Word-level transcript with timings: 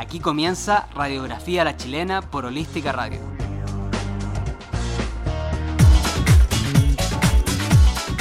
Aquí 0.00 0.20
comienza 0.20 0.86
Radiografía 0.94 1.62
a 1.62 1.64
la 1.64 1.76
Chilena 1.76 2.22
por 2.22 2.44
Holística 2.44 2.92
Radio. 2.92 3.18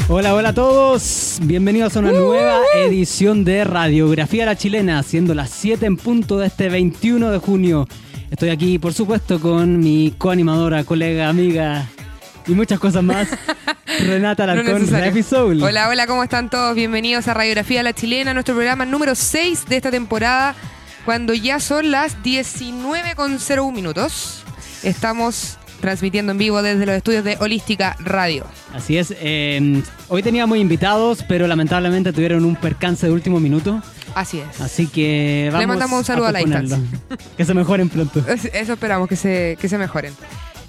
Hola, 0.09 0.33
hola 0.33 0.49
a 0.49 0.53
todos. 0.53 1.37
Bienvenidos 1.43 1.95
a 1.95 1.99
una 1.99 2.13
nueva 2.13 2.61
edición 2.75 3.45
de 3.45 3.63
Radiografía 3.63 4.41
a 4.41 4.45
la 4.47 4.55
Chilena, 4.55 5.03
siendo 5.03 5.35
las 5.35 5.51
7 5.51 5.85
en 5.85 5.97
punto 5.97 6.39
de 6.39 6.47
este 6.47 6.67
21 6.69 7.29
de 7.29 7.37
junio. 7.37 7.87
Estoy 8.31 8.49
aquí, 8.49 8.79
por 8.79 8.95
supuesto, 8.95 9.39
con 9.39 9.79
mi 9.79 10.15
coanimadora, 10.17 10.83
colega, 10.83 11.29
amiga 11.29 11.87
y 12.47 12.53
muchas 12.53 12.79
cosas 12.79 13.03
más. 13.03 13.27
Renata 13.99 14.45
Alarcón, 14.45 14.89
no 14.89 15.23
Soul. 15.23 15.61
Hola, 15.61 15.89
hola, 15.89 16.07
¿cómo 16.07 16.23
están 16.23 16.49
todos? 16.49 16.73
Bienvenidos 16.73 17.27
a 17.27 17.35
Radiografía 17.35 17.81
a 17.81 17.83
la 17.83 17.93
Chilena, 17.93 18.33
nuestro 18.33 18.55
programa 18.55 18.83
número 18.83 19.13
6 19.13 19.67
de 19.67 19.77
esta 19.77 19.91
temporada, 19.91 20.55
cuando 21.07 21.33
ya 21.33 21.61
son 21.61 21.89
las 21.89 22.21
19.01 22.21 23.71
minutos. 23.71 24.43
Estamos 24.83 25.57
transmitiendo 25.79 26.33
en 26.33 26.37
vivo 26.37 26.61
desde 26.61 26.85
los 26.85 26.95
estudios 26.95 27.23
de 27.23 27.37
Holística 27.39 27.95
Radio. 27.99 28.45
Así 28.73 28.97
es. 28.97 29.15
Eh, 29.17 29.81
hoy 30.09 30.21
teníamos 30.21 30.57
invitados, 30.57 31.23
pero 31.25 31.47
lamentablemente 31.47 32.11
tuvieron 32.11 32.43
un 32.43 32.57
percance 32.57 33.07
de 33.07 33.13
último 33.13 33.39
minuto. 33.39 33.81
Así 34.15 34.39
es. 34.39 34.59
Así 34.59 34.87
que 34.87 35.45
vamos 35.45 35.61
Le 35.61 35.67
mandamos 35.67 35.97
un 35.97 36.03
saludo 36.03 36.27
a, 36.27 36.33
la 36.33 36.39
distancia. 36.39 36.77
Que 37.37 37.45
se 37.45 37.53
mejoren 37.53 37.87
pronto. 37.87 38.21
Eso 38.27 38.73
esperamos, 38.73 39.07
que 39.07 39.15
se, 39.15 39.57
que 39.61 39.69
se 39.69 39.77
mejoren. 39.77 40.13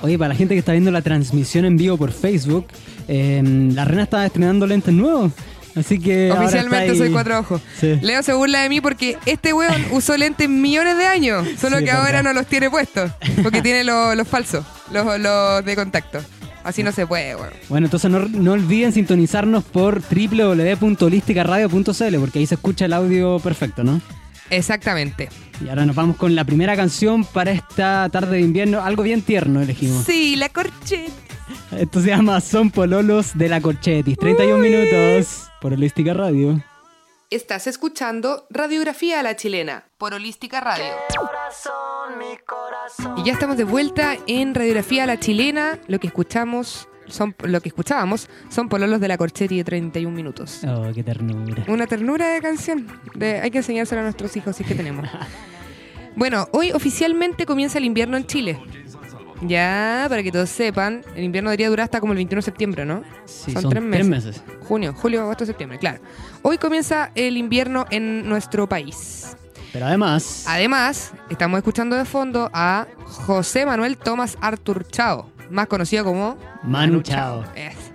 Oye, 0.00 0.16
para 0.16 0.28
la 0.28 0.34
gente 0.34 0.54
que 0.54 0.60
está 0.60 0.72
viendo 0.72 0.90
la 0.90 1.02
transmisión 1.02 1.64
en 1.64 1.76
vivo 1.76 1.96
por 1.96 2.12
Facebook, 2.12 2.66
em, 3.08 3.74
la 3.74 3.84
Rena 3.84 4.04
está 4.04 4.24
estrenando 4.24 4.66
lentes 4.66 4.94
nuevos. 4.94 5.32
Así 5.78 5.98
que. 5.98 6.32
Oficialmente 6.32 6.96
soy 6.96 7.10
cuatro 7.10 7.38
ojos. 7.38 7.60
Leo 7.82 8.22
se 8.22 8.32
burla 8.32 8.62
de 8.62 8.68
mí 8.68 8.80
porque 8.80 9.18
este 9.26 9.52
weón 9.52 9.84
usó 9.92 10.16
lentes 10.16 10.48
millones 10.48 10.96
de 10.96 11.06
años, 11.06 11.46
solo 11.60 11.78
que 11.78 11.90
ahora 11.90 12.22
no 12.22 12.32
los 12.32 12.46
tiene 12.46 12.70
puestos. 12.70 13.10
Porque 13.42 13.60
tiene 13.62 13.82
los, 13.84 14.28
falsos, 14.28 14.64
los, 14.90 15.64
de 15.64 15.76
contacto. 15.76 16.20
Así 16.64 16.82
no 16.82 16.90
se 16.92 17.06
puede, 17.06 17.36
weón. 17.36 17.52
Bueno, 17.68 17.86
entonces 17.86 18.10
no, 18.10 18.18
no 18.20 18.52
olviden 18.52 18.92
sintonizarnos 18.92 19.64
por 19.64 20.02
www.holisticaradio.cl 20.02 22.18
porque 22.18 22.38
ahí 22.40 22.46
se 22.46 22.56
escucha 22.56 22.84
el 22.84 22.92
audio 22.92 23.38
perfecto, 23.38 23.84
¿no? 23.84 24.02
Exactamente. 24.50 25.28
Y 25.64 25.68
ahora 25.68 25.84
nos 25.84 25.96
vamos 25.96 26.16
con 26.16 26.34
la 26.34 26.44
primera 26.44 26.76
canción 26.76 27.24
para 27.24 27.50
esta 27.50 28.08
tarde 28.10 28.36
de 28.36 28.42
invierno. 28.42 28.82
Algo 28.82 29.02
bien 29.02 29.22
tierno 29.22 29.60
elegimos. 29.60 30.04
Sí, 30.04 30.36
la 30.36 30.48
Corchetti. 30.48 31.12
Esto 31.72 32.00
se 32.00 32.08
llama 32.08 32.40
Son 32.40 32.70
Pololos 32.70 33.36
de 33.36 33.48
la 33.48 33.60
Corchetti. 33.60 34.16
31 34.16 34.58
minutos 34.58 35.48
por 35.60 35.72
Holística 35.72 36.14
Radio. 36.14 36.62
Estás 37.30 37.66
escuchando 37.66 38.46
Radiografía 38.48 39.20
a 39.20 39.22
la 39.22 39.36
Chilena 39.36 39.84
por 39.98 40.14
Holística 40.14 40.60
Radio. 40.60 40.86
Y 43.18 43.24
ya 43.24 43.32
estamos 43.34 43.58
de 43.58 43.64
vuelta 43.64 44.16
en 44.26 44.54
Radiografía 44.54 45.04
a 45.04 45.06
la 45.06 45.20
Chilena. 45.20 45.78
Lo 45.88 46.00
que 46.00 46.06
escuchamos 46.06 46.87
son 47.08 47.34
lo 47.42 47.60
que 47.60 47.68
escuchábamos 47.68 48.28
son 48.48 48.68
Pololos 48.68 49.00
de 49.00 49.08
la 49.08 49.18
Corchetti 49.18 49.56
de 49.56 49.64
31 49.64 50.14
minutos. 50.14 50.60
Oh, 50.66 50.90
qué 50.94 51.02
ternura. 51.02 51.64
Una 51.68 51.86
ternura 51.86 52.28
de 52.28 52.40
canción. 52.40 52.86
De, 53.14 53.40
hay 53.40 53.50
que 53.50 53.58
enseñárselo 53.58 54.00
a 54.00 54.04
nuestros 54.04 54.36
hijos 54.36 54.56
si 54.56 54.62
es 54.62 54.68
que 54.68 54.74
tenemos. 54.74 55.08
bueno, 56.16 56.48
hoy 56.52 56.72
oficialmente 56.72 57.46
comienza 57.46 57.78
el 57.78 57.84
invierno 57.84 58.16
en 58.16 58.26
Chile. 58.26 58.58
Ya, 59.42 60.06
para 60.08 60.22
que 60.22 60.32
todos 60.32 60.48
sepan, 60.48 61.04
el 61.14 61.22
invierno 61.22 61.50
debería 61.50 61.68
durar 61.68 61.84
hasta 61.84 62.00
como 62.00 62.12
el 62.12 62.16
21 62.16 62.38
de 62.38 62.42
septiembre, 62.42 62.84
¿no? 62.84 63.04
Sí, 63.24 63.52
son, 63.52 63.70
tres, 63.70 63.82
meses. 63.82 64.08
tres, 64.08 64.08
meses. 64.08 64.42
Junio, 64.64 64.94
julio, 64.94 65.22
agosto, 65.22 65.46
septiembre, 65.46 65.78
claro. 65.78 66.00
Hoy 66.42 66.58
comienza 66.58 67.12
el 67.14 67.36
invierno 67.36 67.86
en 67.90 68.28
nuestro 68.28 68.68
país. 68.68 69.36
Pero 69.72 69.86
además... 69.86 70.44
Además, 70.48 71.12
estamos 71.30 71.58
escuchando 71.58 71.94
de 71.94 72.04
fondo 72.04 72.50
a 72.52 72.88
José 73.04 73.64
Manuel 73.64 73.96
Tomás 73.96 74.36
Artur 74.40 74.88
Chao 74.88 75.37
más 75.50 75.66
conocido 75.66 76.04
como 76.04 76.36
Manu 76.62 77.02
Chao. 77.02 77.44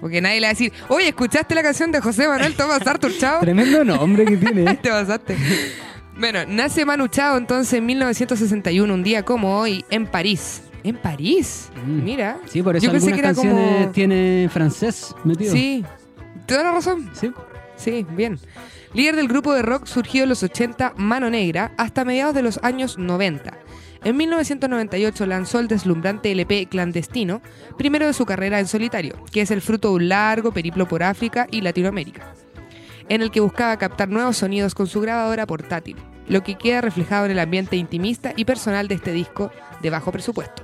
porque 0.01 0.21
nadie 0.21 0.39
le 0.39 0.47
va 0.47 0.49
a 0.49 0.53
decir, 0.53 0.71
oye, 0.89 1.09
¿escuchaste 1.09 1.55
la 1.55 1.63
canción 1.63 1.91
de 1.91 2.01
José 2.01 2.27
Manuel 2.27 2.55
Tomás 2.55 2.85
Artur 2.85 3.11
Chao? 3.17 3.39
Tremendo 3.41 3.83
nombre 3.83 4.25
que 4.25 4.37
tiene. 4.37 4.75
Te 4.81 4.89
pasaste. 4.89 5.37
Bueno, 6.17 6.39
nace 6.47 6.85
Manu 6.85 7.07
Chao 7.07 7.37
entonces 7.37 7.73
en 7.73 7.85
1961, 7.85 8.93
un 8.93 9.03
día 9.03 9.23
como 9.23 9.57
hoy, 9.57 9.83
en 9.89 10.05
París. 10.05 10.63
¿En 10.83 10.97
París? 10.97 11.69
Mm. 11.85 12.03
Mira. 12.03 12.37
Sí, 12.47 12.61
por 12.61 12.75
eso 12.75 12.85
Yo 12.85 12.91
pensé 12.91 13.13
que 13.13 13.19
era 13.19 13.33
como... 13.33 13.89
tiene 13.93 14.49
francés 14.51 15.15
metido. 15.23 15.53
Sí, 15.53 15.85
toda 16.45 16.63
la 16.63 16.71
razón. 16.73 17.09
Sí. 17.13 17.31
Sí, 17.75 18.05
bien. 18.11 18.37
Líder 18.93 19.15
del 19.15 19.27
grupo 19.27 19.53
de 19.53 19.63
rock 19.63 19.85
surgido 19.85 20.23
en 20.23 20.29
los 20.29 20.43
80 20.43 20.93
Mano 20.97 21.29
Negra 21.29 21.73
hasta 21.77 22.05
mediados 22.05 22.35
de 22.35 22.43
los 22.43 22.59
años 22.63 22.97
90 22.97 23.59
en 24.03 24.17
1998 24.17 25.25
lanzó 25.25 25.59
el 25.59 25.69
deslumbrante 25.69 26.31
LP 26.31 26.67
Clandestino, 26.67 27.41
primero 27.77 28.05
de 28.05 28.13
su 28.13 28.25
carrera 28.25 28.59
en 28.59 28.67
solitario, 28.67 29.15
que 29.31 29.41
es 29.41 29.51
el 29.51 29.61
fruto 29.61 29.89
de 29.89 29.95
un 29.95 30.09
largo 30.09 30.51
periplo 30.51 30.87
por 30.87 31.03
África 31.03 31.47
y 31.49 31.61
Latinoamérica, 31.61 32.33
en 33.07 33.21
el 33.21 33.31
que 33.31 33.39
buscaba 33.39 33.77
captar 33.77 34.09
nuevos 34.09 34.37
sonidos 34.37 34.75
con 34.75 34.87
su 34.87 34.99
grabadora 34.99 35.45
portátil, 35.45 35.95
lo 36.27 36.43
que 36.43 36.55
queda 36.55 36.81
reflejado 36.81 37.25
en 37.25 37.31
el 37.31 37.39
ambiente 37.39 37.77
intimista 37.77 38.33
y 38.35 38.43
personal 38.43 38.89
de 38.89 38.95
este 38.95 39.13
disco 39.13 39.51
de 39.81 39.89
bajo 39.89 40.11
presupuesto, 40.11 40.63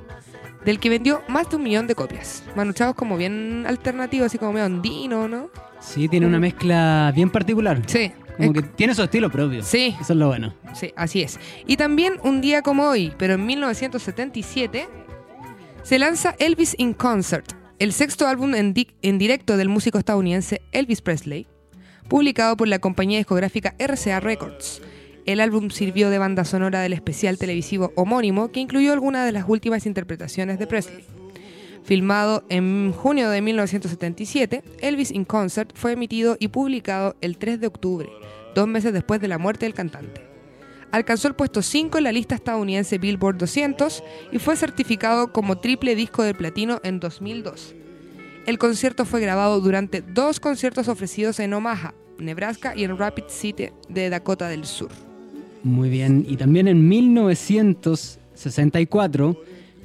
del 0.66 0.79
que 0.79 0.90
vendió 0.90 1.23
más 1.29 1.50
de 1.50 1.56
un 1.56 1.63
millón 1.63 1.88
de 1.88 1.96
copias. 1.96 2.44
Manuchados 2.57 2.96
como 2.96 3.16
bien 3.16 3.63
alternativo, 3.67 4.25
así 4.25 4.38
como 4.38 4.51
medio 4.51 4.66
andino, 4.66 5.29
¿no? 5.29 5.50
Sí, 5.90 6.08
tiene 6.08 6.28
una 6.28 6.40
mezcla 6.40 7.12
bien 7.16 7.32
particular. 7.32 7.82
Sí. 7.88 8.12
Como 8.38 8.54
que 8.54 8.62
tiene 8.62 8.94
su 8.94 9.02
estilo 9.02 9.30
propio. 9.32 9.64
Sí. 9.64 9.96
Eso 10.00 10.14
es 10.14 10.20
lo 10.20 10.28
bueno. 10.28 10.54
Sí, 10.76 10.94
así 10.96 11.24
es. 11.24 11.40
Y 11.66 11.78
también 11.78 12.14
un 12.24 12.42
día 12.42 12.62
como 12.62 12.88
hoy, 12.88 13.12
pero 13.18 13.34
en 13.34 13.46
1977, 13.46 14.88
se 15.82 16.00
lanza 16.00 16.36
Elvis 16.38 16.76
in 16.78 16.94
Concert, 16.94 17.54
el 17.80 17.92
sexto 17.92 18.28
álbum 18.28 18.54
en, 18.54 18.76
en 19.02 19.18
directo 19.18 19.58
del 19.58 19.68
músico 19.68 19.98
estadounidense 19.98 20.62
Elvis 20.72 21.02
Presley, 21.02 21.48
publicado 22.08 22.56
por 22.56 22.68
la 22.68 22.78
compañía 22.78 23.18
discográfica 23.18 23.74
RCA 23.80 24.20
Records. 24.20 24.84
El 25.26 25.40
álbum 25.40 25.72
sirvió 25.72 26.12
de 26.12 26.20
banda 26.20 26.46
sonora 26.46 26.82
del 26.82 26.94
especial 26.94 27.40
televisivo 27.40 27.94
homónimo 27.96 28.52
que 28.52 28.60
incluyó 28.60 28.94
algunas 28.94 29.26
de 29.26 29.32
las 29.32 29.46
últimas 29.48 29.88
interpretaciones 29.88 30.60
de 30.60 30.68
Presley. 30.68 31.06
Filmado 31.84 32.44
en 32.50 32.91
junio 32.91 33.29
de 33.29 33.41
1977, 33.41 34.63
Elvis 34.79 35.12
in 35.12 35.25
Concert 35.25 35.72
fue 35.73 35.94
emitido 35.94 36.38
y 36.40 36.50
publicado 36.50 37.16
el 37.22 37.38
3 37.38 37.59
de 37.59 37.67
octubre, 37.67 38.09
dos 38.53 38.67
meses 38.67 38.94
después 38.94 39.22
de 39.22 39.28
la 39.28 39.38
muerte 39.38 39.66
del 39.66 39.73
cantante. 39.73 40.29
Alcanzó 40.91 41.28
el 41.28 41.35
puesto 41.35 41.62
5 41.62 42.00
en 42.00 42.03
la 42.03 42.12
lista 42.12 42.35
estadounidense 42.35 42.97
Billboard 42.97 43.38
200 43.38 44.03
y 44.31 44.40
fue 44.40 44.56
certificado 44.56 45.31
como 45.31 45.59
triple 45.59 45.95
disco 45.95 46.23
de 46.23 46.34
platino 46.34 46.79
en 46.84 47.00
2002. 47.00 47.75
El 48.47 48.57
concierto 48.57 49.06
fue 49.06 49.22
grabado 49.22 49.61
durante 49.61 50.01
dos 50.01 50.40
conciertos 50.40 50.88
ofrecidos 50.88 51.40
en 51.40 51.53
Omaha, 51.53 51.94
Nebraska 52.17 52.73
y 52.75 52.84
en 52.84 52.97
Rapid 52.97 53.25
City 53.28 53.69
de 53.88 54.09
Dakota 54.09 54.47
del 54.47 54.66
Sur. 54.66 54.90
Muy 55.63 55.90
bien, 55.90 56.25
y 56.28 56.38
también 56.38 56.67
en 56.67 56.88
1964 56.88 59.37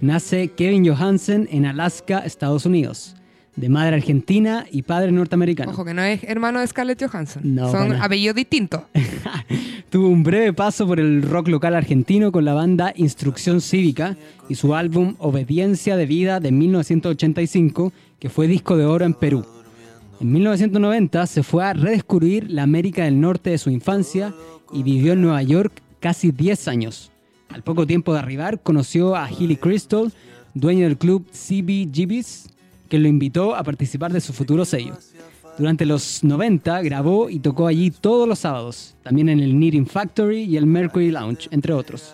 Nace 0.04 0.48
Kevin 0.48 0.86
Johansen 0.86 1.48
en 1.50 1.64
Alaska, 1.64 2.18
Estados 2.18 2.66
Unidos, 2.66 3.16
de 3.56 3.70
madre 3.70 3.96
argentina 3.96 4.66
y 4.70 4.82
padre 4.82 5.10
norteamericano. 5.12 5.72
Ojo 5.72 5.82
que 5.82 5.94
no 5.94 6.02
es 6.02 6.22
hermano 6.24 6.60
de 6.60 6.66
Scarlett 6.66 7.02
Johansson, 7.02 7.42
son 7.70 7.94
apellidos 7.94 8.36
distintos. 8.36 8.82
Tuvo 9.88 10.08
un 10.08 10.22
breve 10.22 10.52
paso 10.52 10.86
por 10.86 11.00
el 11.00 11.22
rock 11.22 11.48
local 11.48 11.74
argentino 11.74 12.32
con 12.32 12.44
la 12.44 12.52
banda 12.52 12.92
Instrucción 12.94 13.62
Cívica 13.62 14.14
y 14.46 14.56
su 14.56 14.74
álbum 14.74 15.14
Obediencia 15.20 15.96
de 15.96 16.04
Vida 16.04 16.38
de 16.38 16.52
1985, 16.52 17.94
que 18.18 18.28
fue 18.28 18.46
disco 18.46 18.76
de 18.76 18.84
oro 18.84 19.06
en 19.06 19.14
Perú. 19.14 19.46
En 20.20 20.32
1990 20.32 21.26
se 21.26 21.42
fue 21.42 21.64
a 21.64 21.72
redescubrir 21.72 22.50
la 22.50 22.64
América 22.64 23.04
del 23.04 23.18
Norte 23.22 23.48
de 23.48 23.56
su 23.56 23.70
infancia 23.70 24.34
y 24.70 24.82
vivió 24.82 25.14
en 25.14 25.22
Nueva 25.22 25.42
York 25.42 25.80
casi 25.98 26.30
10 26.30 26.68
años. 26.68 27.10
Al 27.54 27.62
poco 27.62 27.86
tiempo 27.86 28.12
de 28.12 28.18
arribar, 28.18 28.60
conoció 28.60 29.14
a 29.14 29.30
Hilly 29.30 29.54
Crystal, 29.54 30.12
dueño 30.54 30.88
del 30.88 30.98
club 30.98 31.24
CBGB's, 31.30 32.48
que 32.88 32.98
lo 32.98 33.06
invitó 33.06 33.54
a 33.54 33.62
participar 33.62 34.12
de 34.12 34.20
su 34.20 34.32
futuro 34.32 34.64
sello. 34.64 34.98
Durante 35.56 35.86
los 35.86 36.24
90 36.24 36.82
grabó 36.82 37.30
y 37.30 37.38
tocó 37.38 37.68
allí 37.68 37.92
todos 37.92 38.26
los 38.26 38.40
sábados, 38.40 38.96
también 39.04 39.28
en 39.28 39.38
el 39.38 39.52
Knitting 39.52 39.86
Factory 39.86 40.42
y 40.42 40.56
el 40.56 40.66
Mercury 40.66 41.12
Lounge, 41.12 41.46
entre 41.52 41.72
otros. 41.72 42.12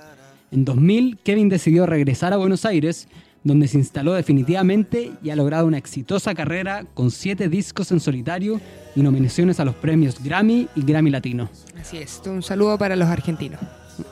En 0.50 0.66
2000, 0.66 1.16
Kevin 1.24 1.48
decidió 1.48 1.86
regresar 1.86 2.34
a 2.34 2.36
Buenos 2.36 2.66
Aires, 2.66 3.08
donde 3.42 3.66
se 3.66 3.78
instaló 3.78 4.12
definitivamente 4.12 5.12
y 5.22 5.30
ha 5.30 5.36
logrado 5.36 5.66
una 5.66 5.78
exitosa 5.78 6.34
carrera 6.34 6.84
con 6.92 7.10
siete 7.10 7.48
discos 7.48 7.90
en 7.92 8.00
solitario 8.00 8.60
y 8.94 9.00
nominaciones 9.00 9.58
a 9.58 9.64
los 9.64 9.74
premios 9.74 10.22
Grammy 10.22 10.68
y 10.76 10.82
Grammy 10.82 11.08
Latino. 11.08 11.48
Así 11.80 11.96
es, 11.96 12.20
un 12.26 12.42
saludo 12.42 12.76
para 12.76 12.94
los 12.94 13.08
argentinos. 13.08 13.58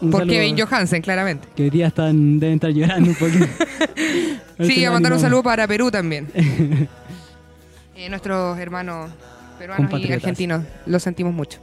Un 0.01 0.11
Por 0.11 0.27
Kevin 0.27 0.59
Johansen, 0.59 1.03
claramente. 1.03 1.49
Que 1.57 1.65
hoy 1.65 1.71
día 1.71 1.89
están, 1.89 2.39
deben 2.39 2.57
estar 2.57 2.71
llorando 2.71 3.11
un 3.11 3.17
poquito. 3.17 3.47
Sí, 4.61 4.85
a 4.85 4.91
mandar 4.91 5.13
un 5.13 5.21
saludo 5.21 5.45
para 5.45 5.67
Perú 5.69 5.91
también. 5.91 6.29
Eh, 7.95 8.09
nuestros 8.09 8.57
hermanos 8.61 9.11
peruanos 9.59 10.01
y 10.01 10.13
argentinos, 10.13 10.65
los 10.87 11.03
sentimos 11.03 11.35
mucho. 11.35 11.59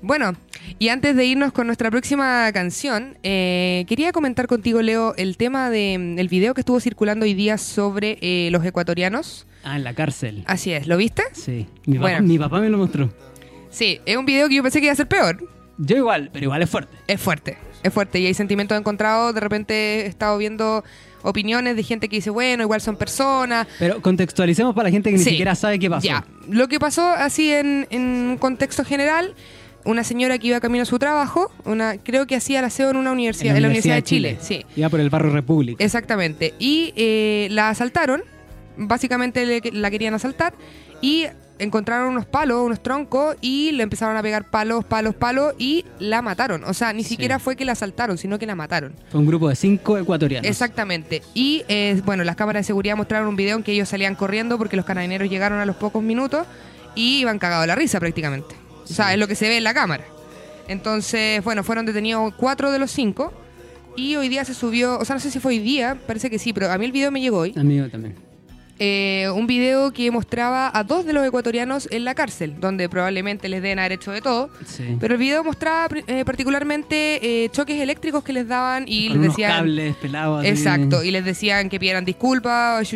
Bueno, 0.00 0.34
y 0.78 0.90
antes 0.90 1.16
de 1.16 1.24
irnos 1.24 1.52
con 1.52 1.66
nuestra 1.66 1.90
próxima 1.90 2.48
canción, 2.52 3.18
eh, 3.24 3.84
quería 3.88 4.12
comentar 4.12 4.46
contigo, 4.46 4.80
Leo, 4.80 5.12
el 5.16 5.36
tema 5.36 5.70
del 5.70 6.28
video 6.28 6.54
que 6.54 6.60
estuvo 6.60 6.78
circulando 6.78 7.24
hoy 7.24 7.34
día 7.34 7.58
sobre 7.58 8.18
eh, 8.20 8.48
los 8.52 8.64
ecuatorianos. 8.64 9.44
Ah, 9.64 9.74
en 9.74 9.82
la 9.82 9.92
cárcel. 9.94 10.44
Así 10.46 10.72
es, 10.72 10.86
¿lo 10.86 10.96
viste? 10.96 11.24
Sí. 11.32 11.66
Mi, 11.86 11.96
papá, 11.96 12.10
Bueno. 12.10 12.28
mi 12.28 12.38
papá 12.38 12.60
me 12.60 12.68
lo 12.68 12.78
mostró. 12.78 13.10
Sí, 13.70 13.98
es 14.06 14.16
un 14.16 14.26
video 14.26 14.48
que 14.48 14.54
yo 14.54 14.62
pensé 14.62 14.78
que 14.78 14.86
iba 14.86 14.92
a 14.92 14.96
ser 14.96 15.08
peor. 15.08 15.42
Yo 15.78 15.96
igual, 15.96 16.30
pero 16.32 16.44
igual 16.44 16.62
es 16.62 16.70
fuerte. 16.70 16.96
Es 17.06 17.20
fuerte, 17.20 17.58
es 17.82 17.92
fuerte 17.92 18.20
y 18.20 18.26
hay 18.26 18.34
sentimientos 18.34 18.78
encontrados. 18.78 19.34
De 19.34 19.40
repente 19.40 20.02
he 20.02 20.06
estado 20.06 20.38
viendo 20.38 20.84
opiniones 21.22 21.74
de 21.76 21.82
gente 21.82 22.08
que 22.08 22.16
dice, 22.16 22.30
bueno, 22.30 22.62
igual 22.62 22.80
son 22.80 22.96
personas, 22.96 23.66
Pero 23.78 24.00
contextualicemos 24.02 24.74
para 24.74 24.88
la 24.88 24.92
gente 24.92 25.10
que 25.10 25.16
ni 25.16 25.24
siquiera 25.24 25.54
sabe 25.54 25.78
qué 25.78 25.88
pasó. 25.90 26.06
Ya, 26.06 26.24
lo 26.48 26.68
que 26.68 26.78
pasó 26.78 27.08
así 27.08 27.50
en, 27.50 27.86
en 27.90 28.02
un 28.02 28.36
contexto 28.38 28.84
general, 28.84 29.34
una 29.86 30.04
señora 30.04 30.38
que 30.38 30.48
iba 30.48 30.60
camino 30.60 30.82
a 30.82 30.86
su 30.86 30.98
trabajo, 30.98 31.50
una 31.64 31.96
creo 31.98 32.26
que 32.26 32.36
hacía 32.36 32.58
el 32.60 32.66
aseo 32.66 32.90
en 32.90 32.96
una 32.96 33.10
universidad, 33.12 33.56
en 33.56 33.62
la 33.62 33.68
Universidad 33.68 33.94
de 33.96 34.02
Chile, 34.02 34.38
sí, 34.40 34.64
Iba 34.76 34.88
por 34.90 35.00
el 35.00 35.08
barrio 35.10 35.32
República. 35.32 35.82
exactamente. 35.82 36.54
Y 36.58 36.92
eh, 36.96 37.48
la 37.50 37.70
asaltaron, 37.70 38.22
básicamente 38.76 39.46
le- 39.46 39.62
la 39.72 39.90
querían 39.90 40.14
asaltar, 40.14 40.54
y 41.00 41.26
encontraron 41.58 42.08
unos 42.08 42.26
palos, 42.26 42.62
unos 42.62 42.82
troncos, 42.82 43.36
y 43.40 43.72
le 43.72 43.82
empezaron 43.84 44.16
a 44.16 44.22
pegar 44.22 44.50
palos, 44.50 44.84
palos, 44.84 45.14
palos, 45.14 45.54
y 45.58 45.84
la 45.98 46.20
mataron. 46.22 46.64
O 46.64 46.74
sea, 46.74 46.92
ni 46.92 47.02
Sí. 47.02 47.10
siquiera 47.10 47.38
fue 47.38 47.54
que 47.56 47.64
la 47.64 47.72
asaltaron, 47.72 48.18
sino 48.18 48.38
que 48.38 48.46
la 48.46 48.54
mataron. 48.54 48.92
Fue 49.10 49.20
un 49.20 49.26
grupo 49.26 49.48
de 49.48 49.56
cinco 49.56 49.96
ecuatorianos. 49.98 50.48
Exactamente. 50.50 51.22
Y 51.34 51.62
eh, 51.68 52.00
bueno, 52.04 52.24
las 52.24 52.36
cámaras 52.36 52.60
de 52.60 52.64
seguridad 52.66 52.96
mostraron 52.96 53.28
un 53.28 53.36
video 53.36 53.56
en 53.56 53.62
que 53.62 53.72
ellos 53.72 53.88
salían 53.88 54.14
corriendo 54.14 54.58
porque 54.58 54.76
los 54.76 54.84
carabineros 54.84 55.28
llegaron 55.30 55.58
a 55.60 55.66
los 55.66 55.76
pocos 55.76 56.02
minutos 56.02 56.46
y 56.94 57.20
iban 57.20 57.38
cagados 57.38 57.62
de 57.64 57.66
la 57.68 57.74
risa 57.76 58.00
prácticamente. 58.00 58.54
O 58.84 58.86
sea, 58.86 59.12
es 59.12 59.18
lo 59.18 59.26
que 59.28 59.34
se 59.34 59.48
ve 59.48 59.56
en 59.56 59.64
la 59.64 59.74
cámara. 59.74 60.04
Entonces, 60.68 61.42
bueno, 61.44 61.62
fueron 61.62 61.86
detenidos 61.86 62.34
cuatro 62.36 62.70
de 62.72 62.78
los 62.78 62.90
cinco. 62.90 63.32
Y 63.96 64.16
hoy 64.16 64.28
día 64.28 64.44
se 64.44 64.54
subió, 64.54 64.98
o 64.98 65.04
sea, 65.04 65.14
no 65.14 65.20
sé 65.20 65.30
si 65.30 65.38
fue 65.38 65.52
hoy 65.52 65.58
día, 65.60 65.96
parece 66.06 66.28
que 66.28 66.38
sí, 66.40 66.52
pero 66.52 66.68
a 66.70 66.76
mí 66.78 66.84
el 66.84 66.90
video 66.90 67.12
me 67.12 67.20
llegó 67.20 67.38
hoy. 67.38 67.54
Amigo 67.56 67.88
también. 67.88 68.16
Eh, 68.80 69.28
un 69.34 69.46
video 69.46 69.92
que 69.92 70.10
mostraba 70.10 70.70
a 70.76 70.82
dos 70.82 71.06
de 71.06 71.12
los 71.12 71.24
ecuatorianos 71.26 71.86
en 71.92 72.04
la 72.04 72.14
cárcel, 72.14 72.54
donde 72.60 72.88
probablemente 72.88 73.48
les 73.48 73.62
den 73.62 73.78
haber 73.78 73.92
hecho 73.92 74.10
de 74.10 74.20
todo. 74.20 74.50
Sí. 74.66 74.96
Pero 74.98 75.14
el 75.14 75.20
video 75.20 75.44
mostraba 75.44 75.88
eh, 76.08 76.24
particularmente 76.24 77.44
eh, 77.44 77.48
choques 77.50 77.80
eléctricos 77.80 78.24
que 78.24 78.32
les 78.32 78.48
daban 78.48 78.84
y 78.88 79.08
Con 79.08 79.16
les 79.18 79.24
unos 79.26 79.36
decían... 79.36 79.50
cables 79.58 79.96
pelados. 79.96 80.40
así. 80.40 80.48
Exacto, 80.48 81.04
y 81.04 81.10
les 81.12 81.24
decían 81.24 81.68
que 81.68 81.78
pidieran 81.78 82.04
disculpas, 82.04 82.92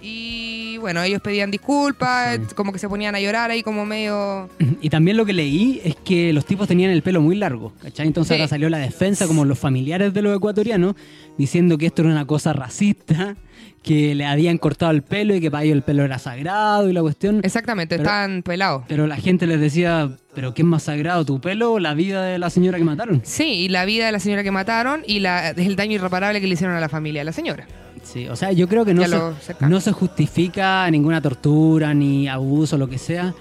y 0.00 0.78
bueno, 0.78 1.02
ellos 1.02 1.20
pedían 1.20 1.50
disculpas, 1.50 2.38
Sí. 2.48 2.54
como 2.54 2.72
que 2.72 2.78
se 2.78 2.88
ponían 2.88 3.14
a 3.14 3.20
llorar 3.20 3.50
ahí 3.50 3.62
como 3.62 3.84
medio... 3.84 4.48
Y 4.80 4.90
también 4.90 5.16
lo 5.16 5.26
que 5.26 5.32
leí 5.32 5.80
es 5.84 5.96
que 5.96 6.32
los 6.32 6.44
tipos 6.46 6.66
tenían 6.68 6.90
el 6.90 7.02
pelo 7.02 7.20
muy 7.20 7.36
largo, 7.36 7.72
¿cachai? 7.82 8.06
Entonces 8.06 8.28
Sí. 8.36 8.40
ahora 8.40 8.48
salió 8.48 8.68
la 8.70 8.78
defensa, 8.78 9.26
como 9.26 9.44
los 9.44 9.58
familiares 9.58 10.14
de 10.14 10.22
los 10.22 10.36
ecuatorianos, 10.36 10.94
diciendo 11.36 11.76
que 11.78 11.86
esto 11.86 12.02
era 12.02 12.10
una 12.12 12.26
cosa 12.26 12.52
racista, 12.52 13.36
que 13.82 14.14
le 14.14 14.24
habían 14.26 14.58
cortado 14.58 14.77
el 14.80 15.02
pelo 15.02 15.34
y 15.34 15.40
que 15.40 15.50
para 15.50 15.64
ellos 15.64 15.76
el 15.76 15.82
pelo 15.82 16.04
era 16.04 16.18
sagrado 16.18 16.88
y 16.88 16.92
la 16.92 17.00
cuestión. 17.02 17.40
Exactamente, 17.42 17.96
Pero- 17.96 18.08
estaban 18.08 18.42
pelados. 18.42 18.84
Pero 18.88 19.06
la 19.06 19.16
gente 19.16 19.46
les 19.46 19.60
decía, 19.60 20.10
¿pero 20.34 20.54
qué 20.54 20.62
es 20.62 20.68
más 20.68 20.84
sagrado, 20.84 21.24
tu 21.24 21.40
pelo 21.40 21.72
o 21.72 21.78
la 21.80 21.94
vida 21.94 22.22
de 22.24 22.38
la 22.38 22.50
señora 22.50 22.78
que 22.78 22.84
mataron? 22.84 23.20
Sí, 23.24 23.44
y 23.44 23.68
la 23.68 23.84
vida 23.84 24.06
de 24.06 24.12
la 24.12 24.20
señora 24.20 24.42
que 24.42 24.50
mataron 24.50 25.02
y 25.06 25.20
la, 25.20 25.50
el 25.50 25.76
daño 25.76 25.94
irreparable 25.96 26.40
que 26.40 26.46
le 26.46 26.54
hicieron 26.54 26.76
a 26.76 26.80
la 26.80 26.88
familia 26.88 27.20
de 27.22 27.24
la 27.26 27.32
señora. 27.32 27.66
Sí, 28.04 28.26
o 28.28 28.36
sea, 28.36 28.52
yo 28.52 28.68
creo 28.68 28.84
que 28.84 28.94
no, 28.94 29.04
se, 29.04 29.54
no 29.66 29.80
se 29.80 29.92
justifica 29.92 30.90
ninguna 30.90 31.20
tortura, 31.20 31.92
ni 31.92 32.28
abuso, 32.28 32.78
lo 32.78 32.88
que 32.88 32.96
sea, 32.96 33.34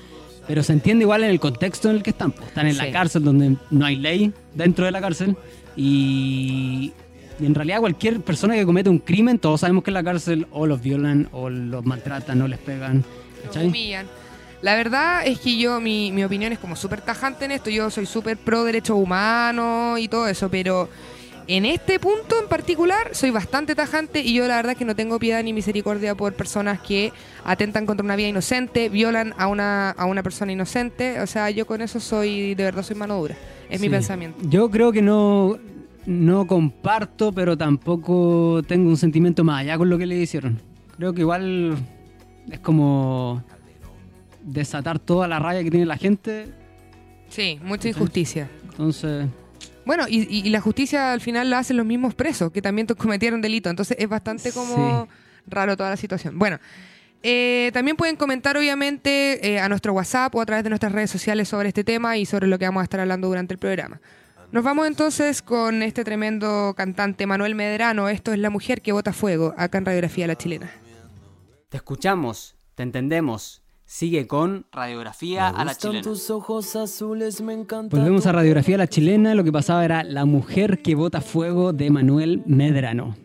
pero 0.47 0.63
se 0.63 0.73
entiende 0.73 1.03
igual 1.03 1.23
en 1.23 1.29
el 1.29 1.39
contexto 1.39 1.89
en 1.89 1.97
el 1.97 2.03
que 2.03 2.09
están. 2.09 2.31
pues. 2.31 2.47
Están 2.49 2.67
en 2.67 2.73
Sí. 2.73 2.79
la 2.79 2.91
cárcel 2.91 3.23
donde 3.23 3.55
no 3.69 3.85
hay 3.85 3.95
ley 3.97 4.33
dentro 4.55 4.83
de 4.85 4.91
la 4.91 4.99
cárcel 4.99 5.37
y 5.75 6.91
en 7.39 7.55
realidad 7.55 7.79
cualquier 7.79 8.21
persona 8.21 8.55
que 8.55 8.65
comete 8.65 8.89
un 8.89 8.99
crimen, 8.99 9.39
todos 9.39 9.61
sabemos 9.61 9.83
que 9.83 9.89
en 9.89 9.95
la 9.95 10.03
cárcel 10.03 10.47
o 10.51 10.65
los 10.65 10.81
violan 10.81 11.29
o 11.31 11.49
los 11.49 11.85
maltratan 11.85 12.41
o 12.41 12.47
les 12.47 12.59
pegan. 12.59 13.03
Los. 13.45 13.73
La 14.61 14.75
verdad 14.75 15.25
es 15.25 15.39
que 15.39 15.57
yo, 15.57 15.79
mi, 15.79 16.11
mi 16.11 16.23
opinión 16.23 16.51
es 16.51 16.59
como 16.59 16.75
súper 16.75 17.01
tajante 17.01 17.45
en 17.45 17.51
esto. 17.51 17.69
Yo 17.69 17.91
soy 17.91 18.07
súper 18.07 18.37
pro 18.37 18.63
derechos 18.63 18.97
humanos 18.97 19.99
y 19.99 20.07
todo 20.07 20.27
eso, 20.27 20.49
pero 20.49 20.89
en 21.47 21.65
este 21.65 21.99
punto 21.99 22.41
en 22.41 22.49
particular 22.49 23.11
soy 23.13 23.29
bastante 23.29 23.73
tajante 23.73 24.19
y 24.19 24.33
yo 24.33 24.47
la 24.47 24.57
verdad 24.57 24.73
es 24.73 24.77
que 24.77 24.83
no 24.83 24.95
tengo 24.95 25.17
piedad 25.19 25.41
ni 25.43 25.53
misericordia 25.53 26.13
por 26.13 26.33
personas 26.33 26.81
que 26.81 27.13
atentan 27.45 27.85
contra 27.85 28.03
una 28.03 28.17
vida 28.17 28.27
inocente, 28.27 28.89
violan 28.89 29.33
a 29.37 29.47
una, 29.47 29.91
a 29.91 30.05
una 30.05 30.23
persona 30.23 30.51
inocente. 30.51 31.21
O 31.21 31.27
sea, 31.27 31.49
yo 31.51 31.65
con 31.65 31.81
eso 31.81 31.99
soy, 31.99 32.55
de 32.55 32.63
verdad 32.63 32.83
soy 32.83 32.95
mano 32.95 33.17
dura. 33.17 33.35
Es 33.69 33.79
mi 33.79 33.89
pensamiento. 33.89 34.39
Yo 34.49 34.69
creo 34.69 34.91
que 34.91 35.01
no, 35.01 35.57
no 36.07 36.47
comparto, 36.47 37.31
pero 37.33 37.55
tampoco 37.57 38.61
tengo 38.67 38.89
un 38.89 38.97
sentimiento 38.97 39.43
más 39.43 39.61
allá 39.61 39.77
con 39.77 39.89
lo 39.89 39.97
que 39.97 40.05
le 40.07 40.15
hicieron. 40.15 40.59
Creo 40.97 41.13
que 41.13 41.21
igual 41.21 41.75
es 42.49 42.59
como 42.59 43.43
desatar 44.41 44.99
toda 44.99 45.27
la 45.27 45.37
rabia 45.39 45.63
que 45.63 45.69
tiene 45.69 45.85
la 45.85 45.97
gente. 45.97 46.47
Sí, 47.29 47.59
mucha 47.63 47.89
injusticia. 47.89 48.49
Entonces, 48.69 49.27
Bueno, 49.85 50.05
y, 50.07 50.21
y- 50.23 50.45
y 50.45 50.49
la 50.49 50.59
justicia 50.61 51.13
al 51.13 51.21
final 51.21 51.49
la 51.49 51.59
hacen 51.59 51.77
los 51.77 51.85
mismos 51.85 52.13
presos 52.13 52.51
que 52.51 52.61
también 52.61 52.87
cometieron 52.87 53.41
delito. 53.41 53.69
Entonces 53.69 53.95
es 53.99 54.09
bastante 54.09 54.51
como 54.51 55.03
Sí. 55.05 55.09
raro 55.47 55.77
toda 55.77 55.89
la 55.91 55.97
situación. 55.97 56.37
Bueno, 56.37 56.57
eh, 57.23 57.69
también 57.73 57.95
pueden 57.97 58.15
comentar 58.17 58.57
obviamente 58.57 59.45
eh, 59.55 59.59
a 59.59 59.69
nuestro 59.69 59.93
WhatsApp 59.93 60.33
o 60.35 60.41
a 60.41 60.45
través 60.45 60.63
de 60.65 60.69
nuestras 60.69 60.91
redes 60.91 61.09
sociales 61.09 61.47
sobre 61.47 61.69
este 61.69 61.83
tema 61.85 62.17
y 62.17 62.25
sobre 62.25 62.47
lo 62.47 62.59
que 62.59 62.65
vamos 62.65 62.81
a 62.81 62.83
estar 62.83 62.99
hablando 62.99 63.27
durante 63.29 63.53
el 63.53 63.59
programa. 63.59 63.99
Nos 64.51 64.63
vamos 64.63 64.87
entonces 64.87 65.41
con 65.41 65.83
este 65.83 66.05
tremendo 66.05 66.73
cantante 66.75 67.27
Manuel 67.27 67.53
Medrano. 67.53 68.07
Esto 68.07 68.31
es 68.31 68.39
La 68.39 68.49
Mujer 68.49 68.81
que 68.81 68.93
Bota 68.93 69.11
Fuego, 69.11 69.53
acá 69.57 69.77
en 69.77 69.85
Radiografía 69.85 70.25
La 70.25 70.35
Chilena. 70.37 70.71
te 71.69 71.77
escuchamos, 71.77 72.55
te 72.75 72.83
entendemos. 72.83 73.61
Sigue 73.83 74.25
con 74.25 74.65
Radiografía 74.71 75.49
a 75.49 75.65
la 75.65 75.75
Chilena. 75.75 76.01
tus 76.01 76.29
ojos 76.29 76.75
azules, 76.77 77.41
me 77.41 77.53
encanta. 77.53 77.95
Volvemos 77.97 78.25
a 78.25 78.31
Radiografía 78.31 78.75
a 78.75 78.79
la 78.79 78.87
Chilena. 78.87 79.35
Lo 79.35 79.43
que 79.43 79.51
pasaba 79.51 79.83
era 79.83 80.03
La 80.03 80.25
mujer 80.25 80.81
que 80.81 80.95
bota 80.95 81.21
fuego 81.21 81.73
de 81.73 81.89
Manuel 81.89 82.43
Medrano. 82.45 83.15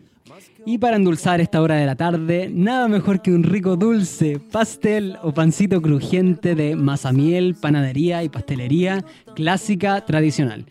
Y 0.65 0.77
para 0.77 0.95
endulzar 0.95 1.41
esta 1.41 1.61
hora 1.61 1.75
de 1.75 1.85
la 1.85 1.95
tarde, 1.95 2.49
nada 2.53 2.87
mejor 2.87 3.21
que 3.21 3.31
un 3.31 3.43
rico 3.43 3.75
dulce, 3.75 4.39
pastel 4.39 5.17
o 5.21 5.33
pancito 5.33 5.81
crujiente 5.81 6.55
de 6.55 6.75
mazamiel, 6.75 7.55
panadería 7.55 8.23
y 8.23 8.29
pastelería 8.29 9.03
clásica 9.35 10.05
tradicional. 10.05 10.65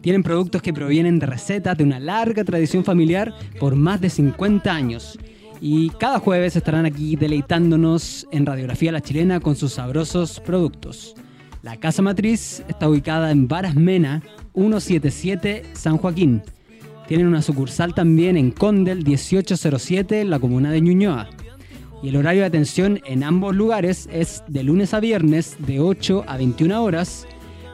Tienen 0.00 0.22
productos 0.22 0.62
que 0.62 0.72
provienen 0.72 1.18
de 1.18 1.26
recetas 1.26 1.76
de 1.76 1.84
una 1.84 1.98
larga 1.98 2.44
tradición 2.44 2.84
familiar 2.84 3.34
por 3.58 3.74
más 3.74 4.00
de 4.00 4.10
50 4.10 4.72
años. 4.72 5.18
Y 5.60 5.90
cada 5.90 6.20
jueves 6.20 6.54
estarán 6.54 6.86
aquí 6.86 7.16
deleitándonos 7.16 8.26
en 8.30 8.46
Radiografía 8.46 8.92
La 8.92 9.00
Chilena 9.00 9.40
con 9.40 9.56
sus 9.56 9.72
sabrosos 9.72 10.40
productos. 10.40 11.16
La 11.62 11.76
casa 11.76 12.02
matriz 12.02 12.62
está 12.68 12.88
ubicada 12.88 13.32
en 13.32 13.48
Varas 13.48 13.74
Mena, 13.74 14.22
177 14.54 15.64
San 15.72 15.98
Joaquín. 15.98 16.42
Tienen 17.08 17.26
una 17.26 17.42
sucursal 17.42 17.94
también 17.94 18.36
en 18.36 18.52
Condel 18.52 18.98
1807 18.98 20.20
en 20.20 20.30
la 20.30 20.38
comuna 20.38 20.70
de 20.70 20.80
Ñuñoa. 20.80 21.28
Y 22.02 22.10
el 22.10 22.16
horario 22.16 22.42
de 22.42 22.46
atención 22.46 23.00
en 23.06 23.24
ambos 23.24 23.56
lugares 23.56 24.08
es 24.12 24.44
de 24.46 24.62
lunes 24.62 24.94
a 24.94 25.00
viernes 25.00 25.56
de 25.58 25.80
8 25.80 26.24
a 26.28 26.36
21 26.36 26.82
horas, 26.82 27.26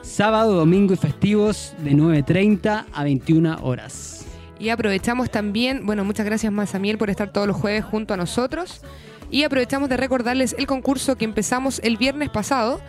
sábado, 0.04 0.54
domingo 0.54 0.94
y 0.94 0.96
festivos 0.96 1.74
de 1.78 1.92
9.30 1.92 2.84
a 2.92 3.04
21 3.04 3.58
horas. 3.62 4.24
Y 4.58 4.68
aprovechamos 4.68 5.30
también, 5.30 5.84
bueno, 5.84 6.04
muchas 6.04 6.26
gracias 6.26 6.52
Mazamiel 6.52 6.98
por 6.98 7.10
estar 7.10 7.32
todos 7.32 7.46
los 7.46 7.56
jueves 7.56 7.84
junto 7.84 8.14
a 8.14 8.16
nosotros. 8.16 8.82
Y 9.30 9.42
aprovechamos 9.42 9.88
de 9.88 9.96
recordarles 9.96 10.54
el 10.58 10.66
concurso 10.66 11.16
que 11.16 11.24
empezamos 11.24 11.80
el 11.82 11.96
viernes 11.96 12.30
pasado. 12.30 12.80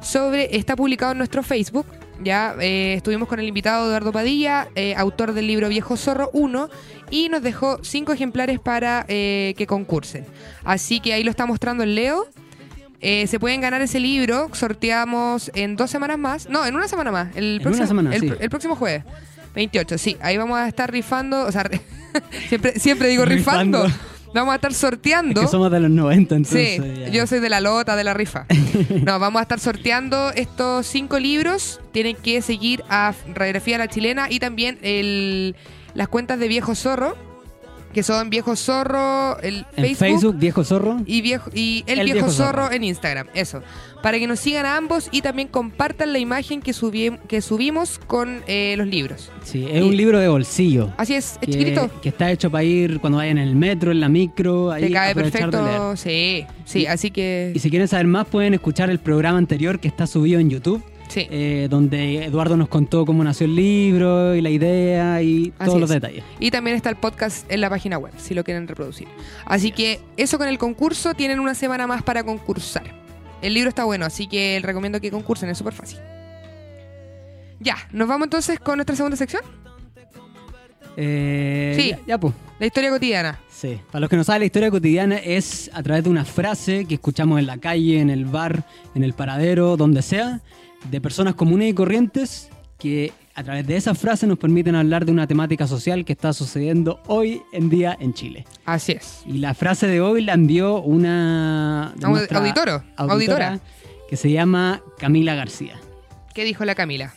Sobre, 0.00 0.56
está 0.56 0.74
publicado 0.74 1.12
en 1.12 1.18
nuestro 1.18 1.42
Facebook. 1.42 1.86
Ya 2.22 2.54
eh, 2.60 2.94
estuvimos 2.94 3.28
con 3.28 3.40
el 3.40 3.48
invitado 3.48 3.86
Eduardo 3.86 4.12
Padilla, 4.12 4.68
eh, 4.74 4.94
autor 4.96 5.32
del 5.32 5.46
libro 5.46 5.68
Viejo 5.68 5.96
Zorro 5.96 6.30
1, 6.32 6.68
y 7.10 7.28
nos 7.28 7.42
dejó 7.42 7.78
cinco 7.82 8.12
ejemplares 8.12 8.60
para 8.60 9.04
eh, 9.08 9.54
que 9.56 9.66
concursen. 9.66 10.24
Así 10.64 11.00
que 11.00 11.12
ahí 11.12 11.24
lo 11.24 11.30
está 11.30 11.46
mostrando 11.46 11.82
el 11.82 11.94
Leo. 11.94 12.26
Eh, 13.02 13.26
se 13.26 13.40
pueden 13.40 13.60
ganar 13.60 13.82
ese 13.82 13.98
libro, 13.98 14.48
sorteamos 14.52 15.50
en 15.54 15.76
dos 15.76 15.90
semanas 15.90 16.18
más. 16.18 16.48
No, 16.48 16.64
en 16.64 16.74
una 16.76 16.86
semana 16.88 17.10
más. 17.10 17.36
El 17.36 17.56
En 17.56 17.62
próximo, 17.62 17.82
una 17.82 17.88
semana, 17.88 18.14
el, 18.14 18.20
sí. 18.20 18.32
el 18.38 18.48
próximo 18.48 18.76
jueves. 18.76 19.04
28, 19.54 19.98
sí. 19.98 20.16
Ahí 20.22 20.36
vamos 20.36 20.56
a 20.56 20.68
estar 20.68 20.90
rifando, 20.90 21.44
o 21.44 21.52
sea, 21.52 21.68
siempre, 22.48 22.78
siempre 22.78 23.08
digo 23.08 23.24
rifando. 23.24 23.84
Rifando. 23.84 24.12
Vamos 24.34 24.52
a 24.52 24.54
estar 24.54 24.72
sorteando. 24.72 25.40
Es 25.42 25.46
que 25.46 25.50
somos 25.50 25.70
de 25.70 25.80
los 25.80 25.90
90, 25.90 26.34
entonces. 26.36 26.80
Sí, 26.82 27.00
ya. 27.00 27.08
yo 27.08 27.26
soy 27.26 27.40
de 27.40 27.50
la 27.50 27.60
lota, 27.60 27.96
de 27.96 28.04
la 28.04 28.14
rifa. 28.14 28.46
No, 29.04 29.18
vamos 29.18 29.40
a 29.40 29.42
estar 29.42 29.60
sorteando 29.60 30.30
estos 30.34 30.86
cinco 30.86 31.18
libros. 31.18 31.80
Tienen 31.92 32.16
que 32.16 32.40
seguir 32.40 32.82
a 32.88 33.12
Radiografía 33.34 33.78
La 33.78 33.88
Chilena 33.88 34.30
y 34.30 34.38
también 34.38 34.78
el, 34.82 35.54
las 35.94 36.08
cuentas 36.08 36.38
de 36.38 36.48
Viejo 36.48 36.74
Zorro, 36.74 37.16
que 37.92 38.02
son 38.02 38.30
Viejo 38.30 38.56
Zorro, 38.56 39.38
el 39.40 39.66
En 39.76 39.84
Facebook, 39.84 39.96
Facebook, 39.98 40.38
Viejo 40.38 40.64
Zorro. 40.64 41.00
y, 41.06 41.20
viejo, 41.22 41.50
y 41.54 41.84
el, 41.86 41.98
El 42.00 42.04
viejo, 42.06 42.26
Viejo 42.26 42.30
zorro. 42.30 42.70
En 42.72 42.84
Instagram. 42.84 43.26
Eso. 43.34 43.62
Para 44.02 44.18
que 44.18 44.26
nos 44.26 44.40
sigan 44.40 44.66
a 44.66 44.76
ambos 44.76 45.08
y 45.12 45.22
también 45.22 45.46
compartan 45.46 46.12
la 46.12 46.18
imagen 46.18 46.60
que, 46.60 46.72
subi- 46.72 47.18
que 47.28 47.40
subimos 47.40 48.00
con 48.06 48.42
eh, 48.48 48.74
los 48.76 48.86
libros. 48.88 49.30
Sí, 49.44 49.64
es 49.70 49.80
Y- 49.80 49.86
un 49.86 49.96
libro 49.96 50.18
de 50.18 50.26
bolsillo. 50.26 50.90
Así 50.96 51.14
es, 51.14 51.32
es 51.34 51.38
que, 51.38 51.46
chiquitito. 51.52 51.88
que 52.02 52.08
está 52.08 52.30
hecho 52.32 52.50
para 52.50 52.64
ir 52.64 52.98
cuando 52.98 53.18
vayan 53.18 53.38
en 53.38 53.46
el 53.46 53.54
metro, 53.54 53.92
en 53.92 54.00
la 54.00 54.08
micro, 54.08 54.72
ahí 54.72 54.84
Te 54.84 54.90
cae 54.90 55.14
perfecto. 55.14 55.96
Sí, 55.96 56.44
sí, 56.64 56.80
Y- 56.80 56.86
así 56.86 57.10
que. 57.12 57.52
Y 57.54 57.58
si 57.60 57.70
quieren 57.70 57.86
saber 57.86 58.06
más, 58.08 58.26
pueden 58.26 58.54
escuchar 58.54 58.90
el 58.90 58.98
programa 58.98 59.38
anterior 59.38 59.78
que 59.78 59.86
está 59.86 60.06
subido 60.08 60.40
en 60.40 60.50
YouTube, 60.50 60.82
Sí. 61.12 61.26
eh, 61.30 61.66
donde 61.70 62.24
Eduardo 62.24 62.56
nos 62.56 62.68
contó 62.68 63.04
cómo 63.04 63.22
nació 63.22 63.44
el 63.46 63.54
libro 63.54 64.34
y 64.34 64.40
la 64.40 64.48
idea 64.50 65.20
y 65.22 65.52
Así 65.58 65.66
todos 65.68 65.80
los 65.80 65.90
es. 65.90 66.00
detalles. 66.00 66.24
Y 66.40 66.50
también 66.50 66.74
está 66.76 66.88
el 66.90 66.96
podcast 66.96 67.50
en 67.52 67.60
la 67.60 67.68
página 67.68 67.98
web, 67.98 68.12
si 68.16 68.32
lo 68.34 68.44
quieren 68.44 68.66
reproducir. 68.66 69.08
Así 69.44 69.72
que 69.72 70.00
eso 70.16 70.38
con 70.38 70.48
el 70.48 70.56
concurso, 70.58 71.14
tienen 71.14 71.38
una 71.40 71.54
semana 71.54 71.86
más 71.86 72.02
para 72.02 72.24
concursar. 72.24 72.84
El 73.42 73.54
libro 73.54 73.68
está 73.68 73.84
bueno, 73.84 74.06
así 74.06 74.26
que 74.26 74.54
les 74.56 74.62
recomiendo 74.62 75.00
que 75.00 75.10
concursen, 75.10 75.48
es 75.50 75.58
súper 75.58 75.74
fácil. 75.74 75.98
Ya, 77.60 77.76
nos 77.92 78.08
vamos 78.08 78.26
entonces 78.26 78.58
con 78.58 78.76
nuestra 78.76 78.96
segunda 78.96 79.16
sección, 79.16 79.42
Eh, 80.96 81.74
Sí. 81.78 81.90
Ya, 81.90 81.98
ya, 82.06 82.18
pues. 82.18 82.34
la 82.58 82.66
historia 82.66 82.90
cotidiana. 82.90 83.38
Sí. 83.50 83.78
Para 83.90 84.00
los 84.00 84.10
que 84.10 84.16
no 84.16 84.24
saben, 84.24 84.40
la 84.40 84.46
historia 84.46 84.70
cotidiana 84.70 85.16
es 85.16 85.70
a 85.72 85.82
través 85.82 86.04
de 86.04 86.10
una 86.10 86.24
frase 86.24 86.84
que 86.84 86.94
escuchamos 86.94 87.38
en 87.38 87.46
la 87.46 87.58
calle, 87.58 88.00
en 88.00 88.10
el 88.10 88.24
bar, 88.26 88.64
en 88.94 89.04
el 89.04 89.12
paradero, 89.14 89.76
donde 89.76 90.02
sea, 90.02 90.40
de 90.90 91.00
personas 91.00 91.34
comunes 91.34 91.70
y 91.70 91.74
corrientes 91.74 92.48
que 92.78 93.12
a 93.34 93.42
través 93.44 93.66
de 93.66 93.76
esa 93.76 93.94
frase 93.94 94.26
nos 94.26 94.38
permiten 94.38 94.74
hablar 94.74 95.06
de 95.06 95.12
una 95.12 95.26
temática 95.26 95.66
social 95.66 96.04
que 96.04 96.12
está 96.12 96.32
sucediendo 96.32 97.00
hoy 97.06 97.42
en 97.52 97.70
día 97.70 97.96
en 97.98 98.12
Chile. 98.12 98.44
Así 98.66 98.92
es. 98.92 99.22
Y 99.26 99.38
la 99.38 99.54
frase 99.54 99.86
de 99.86 100.00
hoy 100.00 100.22
la 100.22 100.34
envió 100.34 100.80
una 100.82 101.92
de 101.96 102.06
Aud- 102.06 102.10
nuestra 102.10 102.38
auditoro, 102.40 102.82
auditora. 102.96 103.60
que 104.10 104.16
se 104.16 104.30
llama 104.30 104.82
Camila 104.98 105.34
García. 105.34 105.76
¿Qué 106.34 106.44
dijo 106.44 106.64
la 106.64 106.74
Camila? 106.74 107.14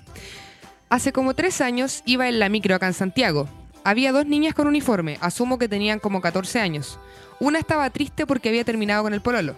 Hace 0.89 1.11
como 1.11 1.33
tres 1.33 1.59
años 1.61 2.03
iba 2.05 2.29
en 2.29 2.39
la 2.39 2.47
micro 2.47 2.75
acá 2.75 2.87
en 2.87 2.93
Santiago. 2.93 3.49
Había 3.83 4.11
dos 4.11 4.25
niñas 4.25 4.53
con 4.53 4.67
uniforme, 4.67 5.17
asumo 5.21 5.57
que 5.57 5.67
tenían 5.67 5.99
como 5.99 6.21
14 6.21 6.59
años. 6.59 6.97
Una 7.39 7.59
estaba 7.59 7.89
triste 7.89 8.25
porque 8.25 8.49
había 8.49 8.63
terminado 8.63 9.03
con 9.03 9.13
el 9.13 9.21
pololo. 9.21 9.55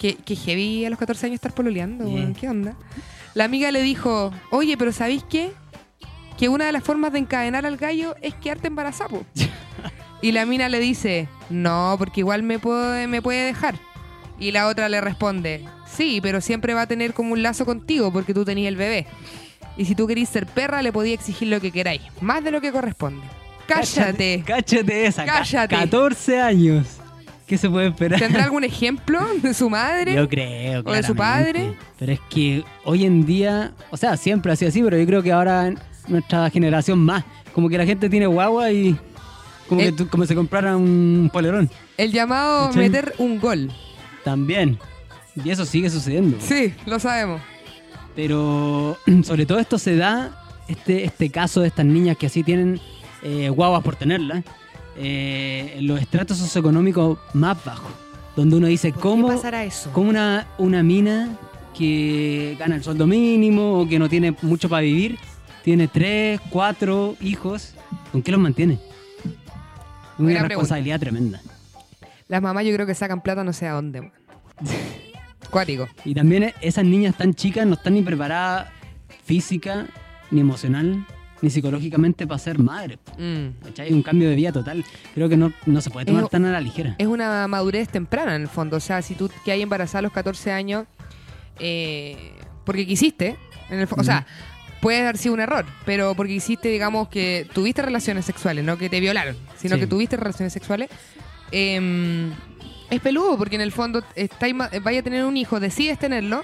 Que, 0.00 0.14
que 0.16 0.34
heavy 0.34 0.86
a 0.86 0.90
los 0.90 0.98
14 0.98 1.26
años 1.26 1.34
estar 1.34 1.52
pololeando, 1.52 2.06
Yeah. 2.08 2.32
¿qué 2.32 2.48
onda? 2.48 2.74
La 3.34 3.44
amiga 3.44 3.70
le 3.70 3.82
dijo, 3.82 4.32
oye, 4.50 4.76
pero 4.78 4.92
¿sabéis 4.92 5.22
qué? 5.28 5.52
Que 6.38 6.48
una 6.48 6.64
de 6.64 6.72
las 6.72 6.82
formas 6.82 7.12
de 7.12 7.18
encadenar 7.18 7.66
al 7.66 7.76
gallo 7.76 8.14
es 8.22 8.34
quedarte 8.34 8.68
embarazada. 8.68 9.10
po". 9.10 9.26
y 10.22 10.32
la 10.32 10.46
mina 10.46 10.70
le 10.70 10.80
dice, 10.80 11.28
no, 11.50 11.96
porque 11.98 12.20
igual 12.20 12.42
me 12.42 12.58
puede, 12.58 13.06
me 13.08 13.20
puede 13.20 13.44
dejar. 13.44 13.74
Y 14.38 14.52
la 14.52 14.68
otra 14.68 14.88
le 14.88 15.02
responde, 15.02 15.66
sí, 15.86 16.20
pero 16.22 16.40
siempre 16.40 16.72
va 16.72 16.82
a 16.82 16.86
tener 16.86 17.12
como 17.12 17.34
un 17.34 17.42
lazo 17.42 17.66
contigo 17.66 18.10
porque 18.10 18.32
tú 18.32 18.42
tenías 18.46 18.68
el 18.68 18.76
bebé. 18.76 19.06
Y 19.76 19.84
si 19.84 19.94
tú 19.94 20.06
querís 20.06 20.30
ser 20.30 20.46
perra, 20.46 20.80
le 20.80 20.92
podía 20.92 21.12
exigir 21.12 21.48
lo 21.48 21.60
que 21.60 21.70
queráis, 21.70 22.00
más 22.22 22.42
de 22.42 22.50
lo 22.52 22.62
que 22.62 22.72
corresponde. 22.72 23.22
Cállate. 23.66 24.42
Cállate 24.46 25.06
esa. 25.06 25.26
ca- 25.26 25.32
Cállate. 25.40 25.76
14 25.76 26.40
años. 26.40 26.86
¿Qué 27.50 27.58
se 27.58 27.68
puede 27.68 27.88
esperar? 27.88 28.20
¿Tendrá 28.20 28.44
algún 28.44 28.62
ejemplo 28.72 29.18
de 29.42 29.54
su 29.54 29.68
madre? 29.68 30.14
Yo 30.14 30.28
creo, 30.28 30.82
¿O 30.86 30.92
de 30.92 31.02
su 31.02 31.16
padre? 31.16 31.74
Pero 31.98 32.12
es 32.12 32.20
que 32.30 32.62
hoy 32.84 33.04
en 33.04 33.26
día, 33.26 33.72
o 33.90 33.96
sea, 33.96 34.16
siempre 34.16 34.52
ha 34.52 34.56
sido 34.56 34.68
así, 34.68 34.80
pero 34.84 34.96
yo 34.96 35.04
creo 35.04 35.20
que 35.20 35.32
ahora 35.32 35.66
en 35.66 35.76
nuestra 36.06 36.48
generación 36.50 37.00
más, 37.00 37.24
como 37.52 37.68
que 37.68 37.76
la 37.76 37.84
gente 37.84 38.08
tiene 38.08 38.26
guagua 38.28 38.70
y 38.70 38.96
como, 39.68 39.80
Eh. 39.80 39.92
que 39.96 40.06
como 40.06 40.26
se 40.26 40.36
comprara 40.36 40.76
un 40.76 41.28
polerón. 41.32 41.68
El 41.96 42.12
llamado 42.12 42.68
¿Cachai? 42.68 42.82
meter 42.84 43.14
un 43.18 43.40
gol. 43.40 43.72
También. 44.22 44.78
Y 45.44 45.50
eso 45.50 45.64
sigue 45.66 45.90
sucediendo. 45.90 46.36
Sí, 46.40 46.72
lo 46.86 47.00
sabemos. 47.00 47.40
Pero 48.14 48.96
sobre 49.24 49.44
todo 49.44 49.58
esto 49.58 49.76
se 49.76 49.96
da, 49.96 50.40
este, 50.68 51.02
este 51.04 51.30
caso 51.30 51.62
de 51.62 51.66
estas 51.66 51.84
niñas 51.84 52.16
que 52.16 52.26
así 52.26 52.44
tienen 52.44 52.78
eh, 53.24 53.48
guaguas 53.48 53.82
por 53.82 53.96
tenerlas, 53.96 54.44
eh, 55.02 55.78
los 55.80 56.00
estratos 56.00 56.36
socioeconómicos 56.36 57.18
más 57.32 57.64
bajos, 57.64 57.90
donde 58.36 58.56
uno 58.56 58.66
dice, 58.66 58.92
¿cómo, 58.92 59.28
¿Qué 59.28 59.34
pasará 59.36 59.64
eso? 59.64 59.90
cómo 59.92 60.10
una, 60.10 60.46
una 60.58 60.82
mina 60.82 61.38
que 61.76 62.56
gana 62.58 62.76
el 62.76 62.84
sueldo 62.84 63.06
mínimo 63.06 63.80
o 63.80 63.88
que 63.88 63.98
no 63.98 64.08
tiene 64.08 64.36
mucho 64.42 64.68
para 64.68 64.82
vivir, 64.82 65.18
tiene 65.64 65.88
tres, 65.88 66.40
cuatro 66.50 67.16
hijos, 67.20 67.74
¿con 68.12 68.22
qué 68.22 68.32
los 68.32 68.40
mantiene? 68.40 68.78
Una 70.18 70.32
Buena 70.32 70.42
responsabilidad 70.42 71.00
tremenda. 71.00 71.40
Las 72.28 72.42
mamás 72.42 72.66
yo 72.66 72.74
creo 72.74 72.86
que 72.86 72.94
sacan 72.94 73.22
plata 73.22 73.42
no 73.42 73.54
sé 73.54 73.66
a 73.66 73.72
dónde. 73.72 74.12
Cuático. 75.50 75.88
Y 76.04 76.14
también 76.14 76.52
esas 76.60 76.84
niñas 76.84 77.16
tan 77.16 77.34
chicas 77.34 77.66
no 77.66 77.74
están 77.74 77.94
ni 77.94 78.02
preparadas 78.02 78.68
física, 79.24 79.86
ni 80.30 80.40
emocional, 80.40 81.06
ni 81.42 81.50
psicológicamente 81.50 82.26
para 82.26 82.38
ser 82.38 82.58
madres. 82.58 82.98
Mm. 83.18 83.64
¿Cachai? 83.64 83.92
Un 83.92 84.02
cambio 84.02 84.28
de 84.28 84.36
vida 84.36 84.52
total. 84.52 84.84
Creo 85.14 85.28
que 85.28 85.36
no, 85.36 85.52
no 85.66 85.80
se 85.80 85.90
puede 85.90 86.06
tomar 86.06 86.24
Es- 86.24 86.30
tan 86.30 86.44
a 86.44 86.52
la 86.52 86.60
ligera. 86.60 86.94
Es 86.98 87.06
una 87.06 87.46
madurez 87.48 87.88
temprana 87.88 88.36
en 88.36 88.42
el 88.42 88.48
fondo. 88.48 88.76
O 88.76 88.80
sea, 88.80 89.00
si 89.02 89.14
tú 89.14 89.30
que 89.44 89.52
hay 89.52 89.62
embarazada 89.62 90.00
a 90.00 90.02
los 90.02 90.12
14 90.12 90.52
años, 90.52 90.84
eh, 91.58 92.32
porque 92.64 92.86
quisiste, 92.86 93.36
en 93.70 93.80
el 93.80 93.88
o 93.90 94.04
sea, 94.04 94.26
puede 94.80 95.00
haber 95.00 95.18
sido 95.18 95.34
un 95.34 95.40
error, 95.40 95.66
pero 95.84 96.14
porque 96.14 96.32
quisiste, 96.34 96.68
digamos, 96.68 97.08
que 97.08 97.46
tuviste 97.52 97.82
relaciones 97.82 98.24
sexuales, 98.24 98.64
no 98.64 98.78
que 98.78 98.88
te 98.88 99.00
violaron, 99.00 99.36
sino 99.56 99.74
Sí. 99.76 99.80
que 99.80 99.86
tuviste 99.86 100.16
relaciones 100.16 100.52
sexuales, 100.52 100.88
eh, 101.52 102.30
es 102.90 103.00
peludo, 103.00 103.36
porque 103.38 103.56
en 103.56 103.60
el 103.62 103.72
fondo 103.72 104.02
estáis 104.14 104.54
ma- 104.54 104.70
vaya 104.82 105.00
a 105.00 105.02
tener 105.02 105.24
un 105.24 105.36
hijo, 105.36 105.60
decides 105.60 105.98
tenerlo. 105.98 106.42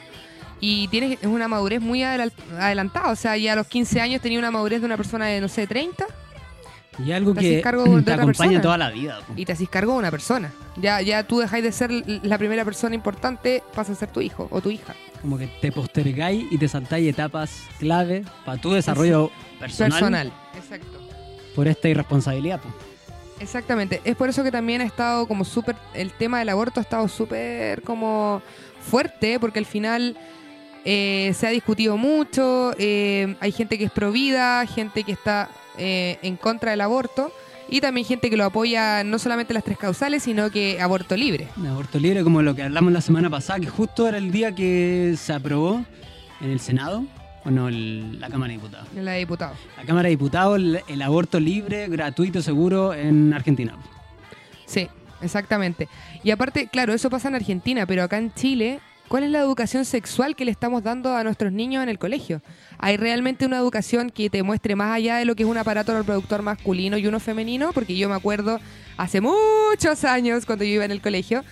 Y 0.60 0.88
tienes 0.88 1.18
es 1.20 1.26
una 1.26 1.48
madurez 1.48 1.80
muy 1.80 2.00
adel- 2.02 2.32
adelantada. 2.58 3.10
O 3.10 3.16
sea, 3.16 3.36
ya 3.36 3.52
a 3.52 3.56
los 3.56 3.66
15 3.66 4.00
años 4.00 4.20
tenía 4.22 4.38
una 4.38 4.50
madurez 4.50 4.80
de 4.80 4.86
una 4.86 4.96
persona 4.96 5.26
de, 5.26 5.40
no 5.40 5.48
sé, 5.48 5.66
30 5.66 6.06
Y 7.04 7.12
algo 7.12 7.34
te 7.34 7.40
que 7.40 7.46
haces 7.50 7.62
cargo 7.62 7.84
de 7.84 7.90
te 7.90 7.96
otra 7.98 8.14
acompaña 8.14 8.48
persona. 8.50 8.60
toda 8.62 8.78
la 8.78 8.90
vida. 8.90 9.20
po. 9.26 9.34
y 9.36 9.44
te 9.44 9.52
haces 9.52 9.68
cargo 9.68 9.92
de 9.92 9.98
una 9.98 10.10
persona. 10.10 10.50
Ya, 10.76 11.02
ya 11.02 11.26
tú 11.26 11.40
dejáis 11.40 11.62
de 11.62 11.72
ser 11.72 11.90
la 12.22 12.38
primera 12.38 12.64
persona 12.64 12.94
importante, 12.94 13.62
pasa 13.75 13.92
a 13.92 13.96
ser 13.96 14.08
tu 14.10 14.20
hijo 14.22 14.48
o 14.50 14.60
tu 14.62 14.70
hija. 14.70 14.94
Como 15.20 15.36
que 15.38 15.46
te 15.46 15.72
postergáis 15.72 16.46
y 16.50 16.56
te 16.58 16.68
saltáis 16.68 17.08
etapas 17.08 17.64
clave 17.78 18.25
para 18.44 18.60
tu 18.60 18.72
desarrollo 18.72 19.30
personal, 19.58 19.90
Personal. 19.92 20.32
Exacto. 20.54 20.98
por 21.54 21.68
esta 21.68 21.88
irresponsabilidad. 21.88 22.60
po. 22.60 22.68
Exactamente. 23.40 24.00
Es 24.04 24.16
por 24.16 24.30
eso 24.30 24.42
que 24.42 24.50
también 24.50 24.80
ha 24.80 24.84
estado 24.84 25.26
como 25.28 25.44
súper. 25.44 25.76
El 25.92 26.10
tema 26.12 26.38
del 26.38 26.48
aborto 26.48 26.80
ha 26.80 26.82
estado 26.82 27.06
súper 27.08 27.82
como 27.82 28.40
fuerte, 28.80 29.38
porque 29.38 29.58
al 29.58 29.66
final 29.66 30.16
eh, 30.87 31.33
se 31.35 31.47
ha 31.47 31.50
discutido 31.50 31.97
mucho. 31.99 32.73
eh, 32.78 33.35
hay 33.40 33.52
gente 33.52 33.76
que 33.76 33.85
es 33.85 33.90
pro 33.90 34.12
vida, 34.12 34.64
gente 34.66 35.02
que 35.05 35.12
está 35.12 35.50
eh, 35.76 36.19
en 36.23 36.37
contra 36.37 36.71
del 36.71 36.81
aborto. 36.81 37.31
Y 37.69 37.81
también 37.81 38.07
gente 38.07 38.31
que 38.31 38.37
lo 38.37 38.45
apoya 38.45 39.02
no 39.02 39.19
solamente 39.19 39.52
las 39.52 39.64
tres 39.64 39.76
causales, 39.76 40.23
sino 40.23 40.50
que 40.52 40.81
aborto 40.81 41.16
libre. 41.16 41.49
Aborto 41.69 41.99
libre, 41.99 42.23
como 42.23 42.40
lo 42.40 42.55
que 42.55 42.62
hablamos 42.62 42.93
la 42.93 43.00
semana 43.00 43.28
pasada, 43.28 43.59
que 43.59 43.66
justo 43.66 44.07
era 44.07 44.19
el 44.19 44.31
día 44.31 44.55
que 44.55 45.14
se 45.19 45.33
aprobó 45.33 45.85
en 46.40 46.50
el 46.50 46.61
Senado, 46.61 47.05
o 47.45 47.50
no, 47.50 47.66
el- 47.66 48.21
la 48.21 48.28
Cámara 48.28 48.52
de 48.52 48.59
Diputados. 48.59 48.87
En 48.95 49.05
la 49.05 49.11
de 49.12 49.19
diputados. 49.19 49.59
La 49.76 49.83
Cámara 49.85 50.05
de 50.05 50.11
Diputados, 50.11 50.57
el, 50.59 50.81
el 50.87 51.02
aborto 51.02 51.40
libre, 51.40 51.88
gratuito, 51.88 52.40
seguro 52.40 52.95
en 52.95 53.35
Argentina. 53.35 53.76
Sí, 54.64 54.87
exactamente. 55.21 55.88
Y 56.23 56.31
aparte, 56.31 56.69
claro, 56.69 56.93
eso 56.95 57.11
pasa 57.11 57.26
en 57.26 57.35
Argentina, 57.35 57.85
pero 57.85 58.05
acá 58.05 58.19
en 58.19 58.33
Chile, 58.35 58.78
¿cuál 59.08 59.25
es 59.25 59.30
la 59.30 59.38
educación 59.40 59.84
sexual 59.84 60.34
que 60.36 60.44
le 60.44 60.50
estamos 60.50 60.82
dando 60.82 61.14
a 61.14 61.22
nuestros 61.25 61.52
niños 61.52 61.82
en 61.82 61.88
el 61.88 61.98
colegio? 61.98 62.42
¿Hay 62.78 62.96
realmente 62.96 63.46
una 63.46 63.56
educación 63.58 64.10
que 64.10 64.30
te 64.30 64.42
muestre 64.42 64.76
más 64.76 64.94
allá 64.94 65.16
de 65.16 65.25
lo 65.25 65.34
que 65.36 65.42
es 65.44 65.48
un 65.48 65.58
aparato 65.58 65.96
reproductor 65.96 66.42
masculino 66.42 66.98
y 66.98 67.06
uno 67.06 67.20
femenino? 67.20 67.72
Porque 67.72 67.96
yo 67.96 68.08
me 68.08 68.14
acuerdo 68.14 68.60
hace 68.96 69.20
muchos 69.20 70.04
años, 70.04 70.46
cuando 70.46 70.64
yo 70.64 70.72
iba 70.72 70.84
en 70.84 70.90
el 70.90 71.00
colegio, 71.00 71.44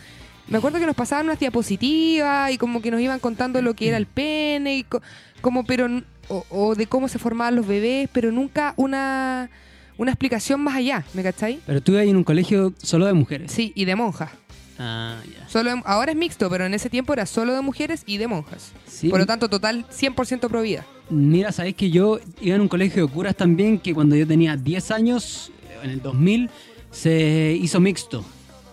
me 0.48 0.58
acuerdo 0.58 0.78
que 0.78 0.86
nos 0.86 0.94
pasaban 0.96 1.26
unas 1.26 1.38
diapositivas 1.38 2.50
y 2.52 2.58
como 2.58 2.82
que 2.82 2.90
nos 2.90 3.00
iban 3.00 3.18
contando 3.20 3.62
lo 3.62 3.74
que 3.74 3.88
era 3.88 3.96
el 3.96 4.06
pene 4.06 4.76
y 4.76 4.82
co- 4.84 5.00
como, 5.40 5.64
pero 5.64 5.88
o, 6.28 6.44
o 6.50 6.74
de 6.74 6.86
cómo 6.86 7.08
se 7.08 7.18
formaban 7.18 7.56
los 7.56 7.66
bebés, 7.66 8.08
pero 8.12 8.30
nunca 8.32 8.74
una, 8.76 9.48
una 9.96 10.10
explicación 10.10 10.60
más 10.60 10.76
allá, 10.76 11.04
¿me 11.14 11.22
cacháis? 11.22 11.58
Pero 11.66 11.82
tú 11.82 11.92
ibas 11.92 12.04
en 12.06 12.16
un 12.16 12.24
colegio 12.24 12.74
solo 12.78 13.06
de 13.06 13.12
mujeres. 13.14 13.52
Sí, 13.52 13.72
y 13.74 13.84
de 13.86 13.94
monjas. 13.96 14.30
Ah, 14.78 15.16
ya. 15.24 15.48
Solo 15.48 15.70
de- 15.74 15.82
ahora 15.84 16.12
es 16.12 16.18
mixto, 16.18 16.50
pero 16.50 16.66
en 16.66 16.74
ese 16.74 16.90
tiempo 16.90 17.12
era 17.12 17.26
solo 17.26 17.52
de 17.54 17.60
mujeres 17.60 18.02
y 18.06 18.16
de 18.18 18.26
monjas. 18.26 18.72
Sí, 18.86 19.08
Por 19.08 19.20
lo 19.20 19.26
tanto, 19.26 19.48
total 19.48 19.84
100% 19.90 20.48
pro 20.48 20.62
vida. 20.62 20.84
Mira, 21.10 21.52
sabéis 21.52 21.76
que 21.76 21.90
yo 21.90 22.18
iba 22.40 22.56
en 22.56 22.62
un 22.62 22.68
colegio 22.68 23.06
de 23.06 23.12
curas 23.12 23.36
también 23.36 23.78
que 23.78 23.94
cuando 23.94 24.16
yo 24.16 24.26
tenía 24.26 24.56
10 24.56 24.90
años, 24.90 25.52
en 25.82 25.90
el 25.90 26.02
2000, 26.02 26.50
se 26.90 27.56
hizo 27.60 27.78
mixto. 27.80 28.24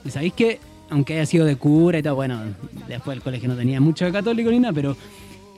Y 0.06 0.10
sabéis 0.10 0.34
que, 0.34 0.60
aunque 0.90 1.14
haya 1.14 1.26
sido 1.26 1.46
de 1.46 1.56
cura 1.56 2.00
y 2.00 2.04
tal, 2.04 2.14
bueno, 2.14 2.42
después 2.88 3.18
el 3.18 3.24
colegio 3.24 3.50
no 3.50 3.56
tenía 3.56 3.80
mucho 3.82 4.06
de 4.06 4.12
católico 4.12 4.50
ni 4.50 4.60
nada, 4.60 4.74
pero 4.74 4.96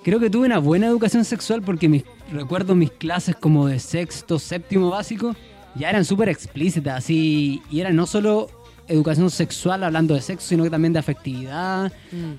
creo 0.03 0.19
que 0.19 0.29
tuve 0.29 0.45
una 0.47 0.59
buena 0.59 0.87
educación 0.87 1.23
sexual 1.25 1.61
porque 1.61 1.87
mis, 1.87 2.03
recuerdo 2.31 2.75
mis 2.75 2.91
clases 2.91 3.35
como 3.35 3.67
de 3.67 3.79
sexto, 3.79 4.39
séptimo 4.39 4.89
básico, 4.89 5.35
ya 5.75 5.89
eran 5.89 6.03
súper 6.05 6.27
explícitas, 6.29 6.97
así, 6.97 7.61
y 7.71 7.79
era 7.79 7.91
no 7.91 8.05
solo 8.07 8.49
educación 8.87 9.29
sexual 9.29 9.83
hablando 9.83 10.13
de 10.13 10.21
sexo, 10.21 10.47
sino 10.47 10.63
que 10.63 10.69
también 10.69 10.93
de 10.93 10.99
afectividad, 10.99 11.91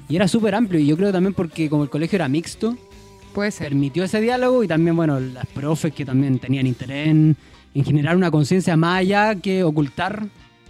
y 0.08 0.16
era 0.16 0.28
súper 0.28 0.54
amplio, 0.54 0.80
y 0.80 0.86
yo 0.86 0.96
creo 0.96 1.12
también 1.12 1.34
porque 1.34 1.68
como 1.70 1.82
el 1.84 1.90
colegio 1.90 2.16
era 2.16 2.28
mixto, 2.28 2.76
Puede 3.32 3.50
ser. 3.50 3.68
permitió 3.68 4.04
ese 4.04 4.20
diálogo 4.20 4.62
y 4.62 4.68
también, 4.68 4.94
bueno, 4.96 5.18
las 5.18 5.46
profes 5.46 5.92
que 5.92 6.04
también 6.04 6.38
tenían 6.38 6.66
interés 6.66 7.08
en, 7.08 7.36
en 7.74 7.84
generar 7.84 8.16
una 8.16 8.30
conciencia 8.30 8.76
más 8.76 9.00
allá 9.00 9.34
que 9.34 9.64
ocultar. 9.64 10.26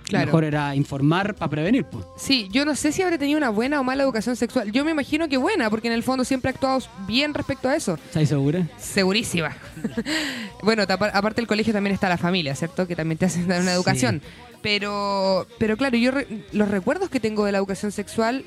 Claro. 0.06 0.26
Mejor 0.26 0.44
era 0.44 0.76
informar 0.76 1.34
para 1.34 1.48
prevenir, 1.50 1.84
pues. 1.84 2.04
Sí, 2.18 2.46
yo 2.52 2.66
no 2.66 2.76
sé 2.76 2.92
si 2.92 3.00
habré 3.00 3.16
tenido 3.16 3.38
una 3.38 3.48
buena 3.48 3.80
o 3.80 3.84
mala 3.84 4.02
educación 4.02 4.36
sexual. 4.36 4.70
Yo 4.70 4.84
me 4.84 4.90
imagino 4.90 5.28
que 5.30 5.38
buena, 5.38 5.70
porque 5.70 5.88
en 5.88 5.94
el 5.94 6.02
fondo 6.02 6.24
siempre 6.24 6.50
he 6.50 6.54
actuado 6.54 6.78
bien 7.06 7.32
respecto 7.32 7.70
a 7.70 7.74
eso. 7.74 7.94
¿Estáis 7.94 8.28
segura? 8.28 8.68
Segurísima. 8.76 9.56
bueno, 10.62 10.82
aparte 10.82 11.40
del 11.40 11.46
colegio 11.46 11.72
también 11.72 11.94
está 11.94 12.10
la 12.10 12.18
familia, 12.18 12.54
¿cierto? 12.54 12.86
Que 12.86 12.94
también 12.94 13.16
te 13.16 13.24
hacen 13.24 13.48
dar 13.48 13.62
una 13.62 13.74
Sí. 13.76 14.20
Pero, 14.64 15.46
pero 15.58 15.76
claro, 15.76 15.96
yo 15.98 16.10
re- 16.10 16.26
los 16.52 16.68
recuerdos 16.70 17.10
que 17.10 17.20
tengo 17.20 17.44
de 17.44 17.52
la 17.52 17.58
educación 17.58 17.92
sexual, 17.92 18.44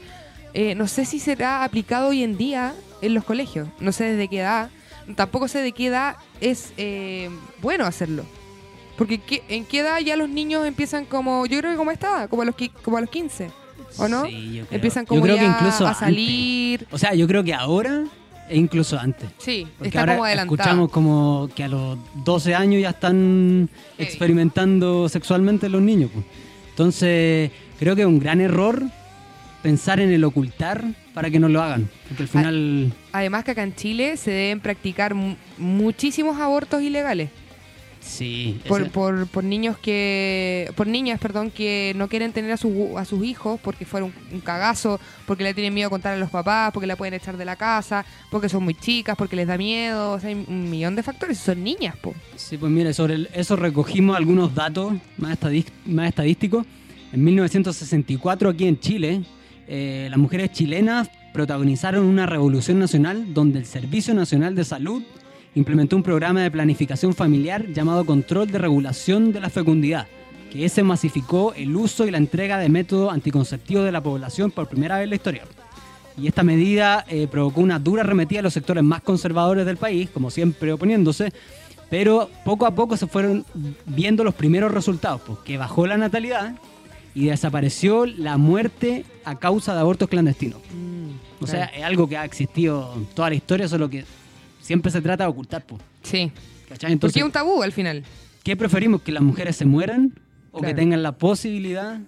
eh, 0.55 0.73
no 0.73 0.87
sé 0.87 1.05
si 1.05 1.19
será 1.19 1.63
aplicado 1.63 2.07
hoy 2.09 2.23
en 2.23 2.37
día 2.37 2.73
en 3.03 3.13
los 3.13 3.23
colegios. 3.23 3.67
No 3.79 3.91
sé 3.91 4.05
desde 4.05 4.27
qué 4.27 4.39
edad. 4.39 4.71
Tampoco 5.15 5.47
sé 5.47 5.61
de 5.61 5.71
qué 5.73 5.85
edad 5.85 6.15
es 6.41 6.73
eh, 6.77 7.29
bueno 7.61 7.85
hacerlo. 7.85 8.25
Porque 8.97 9.19
¿qué- 9.19 9.43
¿en 9.47 9.63
qué 9.63 9.81
edad 9.81 9.99
ya 9.99 10.15
los 10.17 10.27
niños 10.27 10.65
empiezan 10.65 11.05
como, 11.05 11.45
yo 11.45 11.59
creo 11.59 11.69
que 11.71 11.77
como 11.77 11.91
edad, 11.91 12.27
como 12.29 12.41
a 12.41 12.45
los, 12.45 12.55
como 12.81 12.97
a 12.97 13.01
los 13.01 13.11
15, 13.11 13.51
¿o 13.99 14.07
no? 14.07 14.25
Sí, 14.25 14.55
yo 14.55 14.65
creo. 14.65 14.75
Empiezan 14.75 15.05
Yo 15.05 15.09
como 15.09 15.21
creo 15.21 15.35
ya 15.35 15.41
que 15.43 15.47
incluso 15.49 15.85
a 15.85 15.89
antes. 15.89 15.99
salir. 15.99 16.87
O 16.89 16.97
sea, 16.97 17.13
yo 17.13 17.27
creo 17.27 17.43
que 17.43 17.53
ahora 17.53 18.05
e 18.49 18.57
incluso 18.57 18.97
antes. 18.99 19.29
Sí, 19.37 19.67
Porque 19.77 19.89
está 19.89 19.99
ahora 20.01 20.13
como 20.13 20.25
adelantado. 20.25 20.55
escuchamos 20.55 20.91
como 20.91 21.49
que 21.55 21.63
a 21.63 21.67
los 21.67 21.97
12 22.23 22.55
años 22.55 22.81
ya 22.81 22.89
están 22.91 23.69
Heavy. 23.97 24.07
experimentando 24.09 25.09
sexualmente 25.09 25.69
los 25.69 25.81
niños. 25.81 26.09
pues. 26.13 26.25
Entonces, 26.69 27.51
creo 27.79 27.95
que 27.95 28.01
es 28.03 28.07
un 28.07 28.19
gran 28.19 28.39
error 28.41 28.83
pensar 29.63 29.99
en 29.99 30.11
el 30.11 30.23
ocultar 30.23 30.83
para 31.13 31.29
que 31.29 31.39
no 31.39 31.49
lo 31.49 31.61
hagan. 31.61 31.89
Porque 32.07 32.23
al 32.23 32.29
final... 32.29 32.93
Además 33.11 33.43
que 33.43 33.51
acá 33.51 33.63
en 33.63 33.73
Chile 33.75 34.15
se 34.17 34.31
deben 34.31 34.59
practicar 34.59 35.13
mu- 35.15 35.35
muchísimos 35.57 36.39
abortos 36.39 36.81
ilegales 36.83 37.29
Sí. 38.07 38.59
por, 38.67 38.89
por, 38.91 39.27
por 39.27 39.43
niños 39.43 39.77
que 39.77 40.71
por 40.75 40.87
niñas 40.87 41.19
perdón 41.19 41.51
que 41.51 41.93
no 41.95 42.07
quieren 42.07 42.31
tener 42.31 42.51
a, 42.51 42.57
su- 42.57 42.97
a 42.97 43.05
sus 43.05 43.23
hijos 43.25 43.59
porque 43.61 43.85
fueron 43.85 44.13
un, 44.31 44.35
un 44.35 44.39
cagazo 44.41 44.99
porque 45.25 45.43
le 45.43 45.53
tienen 45.53 45.73
miedo 45.73 45.87
a 45.87 45.89
contar 45.89 46.13
a 46.13 46.17
los 46.17 46.29
papás 46.29 46.71
porque 46.73 46.87
la 46.87 46.95
pueden 46.95 47.13
echar 47.13 47.37
de 47.37 47.45
la 47.45 47.55
casa 47.55 48.05
porque 48.31 48.49
son 48.49 48.63
muy 48.63 48.73
chicas 48.75 49.15
porque 49.17 49.35
les 49.35 49.47
da 49.47 49.57
miedo 49.57 50.13
o 50.13 50.19
sea 50.19 50.29
hay 50.29 50.45
un 50.47 50.69
millón 50.69 50.95
de 50.95 51.03
factores 51.03 51.37
son 51.37 51.63
niñas 51.63 51.95
po. 51.97 52.13
Sí, 52.35 52.57
pues 52.57 52.71
mire, 52.71 52.93
sobre 52.93 53.15
el- 53.15 53.29
eso 53.33 53.55
recogimos 53.55 54.15
algunos 54.15 54.55
datos 54.55 54.93
más, 55.17 55.37
más 55.85 56.07
estadísticos. 56.09 56.65
En 57.13 57.23
1964 57.23 58.49
aquí 58.49 58.67
en 58.67 58.79
Chile, 58.79 59.21
eh, 59.67 60.07
las 60.09 60.19
mujeres 60.19 60.51
chilenas 60.51 61.09
protagonizaron 61.33 62.05
una 62.05 62.25
revolución 62.25 62.79
nacional 62.79 63.33
donde 63.33 63.59
el 63.59 63.65
Servicio 63.65 64.13
Nacional 64.13 64.55
de 64.55 64.63
Salud 64.65 65.03
implementó 65.55 65.95
un 65.95 66.03
programa 66.03 66.41
de 66.41 66.51
planificación 66.51 67.13
familiar 67.13 67.67
llamado 67.67 68.05
Control 68.05 68.49
de 68.51 68.57
Regulación 68.57 69.31
de 69.31 69.39
la 69.39 69.49
Fecundidad, 69.49 70.07
que 70.51 70.65
ese 70.65 70.83
masificó 70.83 71.53
el 71.53 71.75
uso 71.75 72.05
y 72.05 72.11
la 72.11 72.17
entrega 72.17 72.57
de 72.57 72.69
métodos 72.69 73.13
anticonceptivos 73.13 73.85
de 73.85 73.91
la 73.91 74.01
población 74.01 74.51
por 74.51 74.67
primera 74.67 74.97
vez 74.97 75.05
en 75.05 75.09
la 75.09 75.15
historia. 75.15 75.43
Y 76.17 76.27
esta 76.27 76.43
medida 76.43 77.05
eh, 77.09 77.27
provocó 77.29 77.61
una 77.61 77.79
dura 77.79 78.01
arremetida 78.01 78.39
a 78.39 78.43
los 78.43 78.53
sectores 78.53 78.83
más 78.83 79.01
conservadores 79.01 79.65
del 79.65 79.77
país, 79.77 80.09
como 80.09 80.31
siempre 80.31 80.73
oponiéndose, 80.73 81.31
pero 81.89 82.29
poco 82.43 82.65
a 82.65 82.71
poco 82.71 82.97
se 82.97 83.07
fueron 83.07 83.45
viendo 83.85 84.23
los 84.23 84.33
primeros 84.33 84.71
resultados, 84.71 85.21
pues, 85.25 85.39
que 85.39 85.57
bajó 85.57 85.85
la 85.87 85.97
natalidad 85.97 86.55
y 87.13 87.27
desapareció 87.27 88.05
la 88.05 88.37
muerte 88.37 89.05
a 89.25 89.39
causa 89.39 89.73
de 89.73 89.79
abortos 89.79 90.09
clandestinos. 90.09 90.59
O 91.39 91.47
sea, 91.47 91.65
es 91.65 91.83
algo 91.83 92.07
que 92.09 92.17
ha 92.17 92.25
existido 92.25 92.93
en 92.95 93.05
toda 93.05 93.29
la 93.29 93.35
historia, 93.35 93.67
solo 93.67 93.89
que 93.89 94.05
siempre 94.67 94.91
se 94.91 95.01
trata 95.01 95.23
de 95.23 95.29
ocultar. 95.29 95.63
Pues, 95.65 95.81
sí 96.03 96.31
¿cachai? 96.69 96.91
Entonces, 96.91 97.13
porque 97.13 97.19
es 97.19 97.25
un 97.25 97.31
tabú 97.31 97.63
al 97.63 97.71
final 97.71 98.03
¿qué 98.43 98.55
preferimos? 98.55 99.01
¿Que 99.01 99.11
las 99.11 99.23
mujeres 99.23 99.55
se 99.55 99.65
mueran 99.65 100.13
o 100.51 100.61
que 100.61 100.73
tengan 100.73 101.01
la 101.03 101.13
posibilidad? 101.13 101.99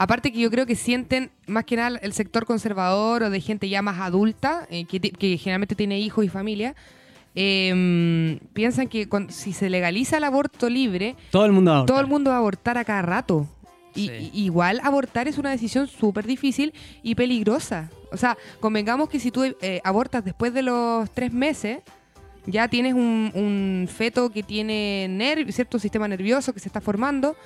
Aparte 0.00 0.30
que 0.32 0.38
yo 0.38 0.50
creo 0.50 0.64
que 0.66 0.76
sienten 0.76 1.30
más 1.48 1.64
que 1.64 1.74
nada 1.76 1.98
el 2.00 2.12
sector 2.12 2.46
conservador 2.46 3.24
o 3.24 3.30
de 3.30 3.40
gente 3.40 3.68
ya 3.68 3.82
más 3.82 3.98
adulta, 3.98 4.66
eh, 4.70 4.84
que, 4.84 5.00
que 5.00 5.36
generalmente 5.38 5.74
tiene 5.74 5.98
hijos 5.98 6.24
y 6.24 6.28
familia, 6.28 6.76
eh, 7.34 8.38
piensan 8.52 8.88
que 8.88 9.08
cuando- 9.08 9.32
si 9.32 9.52
se 9.52 9.70
legaliza 9.70 10.16
el 10.18 10.24
aborto 10.24 10.68
libre, 10.68 11.16
Todo 11.30 11.46
el 11.46 11.52
mundo 11.52 11.70
va 11.70 11.76
a 11.76 11.78
abortar. 11.80 11.94
todo 11.94 12.00
el 12.00 12.06
mundo 12.10 12.30
va 12.30 12.36
a 12.36 12.38
abortar 12.38 12.78
a 12.78 12.84
cada 12.84 13.02
rato. 13.02 13.48
Y, 13.94 14.08
Sí. 14.08 14.30
igual 14.34 14.80
abortar 14.84 15.28
es 15.28 15.38
una 15.38 15.50
decisión 15.50 15.88
súper 15.88 16.26
difícil 16.26 16.72
y 17.02 17.14
peligrosa. 17.14 17.90
O 18.12 18.16
sea, 18.16 18.36
convengamos 18.60 19.08
que 19.08 19.18
si 19.20 19.30
tú 19.30 19.44
eh, 19.60 19.80
abortas 19.84 20.24
después 20.24 20.54
de 20.54 20.62
los 20.62 21.10
tres 21.12 21.32
meses, 21.32 21.78
ya 22.46 22.68
tienes 22.68 22.94
un, 22.94 23.30
un 23.34 23.88
feto 23.92 24.30
que 24.30 24.42
tiene 24.42 25.46
cierto 25.50 25.78
sistema 25.78 26.06
nervioso 26.08 26.52
que 26.52 26.60
se 26.60 26.68
está 26.68 26.80
formando. 26.80 27.36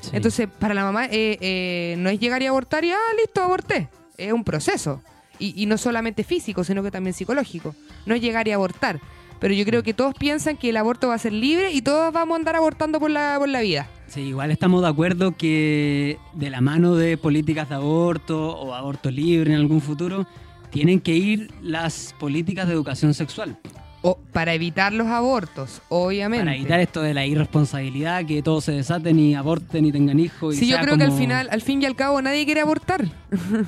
Sí. 0.00 0.10
Entonces, 0.14 0.48
para 0.58 0.74
la 0.74 0.84
mamá 0.84 1.06
eh, 1.06 1.38
eh, 1.40 1.94
no 1.98 2.10
es 2.10 2.18
llegar 2.20 2.42
y 2.42 2.46
abortar 2.46 2.84
y, 2.84 2.90
ah, 2.92 2.98
listo, 3.20 3.42
aborté. 3.42 3.88
Es 4.18 4.32
un 4.32 4.44
proceso. 4.44 5.02
Y, 5.38 5.60
y 5.60 5.66
no 5.66 5.78
solamente 5.78 6.22
físico, 6.24 6.62
sino 6.62 6.82
que 6.82 6.90
también 6.90 7.14
psicológico. 7.14 7.74
No 8.06 8.14
es 8.14 8.20
llegar 8.20 8.46
y 8.46 8.52
abortar. 8.52 9.00
Pero 9.42 9.54
yo 9.54 9.64
creo 9.64 9.82
que 9.82 9.92
todos 9.92 10.14
piensan 10.14 10.56
que 10.56 10.68
el 10.68 10.76
aborto 10.76 11.08
va 11.08 11.14
a 11.14 11.18
ser 11.18 11.32
libre 11.32 11.72
y 11.72 11.82
todos 11.82 12.12
vamos 12.12 12.36
a 12.36 12.38
andar 12.38 12.54
abortando 12.54 13.00
por 13.00 13.10
la, 13.10 13.34
por 13.40 13.48
la 13.48 13.60
vida. 13.60 13.88
Sí, 14.06 14.20
igual 14.20 14.52
estamos 14.52 14.82
de 14.82 14.88
acuerdo 14.88 15.36
que 15.36 16.16
de 16.32 16.48
la 16.48 16.60
mano 16.60 16.94
de 16.94 17.16
políticas 17.16 17.68
de 17.68 17.74
aborto 17.74 18.56
o 18.56 18.72
aborto 18.72 19.10
libre 19.10 19.52
en 19.52 19.58
algún 19.58 19.80
futuro, 19.80 20.28
tienen 20.70 21.00
que 21.00 21.16
ir 21.16 21.50
las 21.60 22.14
políticas 22.20 22.68
de 22.68 22.74
educación 22.74 23.14
sexual. 23.14 23.58
O 24.04 24.18
para 24.32 24.52
evitar 24.52 24.92
los 24.92 25.06
abortos, 25.06 25.80
obviamente. 25.88 26.44
Para 26.44 26.56
evitar 26.56 26.80
esto 26.80 27.02
de 27.02 27.14
la 27.14 27.24
irresponsabilidad, 27.24 28.24
que 28.26 28.42
todos 28.42 28.64
se 28.64 28.72
desaten 28.72 29.16
y 29.18 29.34
aborten 29.36 29.84
y 29.86 29.92
tengan 29.92 30.18
hijos. 30.18 30.56
y 30.56 30.58
Sí, 30.58 30.66
yo 30.66 30.78
creo 30.80 30.96
que 30.98 31.04
al 31.04 31.12
final, 31.12 31.48
al 31.52 31.62
fin 31.62 31.80
y 31.80 31.86
al 31.86 31.94
cabo, 31.94 32.20
nadie 32.20 32.44
quiere 32.44 32.60
abortar. 32.62 33.04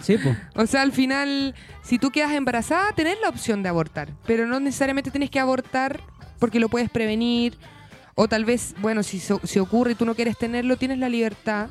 Sí, 0.03 0.17
pues. 0.23 0.37
O 0.57 0.67
sea, 0.67 0.83
al 0.83 0.91
final, 0.93 1.55
si 1.83 1.99
tú 2.01 2.11
quedas 2.11 2.33
embarazada, 2.33 2.91
tenés 2.97 3.17
la 3.23 3.29
opción 3.29 3.63
de 3.63 3.69
abortar. 3.69 4.09
Pero 4.27 4.47
no 4.47 4.59
necesariamente 4.59 5.13
tienes 5.13 5.31
que 5.31 5.39
abortar 5.39 6.01
porque 6.41 6.59
lo 6.59 6.69
puedes 6.69 6.91
prevenir. 6.91 7.57
O 8.17 8.27
tal 8.29 8.45
vez, 8.45 8.75
bueno, 8.81 9.03
si, 9.05 9.21
so- 9.21 9.41
si 9.45 9.61
ocurre 9.61 9.93
y 9.93 9.95
tú 9.95 10.05
no 10.05 10.15
quieres 10.17 10.37
tenerlo, 10.37 10.77
tienes 10.77 10.99
la 10.99 11.09
libertad. 11.09 11.69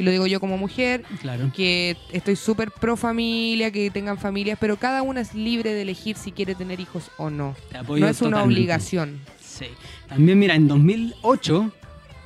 Y 0.00 0.02
lo 0.02 0.10
digo 0.10 0.26
yo 0.26 0.40
como 0.40 0.56
mujer, 0.56 1.04
Claro. 1.20 1.52
que 1.54 1.94
estoy 2.10 2.34
súper 2.34 2.70
pro 2.70 2.96
familia, 2.96 3.70
que 3.70 3.90
tengan 3.90 4.16
familias, 4.18 4.56
pero 4.60 4.76
cada 4.78 5.02
una 5.02 5.20
es 5.20 5.34
libre 5.34 5.74
de 5.74 5.82
elegir 5.82 6.16
si 6.16 6.32
quiere 6.32 6.54
tener 6.54 6.80
hijos 6.80 7.10
o 7.18 7.28
no. 7.28 7.54
No 7.72 7.78
es 8.08 8.22
una 8.22 8.38
totalmente. 8.38 8.42
obligación. 8.42 9.20
Sí. 9.40 9.66
También, 10.08 10.38
mira, 10.38 10.54
en 10.54 10.66
2008, 10.68 11.70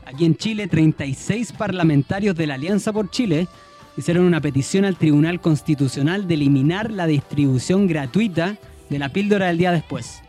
aquí 0.06 0.24
en 0.24 0.36
Chile, 0.36 0.68
36 0.68 1.50
parlamentarios 1.52 2.36
de 2.36 2.46
la 2.46 2.54
Alianza 2.54 2.92
por 2.92 3.10
Chile 3.10 3.48
hicieron 3.96 4.24
una 4.24 4.40
petición 4.40 4.84
al 4.84 4.96
Tribunal 4.96 5.40
Constitucional 5.40 6.28
de 6.28 6.34
eliminar 6.34 6.92
la 6.92 7.06
distribución 7.08 7.88
gratuita 7.88 8.56
de 8.88 8.98
la 9.00 9.08
píldora 9.08 9.48
del 9.48 9.58
día 9.58 9.72
después. 9.72 10.20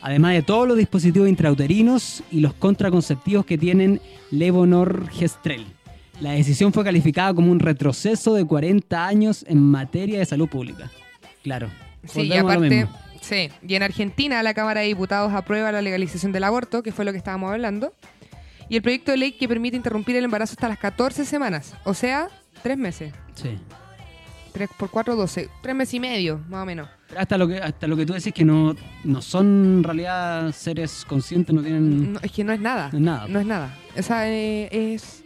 Además 0.00 0.32
de 0.32 0.42
todos 0.42 0.66
los 0.68 0.76
dispositivos 0.78 1.28
intrauterinos 1.28 2.22
y 2.30 2.40
los 2.40 2.54
contraconceptivos 2.54 3.44
que 3.44 3.58
tienen 3.58 4.00
Levonorgestrel. 4.30 5.66
La 6.20 6.32
decisión 6.32 6.72
fue 6.72 6.84
calificada 6.84 7.34
como 7.34 7.50
un 7.50 7.60
retroceso 7.60 8.34
de 8.34 8.44
40 8.44 9.06
años 9.06 9.44
en 9.48 9.60
materia 9.60 10.18
de 10.18 10.24
salud 10.24 10.48
pública. 10.48 10.90
Claro. 11.42 11.68
Sí, 12.04 12.22
y 12.22 12.32
aparte, 12.34 12.86
sí, 13.20 13.48
y 13.66 13.74
en 13.74 13.82
Argentina 13.82 14.42
la 14.42 14.54
Cámara 14.54 14.82
de 14.82 14.86
Diputados 14.88 15.32
aprueba 15.32 15.72
la 15.72 15.82
legalización 15.82 16.32
del 16.32 16.44
aborto, 16.44 16.82
que 16.82 16.92
fue 16.92 17.04
lo 17.04 17.12
que 17.12 17.18
estábamos 17.18 17.50
hablando, 17.50 17.94
y 18.68 18.76
el 18.76 18.82
proyecto 18.82 19.10
de 19.10 19.16
ley 19.16 19.32
que 19.32 19.48
permite 19.48 19.76
interrumpir 19.76 20.16
el 20.16 20.24
embarazo 20.24 20.52
hasta 20.52 20.68
las 20.68 20.78
14 20.78 21.24
semanas, 21.24 21.74
o 21.84 21.94
sea, 21.94 22.28
tres 22.62 22.78
meses. 22.78 23.12
Sí. 23.34 23.58
3 24.54 24.70
por 24.78 24.88
4, 24.88 25.16
12. 25.16 25.48
Tres 25.62 25.74
meses 25.74 25.94
y 25.94 26.00
medio, 26.00 26.40
más 26.48 26.62
o 26.62 26.66
menos. 26.66 26.88
Pero 27.08 27.20
hasta 27.20 27.36
lo 27.36 27.48
que 27.48 27.58
hasta 27.58 27.88
lo 27.88 27.96
que 27.96 28.06
tú 28.06 28.12
decís 28.12 28.32
que 28.32 28.44
no, 28.44 28.76
no 29.02 29.20
son 29.20 29.46
en 29.78 29.82
realidad 29.82 30.52
seres 30.52 31.04
conscientes, 31.08 31.52
no 31.52 31.60
tienen... 31.60 32.12
No, 32.12 32.20
es 32.22 32.30
que 32.30 32.44
no 32.44 32.52
es 32.52 32.60
nada. 32.60 32.88
No 32.92 32.98
es 32.98 33.04
nada. 33.04 33.26
No 33.26 33.40
es 33.40 33.46
nada. 33.46 33.76
O 33.98 34.02
sea, 34.02 34.30
eh, 34.30 34.68
es 34.70 35.23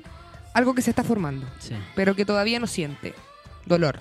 algo 0.55 0.75
que 0.75 0.83
se 0.83 0.91
está 0.91 1.05
formando, 1.05 1.47
Sí. 1.59 1.75
pero 1.95 2.15
que 2.15 2.25
todavía 2.25 2.59
no 2.59 2.67
siente 2.67 3.15
dolor. 3.67 3.99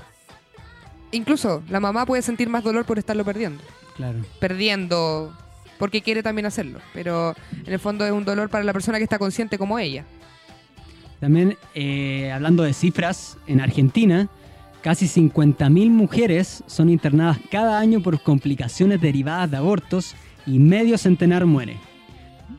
incluso 1.11 1.63
la 1.69 1.79
mamá 1.79 2.05
puede 2.05 2.21
sentir 2.21 2.49
más 2.49 2.63
dolor 2.63 2.85
por 2.85 2.99
estarlo 2.99 3.23
perdiendo. 3.23 3.63
Claro. 3.95 4.19
Perdiendo 4.39 5.33
porque 5.79 6.01
quiere 6.01 6.21
también 6.21 6.45
hacerlo. 6.45 6.79
Pero 6.93 7.33
en 7.65 7.71
el 7.73 7.79
fondo 7.79 8.05
es 8.05 8.11
un 8.11 8.25
dolor 8.25 8.49
para 8.49 8.63
la 8.65 8.73
persona 8.73 8.97
que 8.97 9.05
está 9.05 9.17
consciente 9.17 9.57
como 9.57 9.79
ella. 9.79 10.03
También, 11.19 11.57
eh, 11.75 12.31
hablando 12.31 12.63
de 12.63 12.73
cifras, 12.73 13.37
en 13.47 13.61
Argentina, 13.61 14.27
casi 14.81 15.07
50.000 15.07 15.89
mujeres 15.89 16.63
son 16.67 16.89
internadas 16.89 17.37
cada 17.49 17.79
año 17.79 18.01
por 18.01 18.21
complicaciones 18.21 18.99
derivadas 19.01 19.49
de 19.49 19.57
abortos 19.57 20.13
y 20.45 20.59
medio 20.59 20.97
centenar 20.97 21.45
muere. 21.45 21.77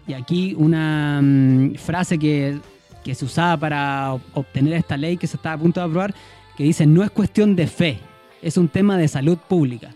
Y 0.06 0.14
aquí 0.14 0.54
una 0.56 1.20
mm, 1.22 1.74
frase 1.74 2.18
que, 2.18 2.58
que 3.08 3.14
se 3.14 3.24
usaba 3.24 3.56
para 3.56 4.12
ob- 4.12 4.20
obtener 4.34 4.74
esta 4.74 4.94
ley 4.94 5.16
que 5.16 5.26
se 5.26 5.36
está 5.36 5.54
a 5.54 5.58
punto 5.58 5.80
de 5.80 5.86
aprobar, 5.86 6.14
que 6.58 6.62
dice, 6.62 6.86
no 6.86 7.02
es 7.02 7.10
cuestión 7.10 7.56
de 7.56 7.66
fe, 7.66 8.00
es 8.42 8.58
un 8.58 8.68
tema 8.68 8.98
de 8.98 9.08
salud 9.08 9.38
pública. 9.38 9.94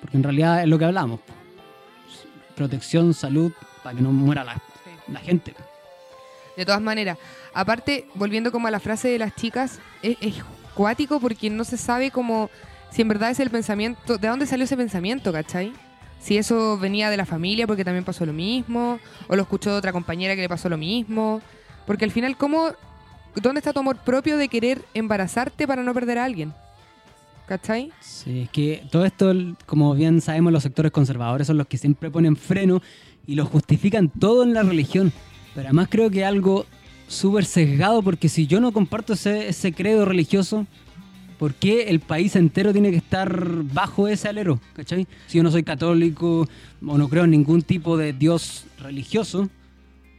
Porque 0.00 0.16
en 0.16 0.22
realidad 0.22 0.62
es 0.62 0.66
lo 0.66 0.78
que 0.78 0.86
hablamos. 0.86 1.20
Protección, 2.56 3.12
salud, 3.12 3.52
para 3.82 3.94
que 3.94 4.00
no 4.00 4.10
muera 4.10 4.42
la, 4.42 4.58
la 5.08 5.20
gente. 5.20 5.52
De 6.56 6.64
todas 6.64 6.80
maneras, 6.80 7.18
aparte, 7.52 8.06
volviendo 8.14 8.50
como 8.50 8.68
a 8.68 8.70
la 8.70 8.80
frase 8.80 9.08
de 9.08 9.18
las 9.18 9.34
chicas, 9.34 9.78
es, 10.00 10.16
es 10.22 10.36
cuático 10.74 11.20
porque 11.20 11.50
no 11.50 11.64
se 11.64 11.76
sabe 11.76 12.10
como 12.10 12.48
si 12.90 13.02
en 13.02 13.08
verdad 13.08 13.32
es 13.32 13.40
el 13.40 13.50
pensamiento, 13.50 14.16
de 14.16 14.28
dónde 14.28 14.46
salió 14.46 14.64
ese 14.64 14.78
pensamiento, 14.78 15.30
¿cachai? 15.30 15.74
Si 16.22 16.38
eso 16.38 16.78
venía 16.78 17.10
de 17.10 17.18
la 17.18 17.26
familia 17.26 17.66
porque 17.66 17.84
también 17.84 18.04
pasó 18.04 18.24
lo 18.24 18.32
mismo, 18.32 18.98
o 19.28 19.36
lo 19.36 19.42
escuchó 19.42 19.72
de 19.72 19.76
otra 19.76 19.92
compañera 19.92 20.34
que 20.34 20.40
le 20.40 20.48
pasó 20.48 20.70
lo 20.70 20.78
mismo. 20.78 21.42
Porque 21.90 22.04
al 22.04 22.12
final, 22.12 22.36
¿cómo, 22.36 22.68
¿dónde 23.42 23.58
está 23.58 23.72
tu 23.72 23.80
amor 23.80 23.96
propio 23.96 24.36
de 24.36 24.46
querer 24.46 24.80
embarazarte 24.94 25.66
para 25.66 25.82
no 25.82 25.92
perder 25.92 26.18
a 26.18 26.24
alguien? 26.24 26.54
¿Cachai? 27.48 27.90
Sí, 28.00 28.42
es 28.42 28.50
que 28.50 28.84
todo 28.92 29.04
esto, 29.04 29.34
como 29.66 29.92
bien 29.96 30.20
sabemos, 30.20 30.52
los 30.52 30.62
sectores 30.62 30.92
conservadores 30.92 31.48
son 31.48 31.58
los 31.58 31.66
que 31.66 31.78
siempre 31.78 32.08
ponen 32.08 32.36
freno 32.36 32.80
y 33.26 33.34
lo 33.34 33.44
justifican 33.44 34.08
todo 34.08 34.44
en 34.44 34.54
la 34.54 34.62
religión. 34.62 35.12
Pero 35.52 35.66
además 35.66 35.88
creo 35.90 36.10
que 36.10 36.24
algo 36.24 36.64
súper 37.08 37.44
sesgado 37.44 38.04
porque 38.04 38.28
si 38.28 38.46
yo 38.46 38.60
no 38.60 38.70
comparto 38.70 39.14
ese, 39.14 39.48
ese 39.48 39.72
credo 39.72 40.04
religioso, 40.04 40.68
¿por 41.40 41.54
qué 41.54 41.88
el 41.88 41.98
país 41.98 42.36
entero 42.36 42.72
tiene 42.72 42.92
que 42.92 42.98
estar 42.98 43.64
bajo 43.64 44.06
ese 44.06 44.28
alero? 44.28 44.60
¿Cachai? 44.74 45.08
Si 45.26 45.38
yo 45.38 45.42
no 45.42 45.50
soy 45.50 45.64
católico 45.64 46.46
o 46.86 46.98
no 46.98 47.08
creo 47.08 47.24
en 47.24 47.32
ningún 47.32 47.62
tipo 47.62 47.96
de 47.96 48.12
Dios 48.12 48.66
religioso, 48.78 49.48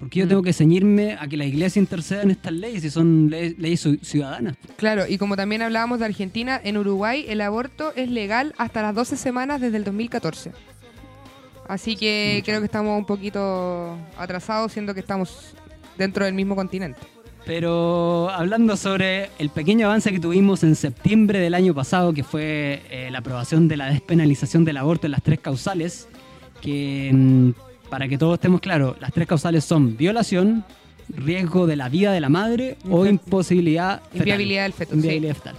¿por 0.02 0.10
qué 0.10 0.20
yo 0.20 0.26
Mm. 0.26 0.30
tengo 0.30 0.42
que 0.44 0.52
ceñirme 0.52 1.14
a 1.18 1.28
que 1.28 1.38
la 1.38 1.46
iglesia 1.46 1.80
interceda 1.80 2.24
en 2.24 2.32
estas 2.32 2.52
leyes 2.52 2.82
si 2.82 2.90
son 2.90 3.30
le- 3.30 3.56
leyes 3.58 3.86
ciu- 3.86 4.02
ciudadanas? 4.02 4.58
Claro, 4.76 5.06
y 5.08 5.18
como 5.18 5.38
también 5.38 5.62
hablábamos 5.62 6.00
de 6.00 6.06
Argentina, 6.06 6.60
en 6.62 6.76
Uruguay 6.78 7.24
el 7.30 7.40
aborto 7.40 7.94
es 7.96 8.10
legal 8.10 8.54
hasta 8.58 8.82
las 8.82 8.94
12 8.94 9.16
semanas 9.16 9.62
desde 9.62 9.78
el 9.78 9.86
2014. 9.86 10.52
Así 11.70 11.96
que 11.96 12.34
Mucho. 12.36 12.46
creo 12.46 12.60
que 12.60 12.66
estamos 12.66 12.98
un 12.98 13.06
poquito 13.06 13.98
atrasados, 14.18 14.74
siendo 14.74 14.94
que 14.94 15.00
estamos 15.00 15.54
dentro 15.98 16.26
del 16.26 16.34
mismo 16.34 16.56
continente. 16.56 17.00
Pero 17.46 18.30
hablando 18.30 18.78
sobre 18.78 19.30
el 19.40 19.50
pequeño 19.50 19.88
avance 19.88 20.12
que 20.12 20.20
tuvimos 20.20 20.64
en 20.64 20.76
septiembre 20.76 21.40
del 21.40 21.54
año 21.56 21.74
pasado, 21.74 22.14
que 22.14 22.24
fue 22.24 22.82
eh, 22.92 23.10
la 23.12 23.20
aprobación 23.20 23.68
de 23.68 23.78
la 23.78 23.88
despenalización 23.90 24.64
del 24.66 24.78
aborto 24.78 25.08
en 25.08 25.12
las 25.12 25.24
tres 25.24 25.40
causales, 25.40 26.08
que 26.62 27.10
mm, 27.14 27.50
para 27.92 28.08
que 28.08 28.18
todos 28.18 28.36
estemos 28.36 28.62
claros, 28.62 28.96
las 29.00 29.12
tres 29.14 29.28
causales 29.28 29.64
son 29.66 29.96
violación, 29.98 30.64
riesgo 31.10 31.68
de 31.68 31.76
la 31.76 31.90
vida 31.90 32.14
de 32.14 32.22
la 32.22 32.30
madre 32.30 32.78
o 32.90 33.06
imposibilidad. 33.06 34.02
Inviabilidad 34.16 34.64
del 34.64 34.74
feto, 34.74 34.92
sí. 34.94 34.96
Inviabilidad 34.98 35.36
fetal. 35.36 35.56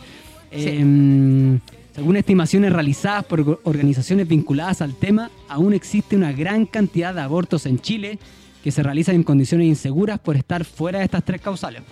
Sí. 0.51 0.65
Eh, 0.67 1.59
según 1.95 2.17
estimaciones 2.17 2.73
realizadas 2.73 3.25
por 3.27 3.41
or- 3.43 3.61
organizaciones 3.65 4.27
vinculadas 4.27 4.81
al 4.81 4.95
tema, 4.95 5.31
aún 5.49 5.75
existe 5.75 6.17
una 6.17 6.33
gran 6.33 6.65
cantidad 6.65 7.15
de 7.15 7.21
abortos 7.21 7.67
en 7.67 7.79
Chile 7.81 8.19
que 8.65 8.71
se 8.73 8.83
realizan 8.83 9.15
en 9.15 9.25
condiciones 9.25 9.67
inseguras 9.67 10.19
por 10.19 10.35
estar 10.37 10.65
fuera 10.65 11.01
de 11.01 11.05
estas 11.05 11.23
tres 11.25 11.41
causales. 11.43 11.83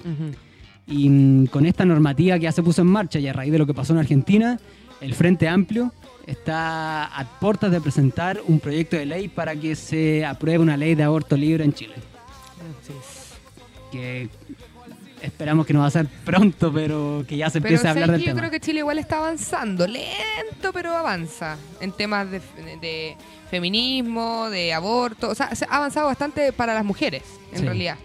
Y 0.87 1.09
mm, 1.11 1.47
con 1.49 1.67
esta 1.67 1.85
normativa 1.85 2.37
que 2.39 2.45
ya 2.45 2.53
se 2.53 2.63
puso 2.63 2.81
en 2.81 2.89
marcha 2.89 3.19
y 3.19 3.29
a 3.29 3.33
raíz 3.35 3.53
de 3.53 3.59
lo 3.59 3.67
que 3.67 3.75
pasó 3.75 3.93
en 3.93 3.99
Argentina, 3.99 4.59
el 5.03 5.13
Frente 5.15 5.49
Amplio 5.49 5.93
está 6.27 7.05
a 7.07 7.25
puertas 7.41 7.71
de 7.71 7.81
presentar 7.81 8.41
un 8.47 8.61
proyecto 8.61 8.97
de 8.97 9.07
ley 9.07 9.29
para 9.29 9.55
que 9.57 9.75
se 9.77 10.25
apruebe 10.25 10.59
una 10.59 10.77
ley 10.77 10.95
de 10.95 11.03
aborto 11.03 11.37
libre 11.37 11.65
en 11.65 11.73
Chile. 11.73 11.95
Que 13.91 14.29
esperamos 15.23 15.67
que 15.67 15.73
no 15.75 15.81
va 15.81 15.87
a 15.87 15.91
ser 15.91 16.07
pronto, 16.25 16.73
pero 16.73 17.25
que 17.29 17.37
ya 17.37 17.51
se 17.51 17.61
Pero 17.61 17.75
empiece 17.75 17.89
a 17.89 17.91
¿sabes 17.91 18.03
hablar 18.05 18.17
del 18.19 18.21
yo 18.27 18.27
tema. 18.33 18.41
creo 18.41 18.51
que 18.51 18.61
Chile 18.61 18.79
igual 18.79 18.99
está 18.99 19.19
avanzando, 19.19 19.87
lento 19.87 20.73
pero 20.73 20.97
avanza 20.97 21.57
en 21.81 21.93
temas 21.93 22.31
de, 22.31 22.41
de 22.81 23.17
feminismo, 23.51 24.49
de 24.49 24.73
aborto, 24.73 25.29
o 25.31 25.35
sea, 25.35 25.55
se 25.55 25.65
ha 25.69 25.77
avanzado 25.77 26.07
bastante 26.07 26.53
para 26.53 26.73
las 26.73 26.85
mujeres, 26.85 27.23
en 27.53 27.59
Sí. 27.59 27.65
realidad. 27.65 27.97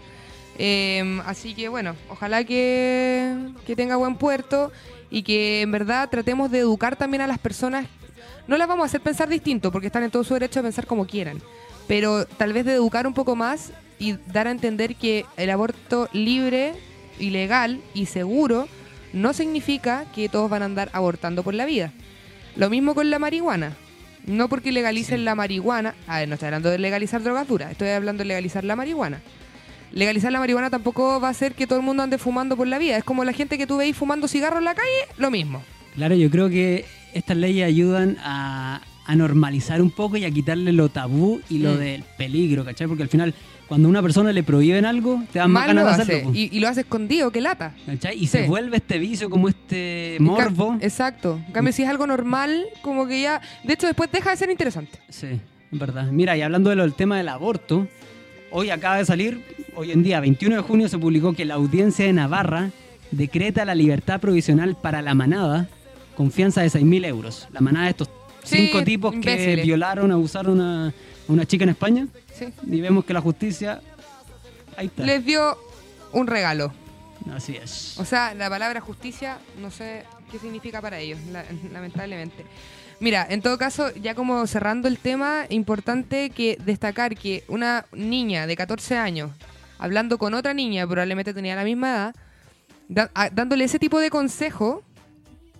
Eh, 0.58 1.20
así 1.26 1.54
que 1.54 1.68
bueno, 1.68 1.94
ojalá 2.08 2.42
que, 2.44 3.34
que 3.66 3.76
tenga 3.76 3.96
buen 3.96 4.16
puerto 4.16 4.72
y 5.10 5.22
que 5.22 5.62
en 5.62 5.70
verdad 5.70 6.08
tratemos 6.10 6.50
de 6.50 6.58
educar 6.60 6.96
también 6.96 7.20
a 7.22 7.26
las 7.26 7.38
personas. 7.38 7.86
No 8.48 8.56
las 8.56 8.68
vamos 8.68 8.84
a 8.84 8.86
hacer 8.86 9.00
pensar 9.00 9.28
distinto 9.28 9.72
porque 9.72 9.88
están 9.88 10.02
en 10.04 10.10
todo 10.10 10.24
su 10.24 10.34
derecho 10.34 10.60
de 10.60 10.64
pensar 10.64 10.86
como 10.86 11.06
quieran, 11.06 11.40
pero 11.88 12.26
tal 12.26 12.52
vez 12.52 12.64
de 12.64 12.74
educar 12.74 13.06
un 13.06 13.14
poco 13.14 13.34
más 13.36 13.72
y 13.98 14.14
dar 14.32 14.46
a 14.46 14.50
entender 14.50 14.94
que 14.96 15.24
el 15.36 15.50
aborto 15.50 16.08
libre, 16.12 16.74
ilegal 17.18 17.80
y 17.94 18.06
seguro 18.06 18.68
no 19.12 19.32
significa 19.32 20.04
que 20.14 20.28
todos 20.28 20.50
van 20.50 20.62
a 20.62 20.66
andar 20.66 20.90
abortando 20.92 21.42
por 21.42 21.54
la 21.54 21.64
vida. 21.64 21.92
Lo 22.56 22.70
mismo 22.70 22.94
con 22.94 23.10
la 23.10 23.18
marihuana. 23.18 23.74
No 24.26 24.48
porque 24.48 24.72
legalicen 24.72 25.18
Sí. 25.18 25.24
la 25.24 25.34
marihuana, 25.36 25.94
a 26.08 26.18
ver, 26.18 26.28
no 26.28 26.34
estoy 26.34 26.46
hablando 26.48 26.68
de 26.70 26.78
legalizar 26.78 27.22
drogas 27.22 27.46
duras, 27.46 27.70
estoy 27.70 27.88
hablando 27.90 28.22
de 28.22 28.26
legalizar 28.28 28.64
la 28.64 28.74
marihuana. 28.74 29.20
Legalizar 29.92 30.32
la 30.32 30.40
marihuana 30.40 30.68
tampoco 30.68 31.20
va 31.20 31.28
a 31.28 31.30
hacer 31.30 31.54
que 31.54 31.66
todo 31.66 31.78
el 31.78 31.84
mundo 31.84 32.02
ande 32.02 32.18
fumando 32.18 32.56
por 32.56 32.66
la 32.66 32.78
vida. 32.78 32.96
Es 32.96 33.04
como 33.04 33.24
la 33.24 33.32
gente 33.32 33.56
que 33.56 33.66
tú 33.68 33.76
veis 33.76 33.96
fumando 33.96 34.26
cigarros 34.26 34.58
en 34.58 34.64
la 34.64 34.74
calle, 34.74 34.88
lo 35.16 35.30
mismo. 35.30 35.62
Claro, 35.94 36.16
yo 36.16 36.28
creo 36.28 36.50
que 36.50 36.84
estas 37.16 37.36
leyes 37.36 37.64
ayudan 37.66 38.16
a, 38.22 38.80
a 39.06 39.16
normalizar 39.16 39.80
un 39.82 39.90
poco 39.90 40.16
y 40.16 40.24
a 40.24 40.30
quitarle 40.30 40.72
lo 40.72 40.88
tabú 40.88 41.40
y 41.48 41.58
lo 41.58 41.74
Mm. 41.74 41.78
del 41.78 42.02
peligro, 42.16 42.64
¿cachai? 42.64 42.86
Porque 42.86 43.02
al 43.02 43.08
final, 43.08 43.34
cuando 43.68 43.88
a 43.88 43.90
una 43.90 44.02
persona 44.02 44.32
le 44.32 44.42
prohíben 44.42 44.84
algo, 44.84 45.22
te 45.32 45.38
dan 45.38 45.50
más 45.50 45.66
ganas 45.66 45.84
de 45.84 45.90
hace. 45.90 46.02
hacerlo. 46.02 46.32
Y, 46.34 46.48
y 46.56 46.60
lo 46.60 46.68
hace 46.68 46.80
escondido, 46.80 47.30
que 47.30 47.40
lata. 47.40 47.74
¿cachai? 47.86 48.16
Y 48.16 48.20
Sí. 48.26 48.38
se 48.38 48.46
vuelve 48.46 48.76
este 48.78 48.98
vicio 48.98 49.28
como 49.30 49.48
este 49.48 50.16
morbo. 50.20 50.76
Exacto. 50.80 51.40
En 51.46 51.52
cambio, 51.52 51.72
si 51.72 51.82
es 51.82 51.88
algo 51.88 52.06
normal, 52.06 52.64
como 52.82 53.06
que 53.06 53.22
ya. 53.22 53.40
De 53.64 53.74
hecho, 53.74 53.86
después 53.86 54.10
deja 54.12 54.30
de 54.30 54.36
ser 54.36 54.50
interesante. 54.50 54.98
Sí, 55.08 55.26
es 55.72 55.78
verdad. 55.78 56.10
Mira, 56.10 56.36
y 56.36 56.42
hablando 56.42 56.70
de 56.70 56.76
lo 56.76 56.82
del 56.82 56.94
tema 56.94 57.16
del 57.18 57.28
aborto, 57.28 57.86
hoy 58.50 58.70
acaba 58.70 58.96
de 58.98 59.04
salir, 59.04 59.40
hoy 59.74 59.90
en 59.92 60.02
día, 60.02 60.20
21 60.20 60.56
de 60.56 60.62
junio, 60.62 60.88
se 60.88 60.98
publicó 60.98 61.32
que 61.32 61.44
la 61.44 61.54
audiencia 61.54 62.04
de 62.06 62.12
Navarra 62.12 62.70
decreta 63.10 63.64
la 63.64 63.74
libertad 63.74 64.20
provisional 64.20 64.76
para 64.76 65.00
la 65.02 65.14
manada 65.14 65.68
con 66.16 66.30
fianza 66.32 66.62
de 66.62 66.68
6.000 66.68 67.04
euros. 67.06 67.46
La 67.52 67.60
manada 67.60 67.84
de 67.86 67.90
estos 67.92 68.08
Sí, 68.42 68.68
cinco 68.68 68.84
tipos 68.84 69.14
que 69.16 69.56
violaron, 69.64 70.10
abusaron 70.12 70.60
a 70.60 70.88
a 70.88 71.32
una 71.32 71.44
chica 71.44 71.64
en 71.64 71.70
España. 71.70 72.06
Sí. 72.32 72.46
Y 72.70 72.80
vemos 72.80 73.04
que 73.04 73.12
la 73.12 73.20
justicia... 73.20 73.80
Ahí 74.76 74.86
está. 74.86 75.02
Les 75.04 75.24
dio 75.24 75.58
un 76.12 76.28
regalo. 76.28 76.72
Así 77.34 77.56
es. 77.56 77.98
O 77.98 78.04
sea, 78.04 78.32
la 78.34 78.48
palabra 78.48 78.80
justicia, 78.80 79.38
no 79.60 79.72
sé 79.72 80.04
qué 80.30 80.38
significa 80.38 80.80
para 80.80 81.00
ellos, 81.00 81.18
la- 81.32 81.44
lamentablemente. 81.72 82.44
Mira, 83.00 83.26
en 83.28 83.42
todo 83.42 83.58
caso, 83.58 83.92
ya 83.96 84.14
como 84.14 84.46
cerrando 84.46 84.86
el 84.86 84.98
tema, 84.98 85.46
importante 85.48 86.30
que 86.30 86.56
destacar 86.64 87.16
que 87.16 87.42
una 87.48 87.86
niña 87.92 88.46
de 88.46 88.54
14 88.56 88.96
años, 88.96 89.32
hablando 89.80 90.18
con 90.18 90.32
otra 90.34 90.54
niña, 90.54 90.86
probablemente 90.86 91.34
tenía 91.34 91.56
la 91.56 91.64
misma 91.64 91.88
edad, 91.90 92.14
da- 92.88 93.10
a- 93.14 93.30
dándole 93.30 93.64
ese 93.64 93.80
tipo 93.80 93.98
de 93.98 94.10
consejo, 94.10 94.84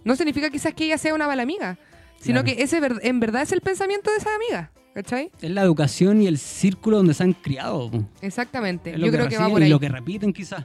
no 0.07 0.17
significa 0.17 0.49
quizás 0.51 0.73
que 0.73 0.85
ella 0.87 0.97
sea 0.99 1.15
una 1.15 1.27
mala 1.27 1.43
amiga, 1.43 1.77
sino 2.21 2.43
Claro. 2.43 2.57
que 2.57 2.63
ese 2.63 2.81
en 3.03 3.21
verdad 3.21 3.43
es 3.43 3.53
el 3.53 3.61
pensamiento 3.61 4.11
de 4.11 4.17
esa 4.17 4.35
amiga, 4.35 4.71
¿cachai? 4.95 5.31
Es 5.43 5.51
la 5.51 5.63
educación 5.63 6.23
y 6.23 6.27
el 6.27 6.39
círculo 6.39 6.97
donde 6.99 7.13
se 7.13 7.23
han 7.25 7.33
criado. 7.35 7.91
Exactamente. 8.23 8.99
Yo 8.99 9.11
creo 9.11 9.29
que 9.29 9.37
va 9.37 9.49
por 9.49 9.61
y 9.61 9.65
ahí. 9.65 9.71
lo 9.71 9.79
que 9.81 9.89
repiten 9.89 10.33
quizás. 10.33 10.65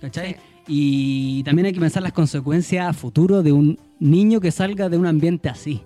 ¿Cachai? 0.00 0.32
Sí. 0.34 0.40
Y 0.68 1.42
también 1.44 1.66
hay 1.66 1.72
que 1.72 1.80
pensar 1.80 2.02
las 2.02 2.12
consecuencias 2.12 2.86
a 2.88 2.92
futuro 2.92 3.42
de 3.42 3.52
un 3.52 3.78
niño 4.00 4.40
que 4.40 4.50
salga 4.50 4.88
de 4.88 4.96
un 4.98 5.06
ambiente 5.06 5.48
así. 5.48 5.82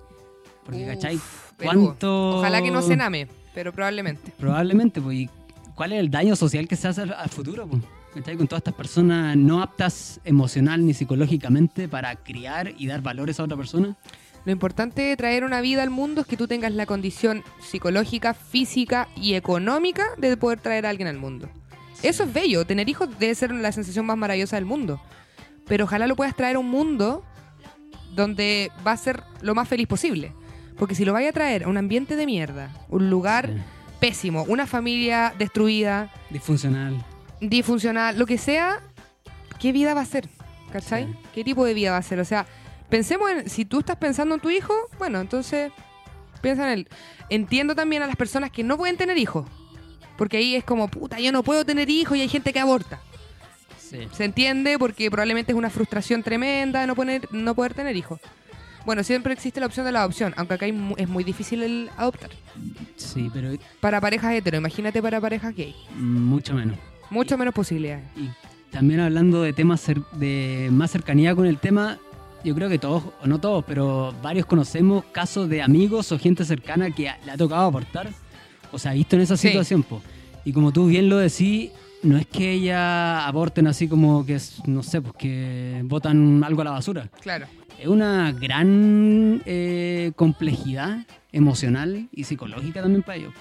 Porque, 0.64 0.82
Uf, 0.82 0.88
¿cachai? 0.88 1.18
¿Cuánto... 1.62 2.38
Ojalá 2.38 2.62
que 2.62 2.70
no 2.70 2.82
se 2.82 2.96
name, 2.96 3.28
pero 3.54 3.72
probablemente. 3.72 4.32
Probablemente, 4.38 5.00
pues. 5.00 5.16
¿y 5.18 5.30
¿Cuál 5.74 5.92
es 5.92 6.00
el 6.00 6.10
daño 6.10 6.36
social 6.36 6.68
que 6.68 6.76
se 6.76 6.88
hace 6.88 7.02
al 7.02 7.28
futuro? 7.30 7.66
Pues? 7.66 7.82
¿Cachai? 8.14 8.36
Con 8.36 8.46
todas 8.46 8.60
estas 8.60 8.74
personas 8.74 9.36
no 9.36 9.62
aptas 9.62 10.20
emocional 10.24 10.84
ni 10.84 10.92
psicológicamente 10.92 11.88
para 11.88 12.14
criar 12.16 12.72
y 12.76 12.86
dar 12.86 13.00
valores 13.00 13.40
a 13.40 13.44
otra 13.44 13.56
persona. 13.56 13.96
Lo 14.44 14.52
importante 14.52 15.02
de 15.02 15.16
traer 15.16 15.44
una 15.44 15.60
vida 15.60 15.82
al 15.82 15.90
mundo 15.90 16.22
es 16.22 16.26
que 16.26 16.36
tú 16.36 16.46
tengas 16.46 16.72
la 16.72 16.84
condición 16.84 17.42
psicológica, 17.60 18.34
física 18.34 19.08
y 19.16 19.34
económica 19.34 20.04
de 20.18 20.36
poder 20.36 20.60
traer 20.60 20.84
a 20.84 20.90
alguien 20.90 21.08
al 21.08 21.16
mundo. 21.16 21.48
Eso 22.02 22.24
es 22.24 22.32
bello. 22.32 22.66
Tener 22.66 22.88
hijos 22.88 23.08
debe 23.18 23.34
ser 23.34 23.52
la 23.52 23.72
sensación 23.72 24.04
más 24.04 24.18
maravillosa 24.18 24.56
del 24.56 24.64
mundo. 24.64 25.00
Pero 25.66 25.84
ojalá 25.84 26.06
lo 26.06 26.16
puedas 26.16 26.34
traer 26.36 26.56
a 26.56 26.58
un 26.58 26.68
mundo 26.68 27.24
donde 28.14 28.70
va 28.86 28.92
a 28.92 28.96
ser 28.96 29.22
lo 29.40 29.54
más 29.54 29.68
feliz 29.68 29.86
posible. 29.86 30.32
Porque 30.76 30.94
si 30.96 31.04
lo 31.04 31.12
vaya 31.12 31.30
a 31.30 31.32
traer 31.32 31.64
a 31.64 31.68
un 31.68 31.76
ambiente 31.76 32.16
de 32.16 32.26
mierda, 32.26 32.70
un 32.88 33.08
lugar 33.08 33.48
Sí. 33.48 33.62
pésimo, 34.00 34.42
una 34.48 34.66
familia 34.66 35.32
destruida, 35.38 36.10
Disfuncional. 36.30 36.96
Disfuncional, 37.48 38.18
lo 38.18 38.26
que 38.26 38.38
sea, 38.38 38.80
¿qué 39.58 39.72
vida 39.72 39.94
va 39.94 40.02
a 40.02 40.06
ser? 40.06 40.28
¿Cachai? 40.72 41.06
Sí. 41.06 41.18
¿Qué 41.34 41.44
tipo 41.44 41.64
de 41.64 41.74
vida 41.74 41.90
va 41.90 41.98
a 41.98 42.02
ser? 42.02 42.18
O 42.20 42.24
sea, 42.24 42.46
pensemos 42.88 43.30
en, 43.30 43.50
si 43.50 43.64
tú 43.64 43.80
estás 43.80 43.96
pensando 43.96 44.34
en 44.34 44.40
tu 44.40 44.50
hijo, 44.50 44.72
bueno, 44.98 45.20
entonces 45.20 45.72
piensa 46.40 46.66
en 46.66 46.78
él. 46.80 46.88
Entiendo 47.28 47.74
también 47.74 48.02
a 48.02 48.06
las 48.06 48.16
personas 48.16 48.50
que 48.50 48.62
no 48.62 48.76
pueden 48.76 48.96
tener 48.96 49.18
hijos. 49.18 49.46
Porque 50.16 50.36
ahí 50.36 50.54
es 50.54 50.64
como, 50.64 50.88
puta, 50.88 51.18
yo 51.18 51.32
no 51.32 51.42
puedo 51.42 51.64
tener 51.64 51.90
hijos 51.90 52.16
y 52.16 52.20
hay 52.20 52.28
gente 52.28 52.52
que 52.52 52.60
aborta. 52.60 53.00
Sí. 53.78 54.08
Se 54.12 54.24
entiende 54.24 54.78
porque 54.78 55.10
probablemente 55.10 55.52
es 55.52 55.58
una 55.58 55.68
frustración 55.70 56.22
tremenda 56.22 56.86
no, 56.86 56.94
poner, 56.94 57.28
no 57.32 57.54
poder 57.54 57.74
tener 57.74 57.96
hijos. 57.96 58.20
Bueno, 58.84 59.04
siempre 59.04 59.32
existe 59.32 59.60
la 59.60 59.66
opción 59.66 59.86
de 59.86 59.92
la 59.92 60.00
adopción, 60.00 60.34
aunque 60.36 60.54
acá 60.54 60.66
es 60.66 61.08
muy 61.08 61.24
difícil 61.24 61.62
el 61.62 61.90
adoptar. 61.96 62.30
Sí, 62.96 63.30
pero 63.32 63.52
Para 63.80 64.00
parejas 64.00 64.34
hetero, 64.34 64.58
imagínate 64.58 65.00
para 65.00 65.20
parejas 65.20 65.54
gay. 65.54 65.74
mucho 65.96 66.54
menos. 66.54 66.76
Mucho 67.12 67.36
menos 67.38 67.54
posibilidades. 67.54 68.04
Y 68.16 68.30
también 68.70 69.00
hablando 69.00 69.42
de 69.42 69.52
temas 69.52 69.86
cer- 69.88 70.08
de 70.12 70.68
más 70.72 70.90
cercanía 70.90 71.34
con 71.34 71.46
el 71.46 71.58
tema, 71.58 71.98
yo 72.44 72.54
creo 72.54 72.68
que 72.68 72.78
todos, 72.78 73.04
o 73.22 73.26
no 73.26 73.38
todos, 73.38 73.64
pero 73.66 74.14
varios 74.22 74.46
conocemos 74.46 75.04
casos 75.12 75.48
de 75.48 75.62
amigos 75.62 76.10
o 76.12 76.18
gente 76.18 76.44
cercana 76.44 76.90
que 76.90 77.10
le 77.24 77.30
ha 77.30 77.36
tocado 77.36 77.62
abortar 77.62 78.08
o 78.72 78.78
se 78.78 78.88
ha 78.88 78.92
visto 78.94 79.16
en 79.16 79.22
esa 79.22 79.36
Sí. 79.36 79.48
situación. 79.48 79.82
po. 79.82 80.00
Y 80.44 80.52
como 80.52 80.72
tú 80.72 80.86
bien 80.86 81.08
lo 81.08 81.18
decís, 81.18 81.70
no 82.02 82.16
es 82.16 82.26
que 82.26 82.50
ella 82.52 83.26
aborten 83.28 83.66
así 83.68 83.86
como 83.86 84.26
que, 84.26 84.40
no 84.66 84.82
sé, 84.82 85.00
pues 85.02 85.14
que 85.18 85.82
botan 85.84 86.42
algo 86.42 86.62
a 86.62 86.64
la 86.64 86.70
basura. 86.72 87.08
Claro. 87.20 87.46
Es 87.78 87.86
una 87.86 88.32
gran 88.32 89.42
eh, 89.44 90.12
complejidad 90.16 91.06
emocional 91.30 92.08
y 92.12 92.24
psicológica 92.24 92.80
también 92.82 93.02
para 93.02 93.16
ellos. 93.18 93.34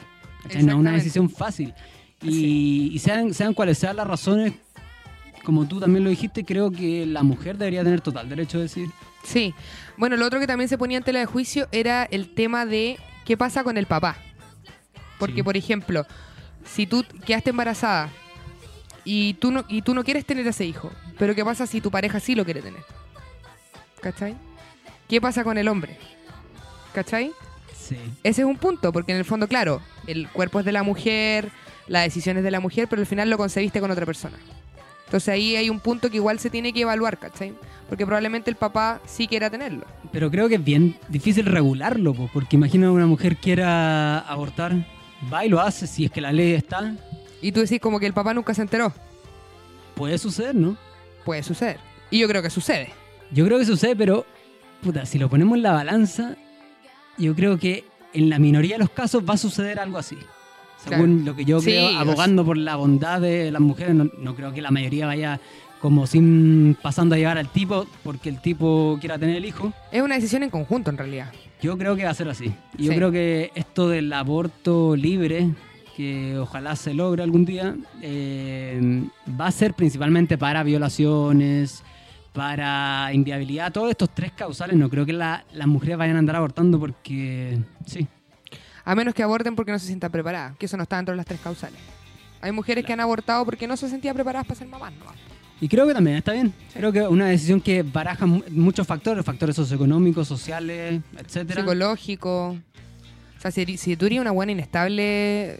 No 0.63 0.71
es 0.71 0.73
una 0.75 0.91
decisión 0.91 1.29
fácil. 1.29 1.73
Y, 2.21 2.91
y 2.93 2.99
sean, 2.99 3.33
sean 3.33 3.53
cuales 3.53 3.77
sean 3.77 3.95
las 3.95 4.07
razones, 4.07 4.53
como 5.43 5.65
tú 5.67 5.79
también 5.79 6.03
lo 6.03 6.09
dijiste, 6.09 6.43
creo 6.45 6.71
que 6.71 7.05
la 7.05 7.23
mujer 7.23 7.57
debería 7.57 7.83
tener 7.83 8.01
total 8.01 8.29
derecho 8.29 8.59
a 8.59 8.61
decir. 8.61 8.89
Sí. 9.23 9.53
Bueno, 9.97 10.15
lo 10.17 10.25
otro 10.25 10.39
que 10.39 10.47
también 10.47 10.67
se 10.69 10.77
ponía 10.77 10.97
en 10.97 11.03
tela 11.03 11.19
de 11.19 11.25
juicio 11.25 11.67
era 11.71 12.03
el 12.03 12.33
tema 12.33 12.65
de 12.65 12.97
qué 13.25 13.37
pasa 13.37 13.63
con 13.63 13.77
el 13.77 13.85
papá. 13.87 14.17
Porque, 15.19 15.35
Sí. 15.37 15.43
por 15.43 15.57
ejemplo, 15.57 16.05
si 16.65 16.85
tú 16.87 17.03
quedaste 17.25 17.51
embarazada 17.51 18.09
y 19.03 19.33
tú, 19.35 19.51
no, 19.51 19.65
y 19.67 19.81
tú 19.81 19.93
no 19.95 20.03
quieres 20.03 20.25
tener 20.25 20.45
ese 20.47 20.65
hijo, 20.65 20.91
pero 21.17 21.33
¿qué 21.35 21.43
pasa 21.45 21.65
si 21.67 21.81
tu 21.81 21.89
pareja 21.91 22.19
sí 22.19 22.35
lo 22.35 22.45
quiere 22.45 22.61
tener? 22.61 22.81
¿Cachai? 24.01 24.35
¿Qué 25.07 25.19
pasa 25.21 25.43
con 25.43 25.57
el 25.57 25.67
hombre? 25.67 25.97
¿Cachai? 26.93 27.31
Sí. 27.77 27.97
Ese 28.23 28.41
es 28.41 28.47
un 28.47 28.57
punto, 28.57 28.91
porque 28.91 29.11
en 29.11 29.17
el 29.19 29.25
fondo, 29.25 29.47
claro, 29.47 29.81
el 30.07 30.27
cuerpo 30.29 30.59
es 30.59 30.65
de 30.65 30.71
la 30.71 30.83
mujer, 30.83 31.51
la 31.91 32.01
decisión 32.01 32.37
es 32.37 32.43
de 32.43 32.51
la 32.51 32.61
mujer, 32.61 32.87
pero 32.89 33.01
al 33.01 33.05
final 33.05 33.29
lo 33.29 33.37
concebiste 33.37 33.81
con 33.81 33.91
otra 33.91 34.05
persona. 34.05 34.37
Entonces 35.05 35.27
ahí 35.27 35.57
hay 35.57 35.69
un 35.69 35.81
punto 35.81 36.09
que 36.09 36.15
igual 36.15 36.39
se 36.39 36.49
tiene 36.49 36.71
que 36.71 36.81
evaluar, 36.81 37.17
¿cachai? 37.17 37.53
Porque 37.89 38.05
probablemente 38.05 38.49
el 38.49 38.55
papá 38.55 39.01
sí 39.05 39.27
quiera 39.27 39.49
tenerlo. 39.49 39.85
Pero 40.09 40.31
creo 40.31 40.47
que 40.47 40.55
es 40.55 40.63
bien 40.63 40.97
difícil 41.09 41.45
regularlo, 41.45 42.13
po, 42.13 42.29
porque 42.33 42.55
imagina 42.55 42.89
una 42.89 43.07
mujer 43.07 43.35
quiera 43.35 44.19
abortar, 44.19 44.73
va 45.31 45.45
y 45.45 45.49
lo 45.49 45.59
hace, 45.59 45.85
si 45.85 46.05
es 46.05 46.11
que 46.11 46.21
la 46.21 46.31
ley 46.31 46.53
está, 46.53 46.95
Y 47.41 47.51
tú 47.51 47.59
decís 47.59 47.81
como 47.81 47.99
que 47.99 48.05
el 48.05 48.13
papá 48.13 48.33
nunca 48.33 48.53
se 48.53 48.61
enteró. 48.61 48.93
puede 49.95 50.17
suceder, 50.17 50.55
¿no? 50.55 50.77
Puede 51.25 51.43
suceder. 51.43 51.77
Y 52.09 52.19
yo 52.19 52.27
creo 52.29 52.41
que 52.41 52.49
sucede. 52.49 52.93
Yo 53.31 53.45
creo 53.45 53.59
que 53.59 53.65
sucede, 53.65 53.97
pero 53.97 54.25
puta, 54.81 55.05
si 55.05 55.19
lo 55.19 55.29
ponemos 55.29 55.57
en 55.57 55.63
la 55.63 55.73
balanza, 55.73 56.37
yo 57.17 57.35
creo 57.35 57.57
que 57.57 57.83
en 58.13 58.29
la 58.29 58.39
minoría 58.39 58.75
de 58.75 58.79
los 58.79 58.89
casos 58.91 59.23
va 59.29 59.33
a 59.33 59.37
suceder 59.37 59.77
algo 59.77 59.97
así. 59.97 60.17
Según 60.83 61.17
Claro. 61.17 61.25
lo 61.31 61.35
que 61.35 61.45
yo 61.45 61.59
creo, 61.61 61.87
abogando 61.97 62.43
por 62.43 62.57
la 62.57 62.75
bondad 62.75 63.21
de 63.21 63.51
las 63.51 63.61
mujeres, 63.61 63.93
no, 63.95 64.09
no 64.19 64.35
creo 64.35 64.51
que 64.53 64.61
la 64.61 64.71
mayoría 64.71 65.05
vaya 65.05 65.39
como 65.79 66.05
sin 66.07 66.75
pasando 66.81 67.15
a 67.15 67.17
llevar 67.17 67.37
al 67.37 67.49
tipo 67.49 67.85
porque 68.03 68.29
el 68.29 68.39
tipo 68.41 68.97
quiera 68.99 69.17
tener 69.17 69.35
el 69.37 69.45
hijo. 69.45 69.73
Es 69.91 70.01
una 70.01 70.15
decisión 70.15 70.43
en 70.43 70.49
conjunto, 70.49 70.89
en 70.89 70.97
realidad. 70.97 71.31
Yo 71.61 71.77
creo 71.77 71.95
que 71.95 72.03
va 72.03 72.09
a 72.11 72.15
ser 72.15 72.29
así. 72.29 72.51
Yo 72.77 72.91
Sí. 72.91 72.97
creo 72.97 73.11
que 73.11 73.51
esto 73.55 73.89
del 73.89 74.11
aborto 74.13 74.95
libre, 74.95 75.49
que 75.95 76.37
ojalá 76.39 76.75
se 76.75 76.93
logre 76.93 77.21
algún 77.23 77.45
día, 77.45 77.75
eh, 78.01 79.03
va 79.39 79.47
a 79.47 79.51
ser 79.51 79.73
principalmente 79.75 80.37
para 80.37 80.63
violaciones, 80.63 81.83
para 82.33 83.09
inviabilidad. 83.13 83.71
Todos 83.71 83.89
estos 83.91 84.09
tres 84.15 84.31
causales, 84.31 84.75
no 84.77 84.89
creo 84.89 85.05
que 85.05 85.13
la- 85.13 85.43
las 85.53 85.67
mujeres 85.67 85.97
vayan 85.97 86.15
a 86.15 86.19
andar 86.19 86.35
abortando 86.37 86.79
porque 86.79 87.59
sí. 87.85 88.07
A 88.85 88.95
menos 88.95 89.13
que 89.13 89.23
aborten 89.23 89.55
porque 89.55 89.71
no 89.71 89.79
se 89.79 89.85
sientan 89.87 90.11
preparadas, 90.11 90.55
que 90.57 90.65
eso 90.65 90.77
no 90.77 90.83
está 90.83 90.95
dentro 90.97 91.13
de 91.13 91.17
las 91.17 91.25
tres 91.25 91.39
causales. 91.41 91.79
Hay 92.41 92.51
mujeres 92.51 92.83
que 92.85 92.93
han 92.93 92.99
abortado 92.99 93.45
porque 93.45 93.67
no 93.67 93.77
se 93.77 93.87
sentían 93.89 94.15
preparadas 94.15 94.47
para 94.47 94.57
ser 94.57 94.67
mamás. 94.67 94.91
¿no? 94.93 95.05
Y 95.59 95.67
creo 95.67 95.85
que 95.87 95.93
también 95.93 96.17
está 96.17 96.31
bien. 96.33 96.51
Creo 96.73 96.91
que 96.91 97.01
una 97.03 97.27
decisión 97.27 97.61
que 97.61 97.83
baraja 97.83 98.25
mu- 98.25 98.41
muchos 98.49 98.87
factores, 98.87 99.23
factores 99.23 99.55
socioeconómicos, 99.55 100.27
sociales, 100.27 101.01
etcétera. 101.17 101.61
Psicológico. 101.61 102.49
O 103.37 103.41
sea, 103.41 103.51
si, 103.51 103.77
si 103.77 103.95
tú 103.95 104.07
eres 104.07 104.19
una 104.19 104.31
buena 104.31 104.51
inestable 104.53 105.59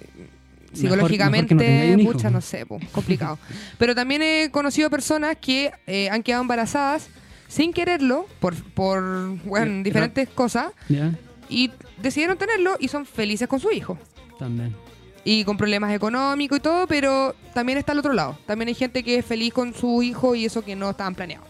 mejor 0.73 0.77
psicológicamente, 0.77 1.53
no 1.55 1.93
un 1.93 1.99
hijo. 1.99 2.12
pucha, 2.13 2.29
no 2.31 2.41
sé, 2.41 2.65
po, 2.65 2.79
complicado. 2.91 3.38
Pero 3.77 3.93
también 3.93 4.21
he 4.23 4.49
conocido 4.51 4.89
personas 4.89 5.38
que 5.39 5.71
eh, 5.86 6.10
han 6.10 6.23
quedado 6.23 6.41
embarazadas 6.41 7.10
sin 7.47 7.73
quererlo, 7.73 8.25
por, 8.39 8.55
por 8.73 9.38
bueno, 9.43 9.84
diferentes 9.84 10.29
cosas, 10.29 10.71
y 11.51 11.69
decidieron 12.01 12.37
tenerlo 12.37 12.77
y 12.79 12.87
son 12.87 13.05
felices 13.05 13.47
con 13.47 13.59
su 13.59 13.69
hijo. 13.71 13.97
también. 14.39 14.73
Y 15.23 15.43
con 15.43 15.55
problemas 15.55 15.93
económicos 15.93 16.57
y 16.57 16.61
todo, 16.61 16.87
pero 16.87 17.35
también 17.53 17.77
está 17.77 17.91
al 17.91 17.99
otro 17.99 18.13
lado. 18.13 18.39
También 18.47 18.69
hay 18.69 18.73
gente 18.73 19.03
que 19.03 19.17
es 19.19 19.25
feliz 19.25 19.53
con 19.53 19.71
su 19.75 20.01
hijo 20.01 20.33
y 20.33 20.45
eso 20.45 20.63
que 20.65 20.75
no 20.75 20.89
estaban 20.89 21.13
planeados. 21.13 21.47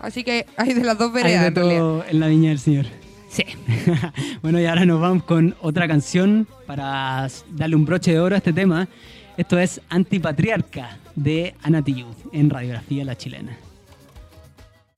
Así 0.00 0.24
que 0.24 0.46
hay 0.56 0.74
de 0.74 0.82
las 0.82 0.98
dos 0.98 1.14
Hay 1.14 1.22
veredas, 1.22 1.42
de 1.42 1.46
en 1.48 1.54
realidad. 1.54 1.78
todo 1.78 2.04
en 2.08 2.18
la 2.18 2.26
viña 2.26 2.48
del 2.48 2.58
Señor. 2.58 2.86
Sí. 3.28 3.44
bueno, 4.42 4.60
y 4.60 4.66
ahora 4.66 4.84
nos 4.84 5.00
vamos 5.00 5.22
con 5.22 5.54
otra 5.60 5.86
canción 5.86 6.48
para 6.66 7.28
darle 7.52 7.76
un 7.76 7.84
broche 7.84 8.10
de 8.10 8.18
oro 8.20 8.34
a 8.34 8.38
este 8.38 8.52
tema. 8.52 8.88
Esto 9.36 9.58
es 9.60 9.80
Antipatriarca 9.88 10.98
de 11.14 11.54
Anatiyu 11.62 12.06
en 12.32 12.50
Radiografía 12.50 13.04
La 13.04 13.16
Chilena. 13.16 13.56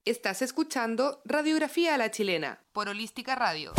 Estás 0.07 0.43
escuchando 0.43 1.23
Radiografía 1.25 1.95
a 1.95 1.97
la 1.97 2.11
Chilena 2.11 2.59
por 2.75 2.91
Holística 2.91 3.35
Radio. 3.37 3.73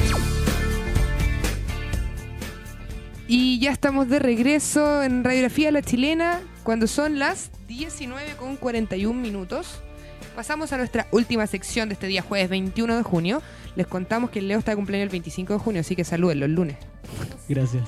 Y 3.27 3.59
ya 3.59 3.69
estamos 3.69 4.09
de 4.09 4.17
regreso 4.17 5.03
en 5.03 5.23
Radiografía 5.23 5.69
a 5.69 5.71
la 5.71 5.83
Chilena 5.83 6.41
cuando 6.63 6.87
son 6.87 7.19
las 7.19 7.51
19 7.67 8.37
con 8.37 8.55
41 8.55 9.21
minutos. 9.21 9.79
Pasamos 10.35 10.73
a 10.73 10.77
nuestra 10.77 11.07
última 11.11 11.45
sección 11.45 11.89
de 11.89 11.93
este 11.93 12.07
día 12.07 12.23
jueves 12.23 12.49
21 12.49 12.97
de 12.97 13.03
junio. 13.03 13.43
Les 13.75 13.85
contamos 13.85 14.31
que 14.31 14.39
el 14.39 14.47
Leo 14.47 14.57
está 14.57 14.71
de 14.71 14.77
cumpleaños 14.77 15.05
el 15.05 15.11
25 15.11 15.53
de 15.53 15.59
junio, 15.59 15.81
así 15.81 15.95
que 15.95 16.03
salúdenlo 16.03 16.45
el 16.45 16.55
lunes. 16.55 16.77
Gracias. 17.47 17.87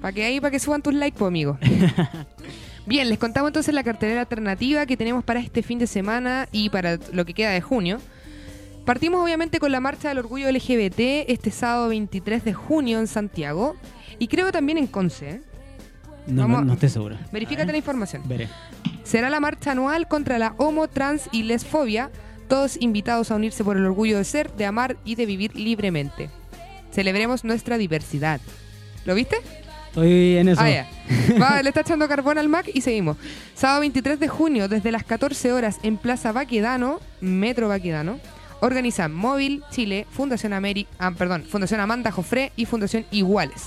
Para 0.00 0.12
que 0.14 0.24
ahí, 0.24 0.40
para 0.40 0.50
que 0.50 0.60
suban 0.60 0.80
tus 0.80 0.94
likes, 0.94 1.18
pues, 1.18 1.28
amigo. 1.28 1.58
Bien, 2.86 3.08
les 3.08 3.18
contamos 3.18 3.48
entonces 3.48 3.74
la 3.74 3.82
cartelera 3.82 4.20
alternativa 4.20 4.84
que 4.86 4.96
tenemos 4.96 5.24
para 5.24 5.40
este 5.40 5.62
fin 5.62 5.78
de 5.78 5.86
semana 5.86 6.48
y 6.52 6.68
para 6.68 6.98
lo 7.12 7.24
que 7.24 7.32
queda 7.32 7.50
de 7.50 7.60
junio. 7.62 7.98
Partimos 8.84 9.22
obviamente 9.24 9.58
con 9.58 9.72
la 9.72 9.80
Marcha 9.80 10.08
del 10.10 10.18
Orgullo 10.18 10.50
LGBT 10.50 11.28
este 11.28 11.50
sábado 11.50 11.88
23 11.88 12.44
de 12.44 12.52
junio 12.52 12.98
en 12.98 13.06
Santiago 13.06 13.76
y 14.18 14.28
creo 14.28 14.52
también 14.52 14.76
en 14.76 14.86
Conce. 14.86 15.30
¿eh? 15.30 15.40
No, 16.26 16.42
Vamos- 16.42 16.60
no, 16.60 16.64
no 16.66 16.72
estoy 16.74 16.90
seguro. 16.90 17.16
Verifícate 17.32 17.72
la 17.72 17.78
información. 17.78 18.22
Veré. 18.26 18.48
Será 19.02 19.30
la 19.30 19.40
marcha 19.40 19.72
anual 19.72 20.06
contra 20.06 20.38
la 20.38 20.54
homo, 20.58 20.88
trans 20.88 21.28
y 21.32 21.44
lesfobia, 21.44 22.10
todos 22.48 22.76
invitados 22.80 23.30
a 23.30 23.36
unirse 23.36 23.64
por 23.64 23.78
el 23.78 23.86
orgullo 23.86 24.18
de 24.18 24.24
ser, 24.24 24.52
de 24.52 24.66
amar 24.66 24.96
y 25.06 25.14
de 25.14 25.24
vivir 25.24 25.56
libremente. 25.56 26.28
Celebremos 26.92 27.44
nuestra 27.44 27.78
diversidad. 27.78 28.40
¿Lo 29.06 29.14
viste? 29.14 29.36
Estoy 29.94 30.38
en 30.38 30.48
eso. 30.48 30.60
Ah, 30.60 30.68
ya. 30.70 30.88
Va, 31.40 31.62
le 31.62 31.68
está 31.68 31.82
echando 31.82 32.08
carbón 32.08 32.36
al 32.36 32.48
Mac 32.48 32.68
y 32.74 32.80
seguimos. 32.80 33.16
Sábado 33.54 33.80
23 33.80 34.18
de 34.18 34.26
junio, 34.26 34.66
desde 34.68 34.90
las 34.90 35.04
14 35.04 35.52
horas 35.52 35.78
en 35.84 35.98
Plaza 35.98 36.32
Baquedano, 36.32 36.98
Metro 37.20 37.68
Baquedano, 37.68 38.18
organizan 38.60 39.14
Móvil 39.14 39.62
Chile, 39.70 40.04
Fundación 40.10 40.52
América, 40.52 40.90
ah, 40.98 41.12
perdón, 41.16 41.44
Fundación 41.48 41.78
Amanda 41.78 42.10
Jofré 42.10 42.50
y 42.56 42.64
Fundación 42.64 43.06
Iguales. 43.12 43.66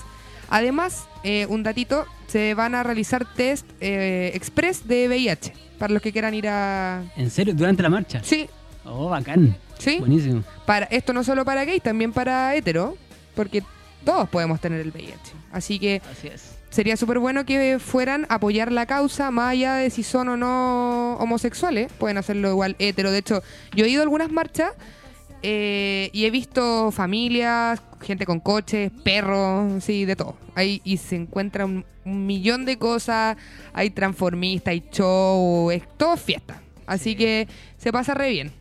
Además, 0.50 1.08
eh, 1.24 1.46
un 1.48 1.64
datito, 1.64 2.06
se 2.28 2.54
van 2.56 2.76
a 2.76 2.84
realizar 2.84 3.26
test 3.36 3.66
eh, 3.80 4.32
express 4.34 4.86
de 4.86 5.08
VIH 5.08 5.54
para 5.80 5.94
los 5.94 6.02
que 6.02 6.12
quieran 6.12 6.34
ir 6.34 6.50
a... 6.50 7.04
¿En 7.16 7.30
serio? 7.30 7.54
¿Durante 7.54 7.82
la 7.84 7.90
marcha? 7.90 8.20
Sí, 8.22 8.50
Oh, 8.84 9.08
bacán. 9.10 9.56
sí. 9.80 9.98
Buenísimo. 10.00 10.44
Para, 10.66 10.88
esto 10.88 11.14
no 11.14 11.24
solo 11.24 11.46
para 11.46 11.64
gays, 11.64 11.82
también 11.84 12.12
para 12.12 12.54
hetero, 12.56 12.98
porque 13.36 13.62
todos 14.06 14.30
podemos 14.30 14.60
tener 14.62 14.80
el 14.82 14.90
VIH. 14.92 15.18
Así 15.52 15.80
que 15.80 16.02
Así 16.12 16.28
es. 16.28 16.56
sería 16.70 16.98
súper 16.98 17.20
bueno 17.20 17.46
que 17.46 17.78
fueran 17.80 18.26
a 18.30 18.36
apoyar 18.36 18.72
la 18.72 18.86
causa, 18.86 19.32
más 19.32 19.52
allá 19.52 19.76
de 19.76 19.90
si 19.90 20.04
son 20.04 20.30
o 20.30 20.38
no 20.38 21.16
homosexuales. 21.18 21.92
Pueden 21.94 22.18
hacerlo 22.18 22.50
igual 22.50 22.76
hetero. 22.80 23.12
De 23.12 23.20
hecho, 23.20 23.42
yo 23.76 23.86
he 23.86 23.90
ido 23.90 24.02
a 24.02 24.04
algunas 24.04 24.32
marchas 24.32 24.72
eh, 25.44 26.10
y 26.14 26.26
he 26.26 26.32
visto 26.32 26.92
familias, 26.92 27.82
gente 28.02 28.26
con 28.26 28.40
coches, 28.40 28.92
perros, 29.04 29.84
sí, 29.84 30.06
de 30.06 30.16
todo. 30.16 30.36
Ahí, 30.56 30.82
y 30.84 30.98
se 30.98 31.16
encuentra 31.16 31.66
un, 31.66 31.86
un 32.06 32.26
millón 32.26 32.66
de 32.66 32.78
cosas, 32.78 33.38
hay 33.74 33.90
transformistas, 33.92 34.72
hay 34.72 34.84
show, 34.92 35.70
es 35.72 35.84
todo 35.98 36.18
fiesta. 36.18 36.62
Así 36.88 37.16
que 37.16 37.48
se 37.78 37.92
pasa 37.92 38.14
re 38.14 38.30
bien. 38.32 38.52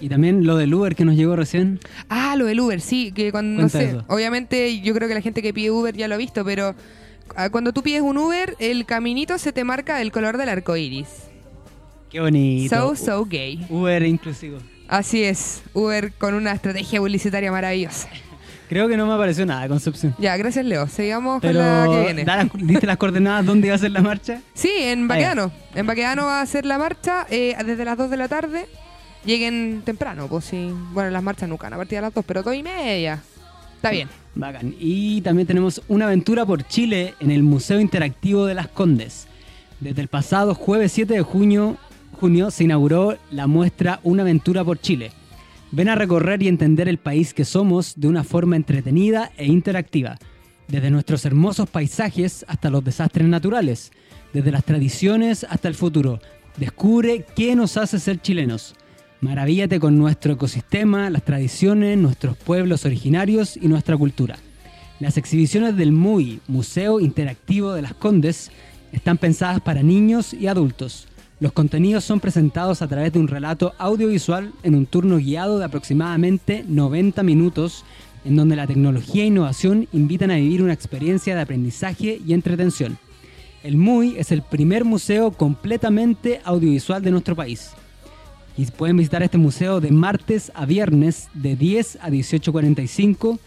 Y 0.00 0.08
también 0.08 0.46
lo 0.46 0.56
del 0.56 0.72
Uber 0.72 0.94
que 0.94 1.04
nos 1.04 1.16
llegó 1.16 1.34
recién. 1.36 1.80
Ah, 2.08 2.36
lo 2.36 2.44
del 2.46 2.60
Uber, 2.60 2.80
sí, 2.80 3.12
que 3.12 3.32
cuando, 3.32 3.62
no 3.62 3.68
sé, 3.68 3.84
eso. 3.90 4.04
obviamente 4.08 4.80
yo 4.80 4.94
creo 4.94 5.08
que 5.08 5.14
la 5.14 5.20
gente 5.22 5.42
que 5.42 5.52
pide 5.52 5.70
Uber 5.70 5.96
ya 5.96 6.06
lo 6.08 6.14
ha 6.14 6.18
visto, 6.18 6.44
pero 6.44 6.74
ah, 7.36 7.50
cuando 7.50 7.72
tú 7.72 7.82
pides 7.82 8.02
un 8.02 8.16
Uber, 8.18 8.54
el 8.58 8.86
caminito 8.86 9.38
se 9.38 9.52
te 9.52 9.64
marca 9.64 10.00
el 10.00 10.12
color 10.12 10.36
del 10.38 10.48
arco 10.48 10.76
iris. 10.76 11.08
Qué 12.10 12.20
bonito. 12.20 12.74
So, 12.74 12.96
so 12.96 13.24
gay. 13.26 13.66
Uber 13.68 14.02
inclusivo. 14.04 14.58
Así 14.88 15.22
es, 15.22 15.62
Uber 15.74 16.12
con 16.14 16.34
una 16.34 16.52
estrategia 16.52 16.98
publicitaria 17.00 17.50
maravillosa. 17.52 18.08
Creo 18.68 18.86
que 18.86 18.96
no 18.98 19.06
me 19.06 19.14
apareció 19.14 19.46
nada, 19.46 19.66
Concepción. 19.66 20.14
Ya, 20.18 20.36
gracias 20.36 20.64
Leo. 20.64 20.86
Sigamos 20.88 21.40
Pero, 21.40 21.58
con 21.58 21.66
la 21.66 21.86
que 21.90 22.00
viene. 22.04 22.24
las- 22.24 22.46
¿diste 22.54 22.86
las 22.86 22.98
coordenadas 22.98 23.44
dónde 23.46 23.66
iba 23.68 23.74
a 23.76 23.78
ser 23.78 23.90
la 23.92 24.02
marcha? 24.02 24.40
Sí, 24.54 24.70
en 24.76 25.02
ya. 25.02 25.06
Baqueano. 25.08 25.52
En 25.74 25.86
Baqueano 25.86 26.24
va 26.26 26.40
a 26.42 26.46
ser 26.46 26.66
la 26.66 26.76
marcha 26.78 27.26
eh, 27.30 27.56
desde 27.64 27.84
las 27.86 27.96
2 27.96 28.10
de 28.10 28.16
la 28.18 28.28
tarde. 28.28 28.66
Lleguen 29.24 29.82
temprano, 29.84 30.26
pues 30.28 30.46
sí. 30.46 30.70
Bueno, 30.92 31.10
las 31.10 31.22
marchas 31.22 31.48
nunca, 31.48 31.66
a 31.66 31.70
partir 31.70 31.98
de 31.98 32.02
las 32.02 32.14
2, 32.14 32.24
pero 32.26 32.42
2 32.42 32.54
y 32.54 32.62
media. 32.62 33.22
Está 33.76 33.90
bien. 33.90 34.08
Bacán. 34.34 34.74
Y 34.78 35.20
también 35.20 35.46
tenemos 35.46 35.82
una 35.88 36.06
aventura 36.06 36.44
por 36.46 36.66
Chile 36.66 37.14
en 37.20 37.30
el 37.30 37.42
Museo 37.42 37.80
Interactivo 37.80 38.46
de 38.46 38.54
las 38.54 38.68
Condes. 38.68 39.28
Desde 39.80 40.02
el 40.02 40.08
pasado 40.08 40.54
jueves 40.54 40.92
7 40.92 41.14
de 41.14 41.22
junio, 41.22 41.76
junio 42.18 42.50
se 42.50 42.64
inauguró 42.64 43.16
la 43.30 43.46
muestra 43.46 44.00
Una 44.02 44.22
aventura 44.22 44.64
por 44.64 44.80
Chile. 44.80 45.12
Ven 45.70 45.88
a 45.88 45.94
recorrer 45.94 46.42
y 46.42 46.48
entender 46.48 46.88
el 46.88 46.98
país 46.98 47.34
que 47.34 47.44
somos 47.44 47.94
de 48.00 48.08
una 48.08 48.24
forma 48.24 48.56
entretenida 48.56 49.30
e 49.36 49.46
interactiva. 49.46 50.18
Desde 50.66 50.90
nuestros 50.90 51.24
hermosos 51.24 51.68
paisajes 51.68 52.44
hasta 52.48 52.70
los 52.70 52.82
desastres 52.82 53.28
naturales. 53.28 53.92
Desde 54.32 54.50
las 54.50 54.64
tradiciones 54.64 55.44
hasta 55.48 55.68
el 55.68 55.74
futuro. 55.74 56.20
Descubre 56.56 57.24
qué 57.36 57.54
nos 57.54 57.76
hace 57.76 57.98
ser 57.98 58.20
chilenos. 58.20 58.74
Maravíllate 59.20 59.80
con 59.80 59.98
nuestro 59.98 60.34
ecosistema, 60.34 61.10
las 61.10 61.24
tradiciones, 61.24 61.98
nuestros 61.98 62.36
pueblos 62.36 62.84
originarios 62.84 63.56
y 63.56 63.66
nuestra 63.66 63.96
cultura. 63.96 64.36
Las 65.00 65.16
exhibiciones 65.16 65.76
del 65.76 65.90
MUI, 65.90 66.38
Museo 66.46 67.00
Interactivo 67.00 67.72
de 67.72 67.82
las 67.82 67.94
Condes, 67.94 68.52
están 68.92 69.18
pensadas 69.18 69.60
para 69.60 69.82
niños 69.82 70.32
y 70.32 70.46
adultos. 70.46 71.08
Los 71.40 71.50
contenidos 71.50 72.04
son 72.04 72.20
presentados 72.20 72.80
a 72.80 72.86
través 72.86 73.12
de 73.12 73.18
un 73.18 73.26
relato 73.26 73.74
audiovisual 73.78 74.52
en 74.62 74.76
un 74.76 74.86
turno 74.86 75.16
guiado 75.16 75.58
de 75.58 75.64
aproximadamente 75.64 76.64
90 76.68 77.20
minutos, 77.24 77.84
en 78.24 78.36
donde 78.36 78.54
la 78.54 78.68
tecnología 78.68 79.24
e 79.24 79.26
innovación 79.26 79.88
invitan 79.92 80.30
a 80.30 80.36
vivir 80.36 80.62
una 80.62 80.74
experiencia 80.74 81.34
de 81.34 81.42
aprendizaje 81.42 82.20
y 82.24 82.34
entretención. 82.34 82.98
El 83.64 83.76
MUI 83.76 84.16
es 84.16 84.30
el 84.30 84.42
primer 84.42 84.84
museo 84.84 85.32
completamente 85.32 86.40
audiovisual 86.44 87.02
de 87.02 87.10
nuestro 87.10 87.34
país. 87.34 87.72
Y 88.58 88.66
pueden 88.66 88.96
visitar 88.96 89.22
este 89.22 89.38
museo 89.38 89.80
de 89.80 89.92
martes 89.92 90.50
a 90.52 90.66
viernes 90.66 91.28
de 91.32 91.54
10 91.54 91.98
a 92.02 92.10
18.45 92.10 93.38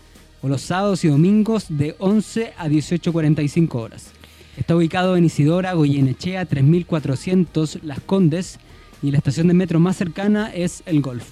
o 0.42 0.48
los 0.48 0.62
sábados 0.62 1.04
y 1.04 1.10
domingos 1.10 1.66
de 1.68 1.98
11 2.00 2.54
a 2.58 2.70
18.45 2.70 3.76
horas. 3.76 4.12
Está 4.56 4.74
ubicado 4.74 5.18
en 5.18 5.26
Isidora 5.26 5.74
Goyenechea 5.74 6.46
3400 6.46 7.80
Las 7.84 8.00
Condes 8.00 8.58
y 9.04 9.12
la 9.12 9.18
estación 9.18 9.50
de 9.50 9.54
metro 9.54 9.82
más 9.82 9.98
cercana 9.98 10.50
es 10.54 10.82
El 10.86 11.02
Golf. 11.02 11.30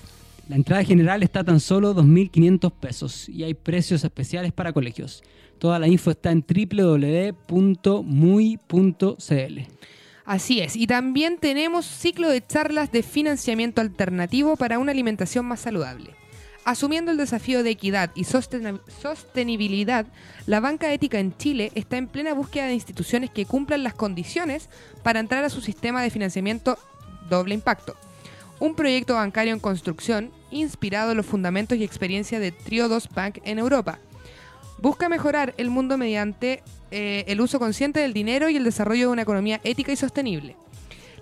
La 0.50 0.58
entrada 0.58 0.84
general 0.84 1.24
está 1.24 1.40
a 1.40 1.46
tan 1.46 1.62
solo 1.62 1.96
2.500 1.96 2.74
pesos 2.74 3.30
y 3.30 3.44
hay 3.44 3.54
precios 3.54 4.04
especiales 4.04 4.52
para 4.52 4.74
colegios. 4.74 5.24
Toda 5.58 5.80
la 5.80 5.88
info 5.88 6.12
está 6.12 6.32
en 6.32 6.44
www.muy.cl. 6.46 7.30
Así 10.30 10.60
es. 10.60 10.76
Y 10.76 10.86
también 10.86 11.40
tenemos 11.40 11.88
ciclo 11.88 12.30
de 12.30 12.46
charlas 12.46 12.92
de 12.92 13.02
financiamiento 13.02 13.82
alternativo 13.82 14.58
para 14.58 14.78
una 14.78 14.92
alimentación 14.92 15.44
más 15.48 15.62
saludable. 15.62 16.14
Asumiendo 16.66 17.10
el 17.10 17.18
desafío 17.18 17.64
de 17.64 17.72
equidad 17.72 18.12
y 18.14 18.26
sostenibilidad, 18.26 20.06
la 20.46 20.60
banca 20.60 20.94
ética 20.94 21.18
en 21.18 21.36
Chile 21.36 21.72
está 21.74 21.98
en 21.98 22.06
plena 22.06 22.36
búsqueda 22.36 22.68
de 22.68 22.76
instituciones 22.76 23.32
que 23.32 23.48
cumplan 23.48 23.82
las 23.82 23.96
condiciones 23.96 24.70
para 25.02 25.20
entrar 25.20 25.44
a 25.46 25.50
su 25.50 25.62
sistema 25.62 26.04
de 26.04 26.12
financiamiento 26.12 26.78
doble 27.28 27.56
impacto. 27.56 27.96
Un 28.60 28.76
proyecto 28.76 29.16
bancario 29.16 29.54
en 29.54 29.60
construcción 29.60 30.30
inspirado 30.52 31.10
en 31.10 31.18
los 31.18 31.26
fundamentos 31.26 31.76
y 31.80 31.84
experiencia 31.84 32.40
de 32.40 32.52
Triodos 32.52 33.10
Bank 33.10 33.40
en 33.46 33.58
Europa. 33.58 33.98
Busca 34.78 35.10
mejorar 35.10 35.56
el 35.58 35.72
mundo 35.72 35.98
mediante 35.98 36.62
eh, 36.92 37.26
el 37.28 37.42
uso 37.42 37.60
consciente 37.60 38.00
del 38.00 38.14
dinero 38.14 38.50
y 38.50 38.58
el 38.58 38.64
desarrollo 38.64 39.08
de 39.08 39.14
una 39.14 39.22
economía 39.22 39.62
ética 39.64 39.92
y 39.92 39.96
sostenible. 39.96 40.56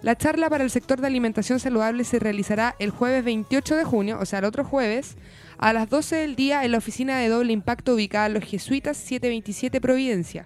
La 0.01 0.15
charla 0.15 0.49
para 0.49 0.63
el 0.63 0.69
sector 0.69 1.01
de 1.01 1.07
alimentación 1.07 1.59
saludable 1.59 2.03
se 2.03 2.19
realizará 2.19 2.75
el 2.79 2.91
jueves 2.91 3.23
28 3.23 3.75
de 3.75 3.83
junio, 3.83 4.19
o 4.21 4.25
sea, 4.25 4.39
el 4.39 4.45
otro 4.45 4.63
jueves, 4.63 5.17
a 5.57 5.73
las 5.73 5.89
12 5.89 6.17
del 6.17 6.35
día 6.35 6.63
en 6.63 6.71
la 6.71 6.77
oficina 6.77 7.17
de 7.17 7.29
doble 7.29 7.51
impacto 7.51 7.95
ubicada 7.95 8.27
en 8.27 8.35
los 8.35 8.43
Jesuitas 8.43 8.97
727 8.97 9.81
Providencia. 9.81 10.45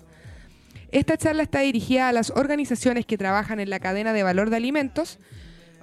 Esta 0.91 1.17
charla 1.17 1.43
está 1.43 1.59
dirigida 1.61 2.09
a 2.09 2.13
las 2.13 2.31
organizaciones 2.31 3.05
que 3.05 3.17
trabajan 3.17 3.59
en 3.59 3.69
la 3.69 3.79
cadena 3.79 4.13
de 4.13 4.23
valor 4.23 4.49
de 4.49 4.57
alimentos, 4.57 5.19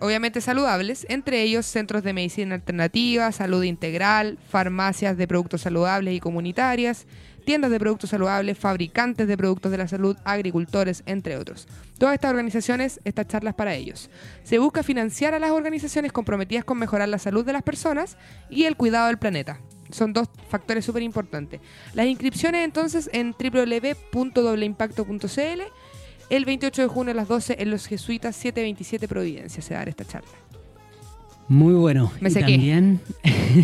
obviamente 0.01 0.41
saludables, 0.41 1.07
entre 1.09 1.43
ellos 1.43 1.67
centros 1.67 2.03
de 2.03 2.13
medicina 2.13 2.55
alternativa, 2.55 3.33
salud 3.33 3.63
integral, 3.65 4.39
farmacias 4.49 5.17
de 5.17 5.27
productos 5.27 5.63
saludables 5.63 6.15
y 6.15 6.21
comunitarias, 6.21 7.07
tiendas 7.49 7.71
de 7.71 7.81
productos 7.81 8.11
saludables, 8.11 8.59
fabricantes 8.59 9.27
de 9.27 9.39
productos 9.39 9.73
de 9.73 9.79
la 9.79 9.89
salud, 9.89 10.19
agricultores, 10.27 11.03
entre 11.07 11.39
otros. 11.39 11.67
Todas 11.97 12.13
estas 12.13 12.29
organizaciones, 12.29 13.01
estas 13.07 13.27
charlas 13.27 13.55
para 13.55 13.75
ellos. 13.75 14.11
Se 14.43 14.59
busca 14.59 14.83
financiar 14.83 15.33
a 15.33 15.39
las 15.39 15.53
organizaciones 15.53 16.13
comprometidas 16.13 16.67
con 16.67 16.79
mejorar 16.79 17.09
la 17.09 17.19
salud 17.19 17.47
de 17.47 17.55
las 17.55 17.63
personas 17.63 18.19
y 18.51 18.65
el 18.65 18.77
cuidado 18.77 19.07
del 19.07 19.17
planeta. 19.17 19.61
Son 19.91 20.13
dos 20.13 20.29
factores 20.51 20.85
súper 20.85 21.03
importantes. 21.03 21.63
Las 21.95 22.05
inscripciones 22.05 22.67
entonces 22.67 23.09
en 23.15 23.33
www.dobleimpacto.cl 23.33 25.63
el 26.29 26.45
28 26.45 26.83
de 26.83 26.89
junio 26.89 27.13
a 27.13 27.15
las 27.15 27.29
12 27.29 27.57
en 27.61 27.71
los 27.71 27.87
Jesuitas 27.87 28.37
727 28.37 29.09
Providencia 29.09 29.63
se 29.63 29.73
dará 29.73 29.89
esta 29.89 30.05
charla. 30.05 30.29
Muy 31.49 31.75
bueno. 31.75 32.13
Me 32.21 32.29
y 32.29 32.33
sequé. 32.33 32.53
también 32.53 33.01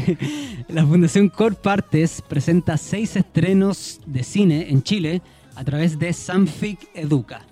la 0.68 0.87
Fundación 0.87 1.29
Core 1.29 1.57
Partes 1.57 2.23
presenta 2.27 2.77
seis 2.79 3.14
estrenos 3.16 4.01
de 4.07 4.23
cine 4.23 4.70
en 4.70 4.83
Chile 4.83 5.20
a 5.55 5.64
través 5.64 5.99
de 5.99 6.12
Sanfic 6.12 6.88
Educa. 6.94 7.42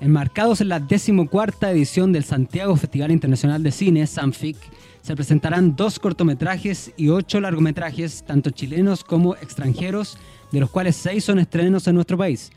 Enmarcados 0.00 0.60
en 0.60 0.68
la 0.68 0.80
decimocuarta 0.80 1.70
edición 1.70 2.12
del 2.12 2.24
Santiago 2.24 2.76
Festival 2.76 3.10
Internacional 3.10 3.62
de 3.62 3.70
Cine, 3.70 4.06
Sanfic, 4.06 4.56
se 5.02 5.14
presentarán 5.14 5.76
dos 5.76 5.98
cortometrajes 5.98 6.92
y 6.96 7.08
ocho 7.08 7.40
largometrajes, 7.40 8.24
tanto 8.24 8.50
chilenos 8.50 9.04
como 9.04 9.34
extranjeros, 9.36 10.18
de 10.50 10.60
los 10.60 10.70
cuales 10.70 10.96
seis 10.96 11.24
son 11.24 11.38
estrenos 11.38 11.86
en 11.86 11.94
nuestro 11.94 12.16
país. 12.16 12.50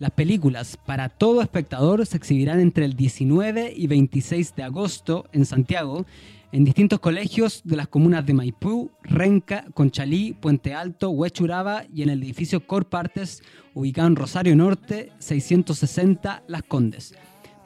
Las 0.00 0.12
películas 0.12 0.78
para 0.86 1.10
todo 1.10 1.42
espectador 1.42 2.06
se 2.06 2.16
exhibirán 2.16 2.58
entre 2.58 2.86
el 2.86 2.96
19 2.96 3.74
y 3.76 3.86
26 3.86 4.56
de 4.56 4.62
agosto 4.62 5.26
en 5.32 5.44
Santiago, 5.44 6.06
en 6.52 6.64
distintos 6.64 7.00
colegios 7.00 7.60
de 7.64 7.76
las 7.76 7.86
comunas 7.86 8.24
de 8.24 8.32
Maipú, 8.32 8.90
Renca, 9.02 9.66
Conchalí, 9.74 10.32
Puente 10.32 10.72
Alto, 10.72 11.10
Huechuraba 11.10 11.84
y 11.94 12.00
en 12.00 12.08
el 12.08 12.22
edificio 12.22 12.66
Cor 12.66 12.86
Partes, 12.86 13.42
ubicado 13.74 14.08
en 14.08 14.16
Rosario 14.16 14.56
Norte, 14.56 15.12
660 15.18 16.44
Las 16.48 16.62
Condes. 16.62 17.14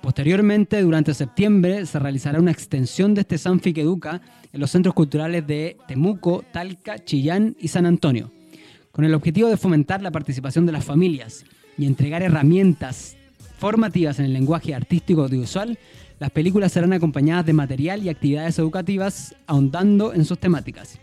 Posteriormente, 0.03 0.83
durante 0.83 1.15
septiembre, 1.15 1.87
se 1.87 2.01
realizará 2.01 2.41
una 2.41 2.51
extensión 2.51 3.15
de 3.15 3.21
este 3.21 3.39
Sanfic 3.39 3.79
Educa 3.79 4.21
en 4.53 4.59
los 4.59 4.73
centros 4.73 4.93
culturales 4.97 5.47
de 5.47 5.77
Temuco, 5.87 6.45
Talca, 6.53 6.99
Chillán 6.99 7.55
y 7.61 7.69
San 7.69 7.87
Antonio 7.87 8.33
con 8.91 9.05
el 9.05 9.15
objetivo 9.15 9.49
de 9.49 9.57
fomentar 9.57 10.03
la 10.03 10.13
participación 10.13 10.67
de 10.67 10.73
las 10.73 10.85
familias 10.85 11.45
y 11.79 11.87
entregar 11.87 12.23
herramientas 12.23 13.17
formativas 13.59 14.19
en 14.19 14.27
el 14.27 14.33
lenguaje 14.33 14.75
artístico 14.75 15.23
audiovisual, 15.23 15.79
las 16.19 16.31
películas 16.31 16.73
serán 16.73 16.93
acompañadas 16.93 17.47
de 17.47 17.53
material 17.53 18.03
y 18.03 18.09
actividades 18.09 18.59
educativas 18.59 19.35
ahondando 19.47 20.15
en 20.15 20.25
sus 20.25 20.39
temáticas. 20.39 20.99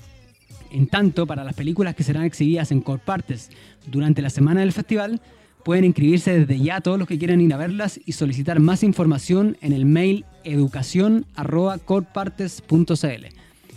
En 0.72 0.88
tanto, 0.88 1.28
para 1.28 1.44
las 1.44 1.54
películas 1.54 1.96
que 1.96 2.04
serán 2.04 2.24
exhibidas 2.24 2.72
en 2.72 2.82
Corpartes 2.82 3.50
durante 3.88 4.22
la 4.22 4.30
semana 4.30 4.62
del 4.62 4.72
festival, 4.72 5.22
pueden 5.64 5.86
inscribirse 5.86 6.40
desde 6.40 6.64
ya 6.64 6.82
todos 6.82 6.98
los 6.98 7.08
que 7.08 7.20
quieran 7.20 7.40
ir 7.42 7.54
a 7.54 7.58
verlas 7.58 8.00
y 8.06 8.14
solicitar 8.14 8.60
más 8.60 8.84
información 8.84 9.58
en 9.62 9.74
el 9.74 9.86
mail 9.86 10.26
educación.corpartes.cl. 10.44 13.26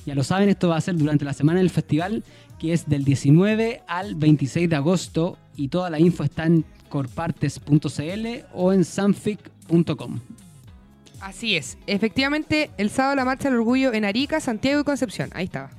Ya 0.06 0.14
lo 0.14 0.22
saben, 0.22 0.50
esto 0.50 0.68
va 0.68 0.76
a 0.76 0.80
ser 0.80 0.96
durante 0.96 1.24
la 1.24 1.32
semana 1.32 1.58
del 1.58 1.70
festival, 1.70 2.22
que 2.58 2.72
es 2.72 2.88
del 2.88 3.04
19 3.04 3.82
al 3.86 4.14
26 4.14 4.68
de 4.68 4.76
agosto, 4.76 5.38
y 5.56 5.68
toda 5.68 5.90
la 5.90 5.98
info 5.98 6.24
está 6.24 6.46
en 6.46 6.64
corpartes.cl 6.94 8.26
o 8.52 8.72
en 8.72 8.84
sanfic.com. 8.84 10.20
Así 11.20 11.56
es. 11.56 11.78
Efectivamente, 11.86 12.70
el 12.76 12.90
sábado 12.90 13.16
la 13.16 13.24
marcha 13.24 13.48
del 13.48 13.58
orgullo 13.58 13.92
en 13.92 14.04
Arica, 14.04 14.40
Santiago 14.40 14.80
y 14.80 14.84
Concepción. 14.84 15.30
Ahí 15.34 15.46
estaba. 15.46 15.70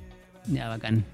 Ya, 0.46 0.68
bacán. 0.68 1.04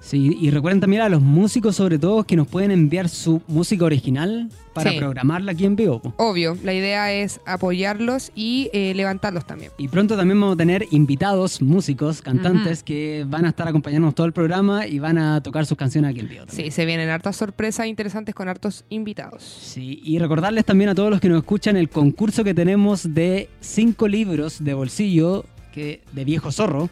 Sí, 0.03 0.35
y 0.41 0.49
recuerden 0.49 0.79
también 0.81 1.03
a 1.03 1.09
los 1.09 1.21
músicos, 1.21 1.75
sobre 1.75 1.99
todo, 1.99 2.23
que 2.23 2.35
nos 2.35 2.47
pueden 2.47 2.71
enviar 2.71 3.07
su 3.07 3.39
música 3.47 3.85
original 3.85 4.49
para 4.73 4.89
Sí. 4.91 4.97
programarla 4.97 5.51
aquí 5.51 5.63
en 5.65 5.75
vivo. 5.75 6.01
Obvio, 6.17 6.57
la 6.63 6.73
idea 6.73 7.13
es 7.13 7.39
apoyarlos 7.45 8.31
y 8.33 8.69
eh, 8.73 8.93
levantarlos 8.95 9.45
también. 9.45 9.71
Y 9.77 9.87
pronto 9.89 10.17
también 10.17 10.39
vamos 10.41 10.55
a 10.55 10.57
tener 10.57 10.87
invitados, 10.89 11.61
músicos, 11.61 12.21
cantantes, 12.23 12.81
que 12.81 13.25
van 13.27 13.45
a 13.45 13.49
estar 13.49 13.67
acompañándonos 13.67 14.15
todo 14.15 14.25
el 14.25 14.33
programa 14.33 14.87
y 14.87 14.97
van 14.97 15.19
a 15.19 15.41
tocar 15.43 15.67
sus 15.67 15.77
canciones 15.77 16.09
aquí 16.11 16.21
en 16.21 16.29
vivo. 16.29 16.45
también. 16.47 16.65
Sí, 16.65 16.71
se 16.71 16.85
vienen 16.85 17.09
hartas 17.09 17.35
sorpresas 17.35 17.85
interesantes 17.85 18.33
con 18.33 18.49
hartos 18.49 18.85
invitados. 18.89 19.43
Sí, 19.43 20.01
y 20.03 20.17
recordarles 20.17 20.65
también 20.65 20.89
a 20.89 20.95
todos 20.95 21.11
los 21.11 21.21
que 21.21 21.29
nos 21.29 21.37
escuchan 21.39 21.77
el 21.77 21.89
concurso 21.89 22.43
que 22.43 22.55
tenemos 22.55 23.13
de 23.13 23.49
cinco 23.59 24.07
libros 24.07 24.63
de 24.63 24.73
bolsillo 24.73 25.45
que, 25.73 26.01
de 26.11 26.25
Viejo 26.25 26.51
Zorro, 26.51 26.89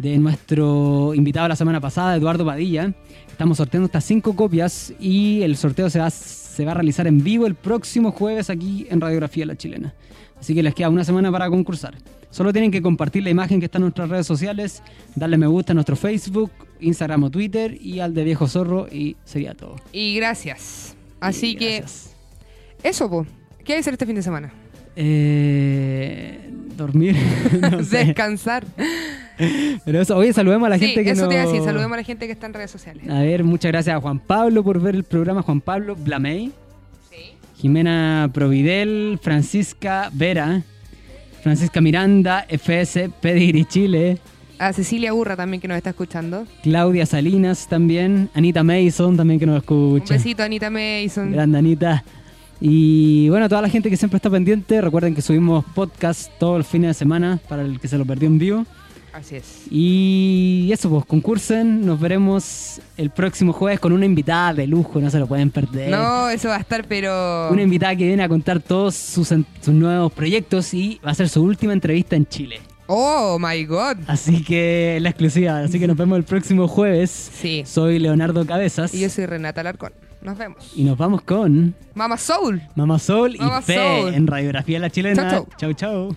de 0.00 0.18
nuestro 0.18 1.12
invitado 1.14 1.48
la 1.48 1.56
semana 1.56 1.80
pasada, 1.80 2.16
Eduardo 2.16 2.44
Padilla. 2.44 2.92
Estamos 3.30 3.58
sorteando 3.58 3.86
estas 3.86 4.04
cinco 4.04 4.34
copias 4.34 4.92
y 4.98 5.42
el 5.42 5.56
sorteo 5.56 5.90
se 5.90 5.98
va, 5.98 6.10
se 6.10 6.64
va 6.64 6.72
a 6.72 6.74
realizar 6.74 7.06
en 7.06 7.22
vivo 7.22 7.46
el 7.46 7.54
próximo 7.54 8.10
jueves 8.12 8.50
aquí 8.50 8.86
en 8.90 9.00
Radiografía 9.00 9.44
La 9.46 9.56
Chilena. 9.56 9.94
Así 10.38 10.54
que 10.54 10.62
les 10.62 10.74
queda 10.74 10.88
una 10.88 11.04
semana 11.04 11.30
para 11.30 11.48
concursar. 11.50 11.96
Solo 12.30 12.52
tienen 12.52 12.70
que 12.70 12.80
compartir 12.80 13.22
la 13.24 13.30
imagen 13.30 13.60
que 13.60 13.66
está 13.66 13.78
en 13.78 13.82
nuestras 13.82 14.08
redes 14.08 14.26
sociales, 14.26 14.82
darle 15.16 15.36
me 15.36 15.46
gusta 15.46 15.72
a 15.72 15.74
nuestro 15.74 15.96
Facebook, 15.96 16.50
Instagram 16.80 17.24
o 17.24 17.30
Twitter 17.30 17.76
y 17.80 18.00
al 18.00 18.14
de 18.14 18.24
Viejo 18.24 18.46
Zorro 18.46 18.86
y 18.90 19.16
sería 19.24 19.54
todo. 19.54 19.76
Y 19.92 20.14
gracias. 20.16 20.96
Así 21.20 21.50
Y 21.50 21.56
que 21.56 21.78
gracias. 21.80 22.16
eso, 22.82 23.10
po. 23.10 23.26
¿Qué 23.64 23.72
hay 23.72 23.76
que 23.76 23.80
hacer 23.80 23.94
este 23.94 24.06
fin 24.06 24.14
de 24.14 24.22
semana? 24.22 24.52
Eh, 24.96 26.50
dormir. 26.76 27.16
no 27.60 27.82
sé. 27.84 28.06
Descansar. 28.06 28.64
Pero 29.84 30.00
eso, 30.00 30.16
oye, 30.16 30.32
saludemos 30.32 30.66
a 30.66 30.70
la 30.70 30.78
sí, 30.78 30.86
gente 30.86 31.04
que 31.04 31.10
eso 31.10 31.28
te 31.28 31.34
iba 31.34 31.42
a 31.42 31.46
decir. 31.46 31.62
Saludemos 31.62 31.92
a 31.94 31.96
la 31.98 32.04
gente 32.04 32.26
que 32.26 32.32
está 32.32 32.46
en 32.46 32.54
redes 32.54 32.70
sociales. 32.70 33.08
A 33.08 33.20
ver, 33.20 33.44
muchas 33.44 33.70
gracias 33.72 33.96
a 33.96 34.00
Juan 34.00 34.18
Pablo 34.18 34.62
por 34.62 34.80
ver 34.80 34.94
el 34.94 35.04
programa. 35.04 35.42
Juan 35.42 35.60
Pablo 35.60 35.96
Blamey, 35.96 36.52
Sí. 37.10 37.16
Jimena 37.56 38.30
Providel, 38.32 39.18
Francisca 39.22 40.10
Vera, 40.12 40.62
Francisca 41.42 41.80
Miranda, 41.80 42.44
FS, 42.48 43.10
Pedigrí 43.20 43.64
Chile, 43.64 44.18
A 44.58 44.72
Cecilia 44.74 45.12
Burra 45.12 45.36
también 45.36 45.60
que 45.60 45.68
nos 45.68 45.76
está 45.78 45.90
escuchando. 45.90 46.46
Claudia 46.62 47.06
Salinas 47.06 47.66
también, 47.66 48.28
Anita 48.34 48.62
Mason 48.62 49.16
también 49.16 49.40
que 49.40 49.46
nos 49.46 49.54
Un 49.54 49.58
escucha. 49.60 50.14
besito 50.14 50.42
a 50.42 50.46
Anita 50.46 50.68
Mason. 50.70 51.32
Grande 51.32 51.58
Anita. 51.58 52.04
Y 52.60 53.30
bueno, 53.30 53.48
toda 53.48 53.62
la 53.62 53.70
gente 53.70 53.88
que 53.88 53.96
siempre 53.96 54.16
está 54.18 54.28
pendiente, 54.28 54.82
recuerden 54.82 55.14
que 55.14 55.22
subimos 55.22 55.64
podcast 55.74 56.30
todos 56.38 56.58
los 56.58 56.66
fines 56.66 56.88
de 56.90 56.94
semana 56.94 57.40
para 57.48 57.62
el 57.62 57.80
que 57.80 57.88
se 57.88 57.96
lo 57.96 58.04
perdió 58.04 58.28
en 58.28 58.38
vivo. 58.38 58.66
Así 59.12 59.36
es. 59.36 59.66
Y 59.70 60.70
eso, 60.72 60.88
pues 60.88 61.04
concursen. 61.04 61.84
Nos 61.84 62.00
veremos 62.00 62.80
el 62.96 63.10
próximo 63.10 63.52
jueves 63.52 63.80
con 63.80 63.92
una 63.92 64.04
invitada 64.04 64.54
de 64.54 64.66
lujo, 64.66 65.00
no 65.00 65.10
se 65.10 65.18
lo 65.18 65.26
pueden 65.26 65.50
perder. 65.50 65.90
No, 65.90 66.28
eso 66.28 66.48
va 66.48 66.56
a 66.56 66.60
estar, 66.60 66.84
pero. 66.86 67.50
Una 67.50 67.62
invitada 67.62 67.96
que 67.96 68.06
viene 68.06 68.22
a 68.22 68.28
contar 68.28 68.60
todos 68.60 68.94
sus, 68.94 69.32
nuevos 69.68 70.12
proyectos 70.12 70.72
y 70.74 71.00
va 71.04 71.10
a 71.10 71.14
ser 71.14 71.28
su 71.28 71.42
última 71.42 71.72
entrevista 71.72 72.16
en 72.16 72.26
Chile. 72.26 72.60
Oh 72.86 73.38
my 73.38 73.64
god. 73.64 73.98
Así 74.06 74.42
que 74.42 74.98
la 75.00 75.10
exclusiva. 75.10 75.60
Así 75.60 75.78
que 75.78 75.86
nos 75.86 75.96
vemos 75.96 76.18
el 76.18 76.24
próximo 76.24 76.66
jueves. 76.66 77.30
Sí. 77.32 77.62
Soy 77.64 77.98
Leonardo 77.98 78.44
Cabezas. 78.46 78.92
Y 78.94 79.00
yo 79.00 79.08
soy 79.08 79.26
Renata 79.26 79.62
Larcón. 79.62 79.92
Nos 80.22 80.36
vemos. 80.36 80.72
Y 80.74 80.84
nos 80.84 80.98
vamos 80.98 81.22
con 81.22 81.74
Mama 81.94 82.18
Soul. 82.18 82.60
Mama 82.74 82.98
Sol 82.98 83.36
y 83.36 83.38
Mama 83.38 83.62
Fe 83.62 83.76
Soul. 83.76 84.14
en 84.14 84.26
Radiografía 84.26 84.78
La 84.78 84.90
Chilena. 84.90 85.30
Chau, 85.30 85.46
chau. 85.56 85.72
chau. 85.72 86.16